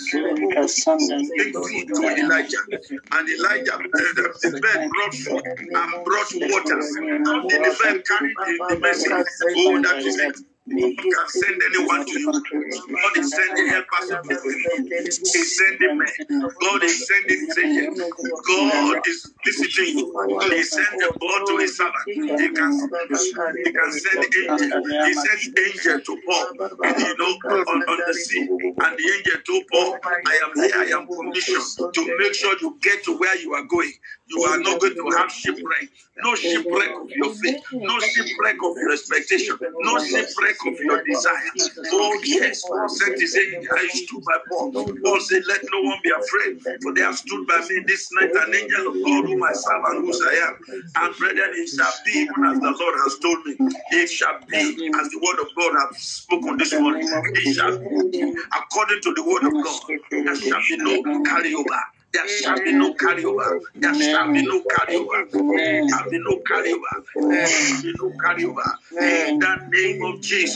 big 1.38 1.54
food 1.54 1.88
to 1.96 2.02
Elijah, 2.18 2.64
and 3.12 3.30
Elijah, 3.30 3.78
the, 3.92 4.34
the 4.44 4.60
bird 4.62 4.90
brought 4.90 5.16
food 5.16 5.44
and 5.74 6.06
brought 6.06 6.29
water. 6.36 6.82
How 7.26 7.48
did 7.48 7.64
the 7.64 7.78
bird 7.84 8.06
carry 8.08 8.34
the 8.70 8.80
message? 8.80 9.12
Oh, 9.58 9.82
that 9.82 10.00
is 10.00 10.20
it. 10.20 10.38
Can 10.70 11.28
send 11.28 11.62
anyone 11.64 12.06
to 12.06 12.20
you. 12.20 12.32
God 12.32 13.18
is 13.18 13.32
sending 13.36 13.68
helpers 13.70 14.10
you. 14.12 14.20
He's 15.34 15.58
sending 15.58 15.98
men. 15.98 16.08
God 16.62 16.84
is 16.84 17.08
sending 17.08 17.48
angels. 17.64 18.00
God 18.48 19.08
is 19.08 19.34
visiting 19.46 19.98
you. 19.98 20.14
He 20.52 20.64
sent 20.64 21.02
a 21.02 21.20
boy 21.20 21.40
to 21.48 21.58
his 21.58 21.78
servant. 21.78 21.96
He 22.14 22.50
can, 22.50 22.72
he 23.64 23.72
can 23.72 23.92
send 23.92 24.26
angel. 24.36 24.84
He 25.06 25.14
sent 25.14 25.60
angel 25.60 26.00
to 26.02 26.22
Paul, 26.28 26.48
you 27.00 27.18
know, 27.18 27.34
on, 27.68 27.84
on 27.90 28.04
the 28.08 28.14
sea. 28.14 28.50
And 28.82 28.98
the 28.98 29.14
angel 29.18 29.42
told 29.48 29.64
Paul, 29.72 30.00
I 30.26 30.40
am 30.44 30.52
here, 30.56 30.76
I 30.76 31.00
am 31.00 31.08
commissioned 31.10 31.66
to 31.94 32.18
make 32.20 32.34
sure 32.36 32.56
you 32.62 32.78
get 32.82 33.04
to 33.06 33.18
where 33.18 33.38
you 33.38 33.54
are 33.54 33.66
going. 33.66 33.94
You 34.28 34.44
are 34.44 34.60
not 34.60 34.80
going 34.80 34.96
to 34.96 35.10
have 35.18 35.32
shipwreck. 35.32 35.90
No 36.24 36.36
shipwreck 36.36 36.92
of 37.02 37.10
your 37.16 37.34
faith. 37.36 37.62
No 37.74 38.00
shipwreck 38.00 38.58
of 38.64 38.78
your 38.78 38.92
expectation. 38.94 39.58
No 39.80 40.00
shipwreck 40.00 40.58
of 40.68 40.80
your 40.80 41.04
desire. 41.04 41.52
Oh, 41.94 42.20
yes. 42.26 42.64
Paul 42.64 42.90
said 42.90 43.14
his 43.20 43.36
angel, 43.36 43.74
I 43.78 43.88
stood 43.88 44.24
by 44.26 44.38
Paul. 44.50 44.72
Paul 44.72 45.20
said, 45.22 45.44
Let 45.48 45.62
no 45.72 45.82
one 45.82 46.00
be 46.04 46.12
afraid, 46.12 46.62
for 46.82 46.94
they 46.94 47.02
have 47.02 47.18
stood 47.18 47.48
by 47.48 47.60
me 47.70 47.84
this 47.88 48.10
night, 48.14 48.32
an 48.36 48.54
angel 48.54 48.88
of 48.88 48.94
God 49.04 49.26
whom 49.26 49.44
I 49.44 49.54
serve 49.54 49.84
and 49.86 50.06
whose 50.06 50.22
I 50.22 50.34
am. 50.48 50.56
And 50.98 51.16
brethren, 51.18 51.52
it 51.54 51.68
shall 51.70 51.94
be 52.06 52.12
even 52.12 52.46
as 52.46 52.60
the 52.60 52.76
Lord 52.80 52.96
has 53.04 53.20
told 53.20 53.46
me. 53.46 53.56
It 53.92 54.08
shall 54.10 54.40
be 54.48 54.58
as 55.00 55.10
the 55.10 55.20
word 55.20 55.40
of 55.40 55.50
God 55.56 55.74
has 55.80 55.98
spoken 56.02 56.58
this 56.58 56.74
morning. 56.74 57.08
It 57.08 57.56
shall 57.56 57.78
be 57.80 58.36
according 58.56 59.02
to 59.02 59.14
the 59.14 59.24
word 59.24 59.44
of 59.46 59.54
God. 59.54 59.82
There 60.12 60.36
shall 60.36 60.62
be 60.70 60.78
no 60.78 61.02
carryover. 61.24 61.82
There 62.14 62.28
shall 62.28 62.58
be 62.58 62.74
no 62.74 62.94
carryover. 62.96 63.60
There 63.76 63.94
shall 63.96 64.34
be 64.34 64.44
no 64.46 64.64
carryover. 64.64 65.32
There 65.32 65.90
shall 65.90 66.10
be 66.10 66.20
no 66.20 66.42
carryover. 66.50 67.06
There 67.16 67.48
shall 67.48 67.84
be 67.84 67.94
no 68.00 68.12
carryover. 68.24 68.70
In 69.02 69.40
the 69.40 69.56
name 69.72 70.04
of 70.04 70.22
Jesus, 70.22 70.56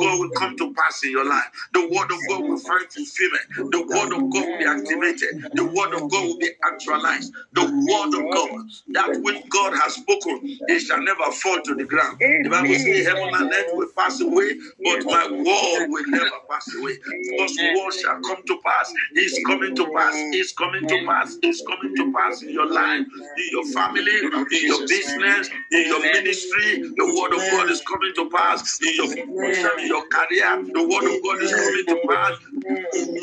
God 0.00 0.20
will 0.20 0.30
come 0.36 0.56
to 0.58 0.74
pass 0.74 1.02
in 1.04 1.12
your 1.12 1.26
life. 1.26 1.46
The 1.72 1.82
word 1.82 2.12
of 2.12 2.20
God 2.28 2.42
will 2.44 2.58
find 2.58 2.86
fulfillment. 2.92 3.72
The 3.72 3.82
word 3.88 4.12
of 4.12 4.30
God 4.30 4.46
will 4.46 4.58
be 4.58 4.66
activated. 4.66 5.30
The 5.54 5.64
word 5.64 5.94
of 5.94 6.10
God 6.10 6.24
will 6.28 6.38
be 6.38 6.50
actualized. 6.64 7.32
The 7.54 7.62
word 7.64 8.14
of 8.14 8.30
God, 8.32 8.68
that 8.94 9.22
which 9.22 9.48
God 9.50 9.74
has 9.74 9.94
spoken, 9.94 10.40
it 10.68 10.80
shall 10.80 11.02
never 11.02 11.32
fall 11.32 11.60
to 11.62 11.74
the 11.74 11.84
ground. 11.84 12.18
The 12.20 12.50
Bible 12.50 12.74
says, 12.74 13.06
Heaven 13.06 13.30
and 13.34 13.52
earth 13.52 13.72
will 13.74 13.88
pass 13.96 14.20
away, 14.20 14.52
but 14.84 15.04
my 15.06 15.26
word 15.30 15.88
will 15.88 16.06
never 16.08 16.36
pass 16.50 16.66
away. 16.76 16.94
God's 17.38 17.58
word 17.58 17.92
shall 17.94 18.20
come 18.22 18.42
to 18.46 18.58
pass. 18.64 18.92
It's 19.14 19.38
coming 19.46 19.74
to 19.76 19.86
pass. 19.94 20.14
It's 20.32 20.49
coming 20.52 20.86
to 20.88 20.96
pass. 21.06 21.36
is 21.42 21.62
coming 21.66 21.94
to 21.96 22.12
pass 22.12 22.42
in 22.42 22.50
your 22.50 22.70
life, 22.72 23.06
in 23.38 23.48
your 23.52 23.64
family, 23.66 24.18
in 24.20 24.66
your 24.66 24.80
business, 24.88 25.50
in 25.72 25.86
your 25.86 26.00
ministry. 26.00 26.82
The 26.96 27.06
word 27.06 27.34
of 27.34 27.50
God 27.50 27.70
is 27.70 27.82
coming 27.82 28.12
to 28.16 28.30
pass 28.30 28.78
in 28.82 28.94
your 28.96 29.08
promotion, 29.08 29.70
in 29.80 29.88
your 29.88 30.06
career. 30.08 30.64
The 30.74 30.82
word 30.88 31.06
of 31.06 31.22
God 31.22 31.42
is 31.42 31.54
coming 31.54 31.86
to 31.88 31.96
pass. 32.08 32.38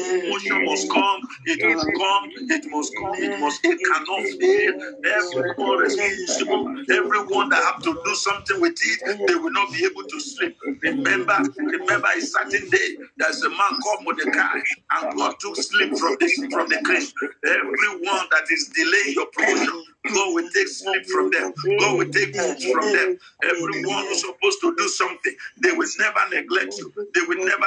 Promotion 0.10 0.66
must 0.66 0.90
come. 0.92 1.22
It 1.46 1.60
will 1.64 1.86
come. 1.98 2.32
It 2.50 2.66
must 2.72 2.94
come. 2.98 3.16
It 3.24 3.40
must. 3.40 3.66
It 3.66 3.80
cannot 3.80 4.24
fail. 4.40 4.74
Everyone 5.06 5.80
responsible. 5.80 6.66
Everyone 6.92 7.50
that 7.50 7.64
have 7.64 7.82
to 7.84 8.00
do 8.06 8.16
something 8.16 8.62
with 8.62 8.78
it, 8.84 9.28
they 9.28 9.36
will 9.36 9.52
not 9.52 9.72
be 9.74 9.86
able 9.86 10.04
to 10.04 10.20
sleep. 10.22 10.58
Remember, 10.84 11.38
remember 11.58 12.08
a 12.18 12.22
certain 12.22 12.70
day. 12.70 12.98
There's 13.18 13.42
a 13.44 13.50
man 13.50 13.80
called 13.84 14.04
Mordecai, 14.04 14.60
and 14.92 15.18
God 15.18 15.36
took 15.40 15.56
sleep 15.58 15.98
from 15.98 16.18
this 16.20 16.36
from 16.52 16.70
the 16.70 16.78
king. 16.86 17.08
Everyone 17.46 18.28
that 18.32 18.46
is 18.52 18.70
delaying 18.76 19.14
your 19.16 19.28
promotion, 19.28 19.84
God 20.14 20.36
will 20.36 20.50
take 20.54 20.68
sleep 20.68 21.06
from 21.08 21.32
them. 21.32 21.54
God 21.80 21.98
will 22.00 22.10
take 22.12 22.36
food 22.36 22.62
from 22.74 22.92
them. 22.94 23.18
Everyone 23.44 24.06
who's 24.08 24.22
supposed 24.22 24.62
to 24.62 24.76
do 24.78 24.88
something, 24.90 25.36
they 25.64 25.72
will 25.74 25.90
never 26.00 26.22
neglect 26.32 26.76
you. 26.80 26.94
They 27.16 27.22
will 27.28 27.44
never 27.46 27.66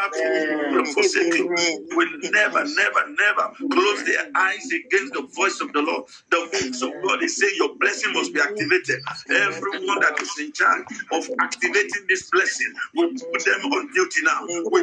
forsake 0.94 1.34
you. 1.38 1.54
They 1.56 1.96
will 1.96 2.08
never, 2.32 2.64
never, 2.64 3.02
never 3.10 3.52
close 3.72 4.04
their 4.04 4.26
eyes 4.36 4.66
against 4.72 5.14
the 5.14 5.28
voice 5.36 5.60
of 5.60 5.72
the 5.72 5.82
Lord. 5.82 6.04
The 6.30 6.48
voice 6.52 6.82
of 6.82 6.92
God 7.02 7.22
is 7.22 7.38
saying 7.38 7.54
your 7.56 7.76
blessing 7.78 8.12
must 8.14 8.34
be 8.34 8.40
activated. 8.40 9.00
Everyone 9.30 10.00
that 10.00 10.20
is 10.20 10.32
in 10.40 10.52
charge 10.52 10.84
of 11.12 11.24
activating 11.40 12.06
this 12.08 12.30
blessing, 12.30 12.72
we 12.96 13.08
put 13.32 13.44
them 13.44 13.72
on 13.72 13.92
duty 13.94 14.20
now. 14.24 14.46
We, 14.46 14.82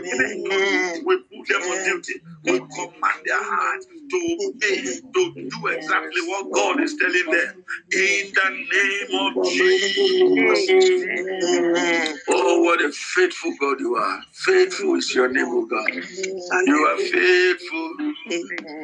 we 1.05 1.17
put 1.17 1.47
them 1.49 1.63
on 1.63 1.85
duty. 1.85 2.15
We 2.45 2.59
command 2.59 3.21
their 3.25 3.43
heart 3.43 3.81
to 4.11 4.37
obey, 4.47 4.83
to 5.15 5.33
do 5.49 5.67
exactly 5.67 6.21
what 6.27 6.51
God 6.53 6.81
is 6.81 6.95
telling 6.97 7.29
them. 7.31 7.46
In 7.93 8.33
the 8.33 8.49
name 8.51 9.19
of 9.19 9.43
Jesus. 9.45 10.69
Oh, 12.29 12.61
what 12.63 12.81
a 12.83 12.91
faithful 12.91 13.53
God 13.59 13.79
you 13.81 13.95
are. 13.95 14.21
Faithful 14.33 14.95
is 14.95 15.13
your 15.15 15.29
name, 15.29 15.47
oh 15.49 15.65
God. 15.67 15.89
You 16.67 16.87
are 16.87 16.97
faithful. 16.97 17.97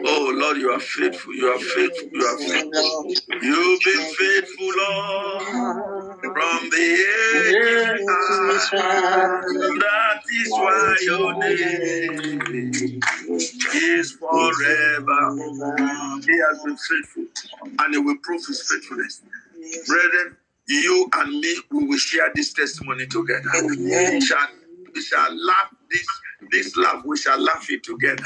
Oh, 0.06 0.32
Lord, 0.36 0.58
you 0.58 0.72
are 0.72 0.80
faithful. 0.82 1.36
You 1.36 1.48
are 1.50 1.60
faithful. 1.60 2.10
You 2.14 2.26
are 2.26 2.40
faithful. 2.40 3.04
You've 3.42 3.82
been 3.84 4.06
faithful, 4.18 4.72
Lord, 4.78 5.44
from 6.22 6.70
the 6.72 8.04
past. 8.08 8.72
That 8.74 10.22
is 10.42 10.50
why 10.52 10.98
your 11.06 11.34
name 11.36 13.02
is 13.76 14.12
forever. 14.14 15.22
Oh 15.80 16.22
he 16.28 16.38
has 16.40 16.64
been 16.64 16.78
faithful 16.78 17.26
and 17.80 17.94
he 17.96 18.00
will 18.00 18.18
prove 18.24 18.44
his 18.54 18.70
faithfulness. 18.70 19.22
Brethren, 19.88 20.38
you 20.68 21.10
and 21.16 21.40
me, 21.40 21.56
we 21.72 21.86
will 21.86 21.98
share 21.98 22.32
this 22.36 22.54
testimony 22.54 23.08
together. 23.08 23.50
We 24.14 24.22
shall, 24.22 24.48
we 24.94 25.02
shall 25.02 25.36
laugh 25.46 25.74
this 25.92 26.08
this 26.52 26.76
laugh, 26.78 27.04
we 27.06 27.18
shall 27.18 27.40
laugh 27.40 27.68
it 27.70 27.84
together. 27.84 28.24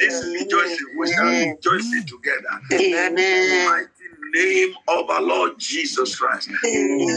This 0.00 0.22
rejoicing, 0.40 0.86
we 0.98 1.06
shall 1.12 1.24
rejoice 1.32 1.92
it 1.94 2.06
together. 2.08 2.60
In 2.72 2.90
the 2.90 3.64
mighty 3.66 3.88
name 4.34 4.74
of 4.88 5.10
our 5.10 5.22
Lord 5.22 5.58
Jesus 5.58 6.16
Christ. 6.16 6.48
In 6.48 6.56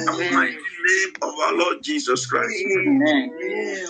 the 0.05 0.29
mighty 0.33 0.55
name 0.55 1.13
of 1.23 1.33
our 1.39 1.55
Lord 1.55 1.83
Jesus 1.83 2.25
Christ. 2.27 2.53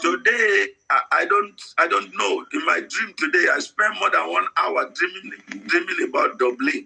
Today, 0.01 0.67
I, 0.89 1.01
I 1.11 1.25
don't 1.25 1.61
I 1.77 1.87
don't 1.87 2.11
know. 2.17 2.45
In 2.53 2.65
my 2.65 2.81
dream 2.81 3.13
today, 3.17 3.47
I 3.53 3.59
spent 3.59 3.95
more 3.99 4.09
than 4.11 4.31
one 4.31 4.45
hour 4.57 4.89
dreaming 4.93 5.33
dreaming 5.67 6.09
about 6.09 6.39
Dublin. 6.39 6.85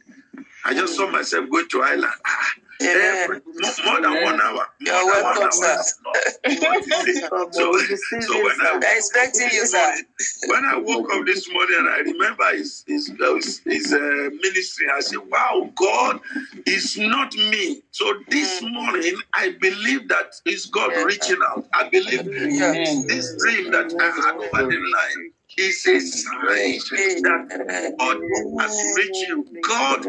I 0.66 0.74
just 0.74 0.96
saw 0.96 1.10
myself 1.12 1.50
go 1.50 1.66
to 1.66 1.82
Ireland. 1.84 2.14
Ah, 2.26 2.52
every, 2.82 3.42
more, 3.86 4.02
than 4.02 4.24
one 4.24 4.42
hour. 4.42 4.54
More 4.56 4.68
You're 4.80 4.96
than 4.96 5.06
welcome, 5.24 5.42
one 5.44 5.52
sir. 5.54 5.68
hour. 5.74 6.14
What 6.60 6.88
is 6.88 7.08
it? 7.08 7.32
So, 7.54 7.78
so 8.22 8.44
when 8.44 8.56
I 8.62 8.80
expecting 8.98 9.50
you, 9.54 9.66
sir. 9.66 9.96
when 10.48 10.66
I 10.66 10.78
woke 10.78 11.08
up 11.14 11.26
this 11.26 11.52
morning 11.52 11.78
and 11.80 11.90
I 11.90 11.98
remember 12.00 12.56
his 12.56 12.84
his 12.88 13.08
his, 13.08 13.60
his 13.66 13.94
uh, 13.94 14.30
ministry, 14.42 14.88
I 14.94 15.00
said, 15.02 15.20
"Wow, 15.30 15.70
God 15.76 16.20
is 16.66 16.98
not 16.98 17.34
me." 17.36 17.82
So 17.92 18.14
this 18.30 18.62
morning, 18.62 19.16
I 19.36 19.56
believe 19.60 20.08
that 20.10 20.34
it's 20.46 20.66
God 20.68 20.92
Yes. 20.92 21.06
reaching 21.06 21.40
out. 21.50 21.66
I 21.74 21.90
believe 21.90 22.24
this 23.08 23.36
dream 23.44 23.72
that 23.72 23.94
I 24.00 24.06
had 24.06 24.36
over 24.36 24.70
the 24.70 24.78
line 24.78 25.32
is 25.58 25.86
a 25.86 26.00
that 27.22 27.96
God 28.00 28.18
has 28.60 28.84
reached 28.98 29.28
you. 29.30 29.46
God. 29.62 30.06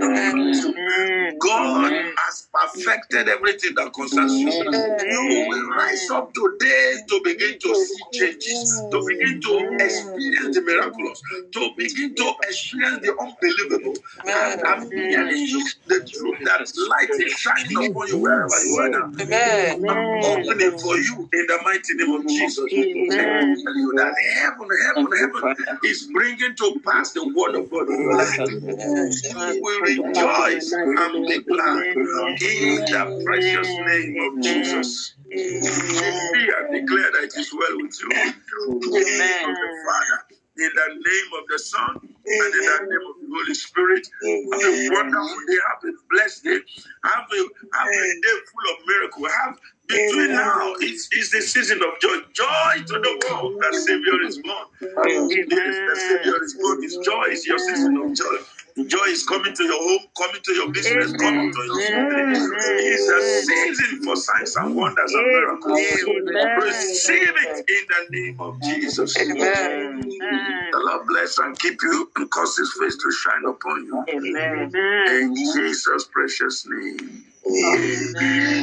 God 1.40 1.92
has 1.92 2.48
perfected 2.52 3.28
everything 3.28 3.74
that 3.74 3.92
concerns 3.92 4.32
you. 4.40 4.48
You 4.48 5.46
will 5.48 5.68
rise 5.70 6.10
up 6.10 6.32
today 6.32 6.96
to 7.08 7.20
begin 7.24 7.58
to 7.58 7.74
see 7.74 8.02
changes, 8.12 8.88
to 8.90 9.02
begin 9.06 9.40
to 9.42 9.76
experience 9.80 10.56
the 10.56 10.62
miraculous, 10.62 11.20
to 11.52 11.70
begin 11.76 12.14
to 12.14 12.32
experience 12.48 13.00
the 13.02 13.12
unbelievable. 13.20 13.94
And 14.26 14.62
I'm 14.64 14.88
telling 15.10 15.46
you 15.46 15.60
the 15.86 16.00
truth 16.08 16.38
that 16.44 16.60
light 16.88 17.10
is 17.26 17.32
shining 17.32 17.76
upon 17.76 18.08
you 18.08 18.18
wherever 18.18 18.64
you 18.64 18.76
are 18.78 18.88
now. 18.88 19.10
I'm 19.88 20.24
opening 20.24 20.78
for 20.78 20.96
you 20.96 21.28
in 21.32 21.46
the 21.46 21.58
mighty 21.64 21.94
name 21.94 22.12
of 22.14 22.26
Jesus. 22.26 22.64
I 22.72 23.40
tell 23.64 23.76
you 23.76 23.92
that 23.96 24.14
heaven, 24.36 24.68
heaven, 24.86 25.12
heaven 25.18 25.33
is 25.84 26.08
bringing 26.12 26.54
to 26.56 26.80
pass 26.86 27.12
the 27.12 27.24
word 27.26 27.56
of 27.56 27.70
God 27.70 27.88
in. 27.88 28.00
You 29.46 29.62
will 29.62 29.80
rejoice 29.82 30.72
and 30.72 31.26
be 31.26 31.40
glad 31.42 31.96
in 31.96 32.84
the 32.86 33.22
precious 33.26 33.68
name 33.86 34.16
of 34.26 34.42
Jesus. 34.42 35.14
Decree 35.30 36.54
and 36.58 36.74
declare 36.74 37.10
that 37.12 37.24
it 37.24 37.36
is 37.38 37.52
well 37.54 37.76
with 37.78 37.96
you. 38.02 38.10
In 38.10 38.90
the 38.92 39.04
of 39.50 39.56
the 39.56 39.70
Father, 39.86 40.20
in 40.58 40.70
the 40.74 40.88
name 40.94 41.30
of 41.40 41.44
the 41.48 41.58
Son, 41.58 41.98
and 42.02 42.54
in 42.54 42.64
the 42.66 42.78
name 42.90 43.06
of 43.10 43.16
the 43.20 43.28
Holy 43.34 43.54
Spirit. 43.54 44.08
Have 44.22 44.62
a 44.62 44.90
wonderful 44.94 45.40
day. 45.48 45.58
Have 45.68 45.82
a 45.84 45.92
blessed 46.10 46.44
day. 46.44 46.60
Have 47.04 47.26
a, 47.32 47.40
have 47.78 47.88
a 47.88 48.20
day 48.22 48.36
full 48.50 48.66
of 48.74 48.78
miracle. 48.86 49.26
Have 49.28 49.58
between 49.88 50.32
now, 50.32 50.74
it's, 50.80 51.08
it's 51.12 51.30
the 51.32 51.42
season 51.42 51.78
of 51.82 52.00
joy. 52.00 52.18
Joy 52.34 52.84
to 52.86 52.94
the 53.00 53.14
world. 53.30 53.54
that 53.60 53.74
Savior 53.74 54.22
is 54.28 54.38
born. 54.38 54.66
Indeed, 55.30 55.48
the 55.50 55.96
Savior 55.96 56.44
is 56.44 56.54
born. 56.62 56.82
His 56.82 56.98
joy 56.98 57.24
is 57.30 57.46
your 57.46 57.58
season 57.58 57.96
of 57.98 58.14
joy. 58.14 58.38
Joy 58.86 59.06
is 59.08 59.24
coming 59.26 59.54
to 59.54 59.64
your 59.64 59.78
home, 59.78 60.06
coming 60.18 60.42
to 60.42 60.52
your 60.54 60.72
business, 60.72 61.12
coming 61.12 61.52
to 61.52 61.62
your 61.64 61.82
family. 61.82 62.22
It's 62.92 63.08
a 63.08 63.22
season 63.46 64.02
for 64.04 64.16
signs 64.16 64.56
and 64.56 64.76
wonders 64.76 65.12
and 65.14 65.26
miracles. 65.28 65.78
Receive 66.64 67.28
it 67.36 67.70
in 67.70 67.84
the 67.88 68.06
name 68.10 68.40
of 68.40 68.60
Jesus. 68.62 69.16
Amen. 69.18 70.00
The 70.72 70.78
Lord 70.80 71.06
bless 71.08 71.38
and 71.38 71.58
keep 71.58 71.82
you 71.82 72.10
and 72.16 72.30
cause 72.30 72.56
his 72.56 72.72
face 72.80 72.96
to 72.96 73.12
shine 73.12 73.44
upon 73.46 73.84
you. 73.86 74.04
Amen. 74.10 74.72
In 75.08 75.34
Jesus' 75.36 76.06
precious 76.12 76.66
name. 76.68 77.24
Amen. 77.46 78.62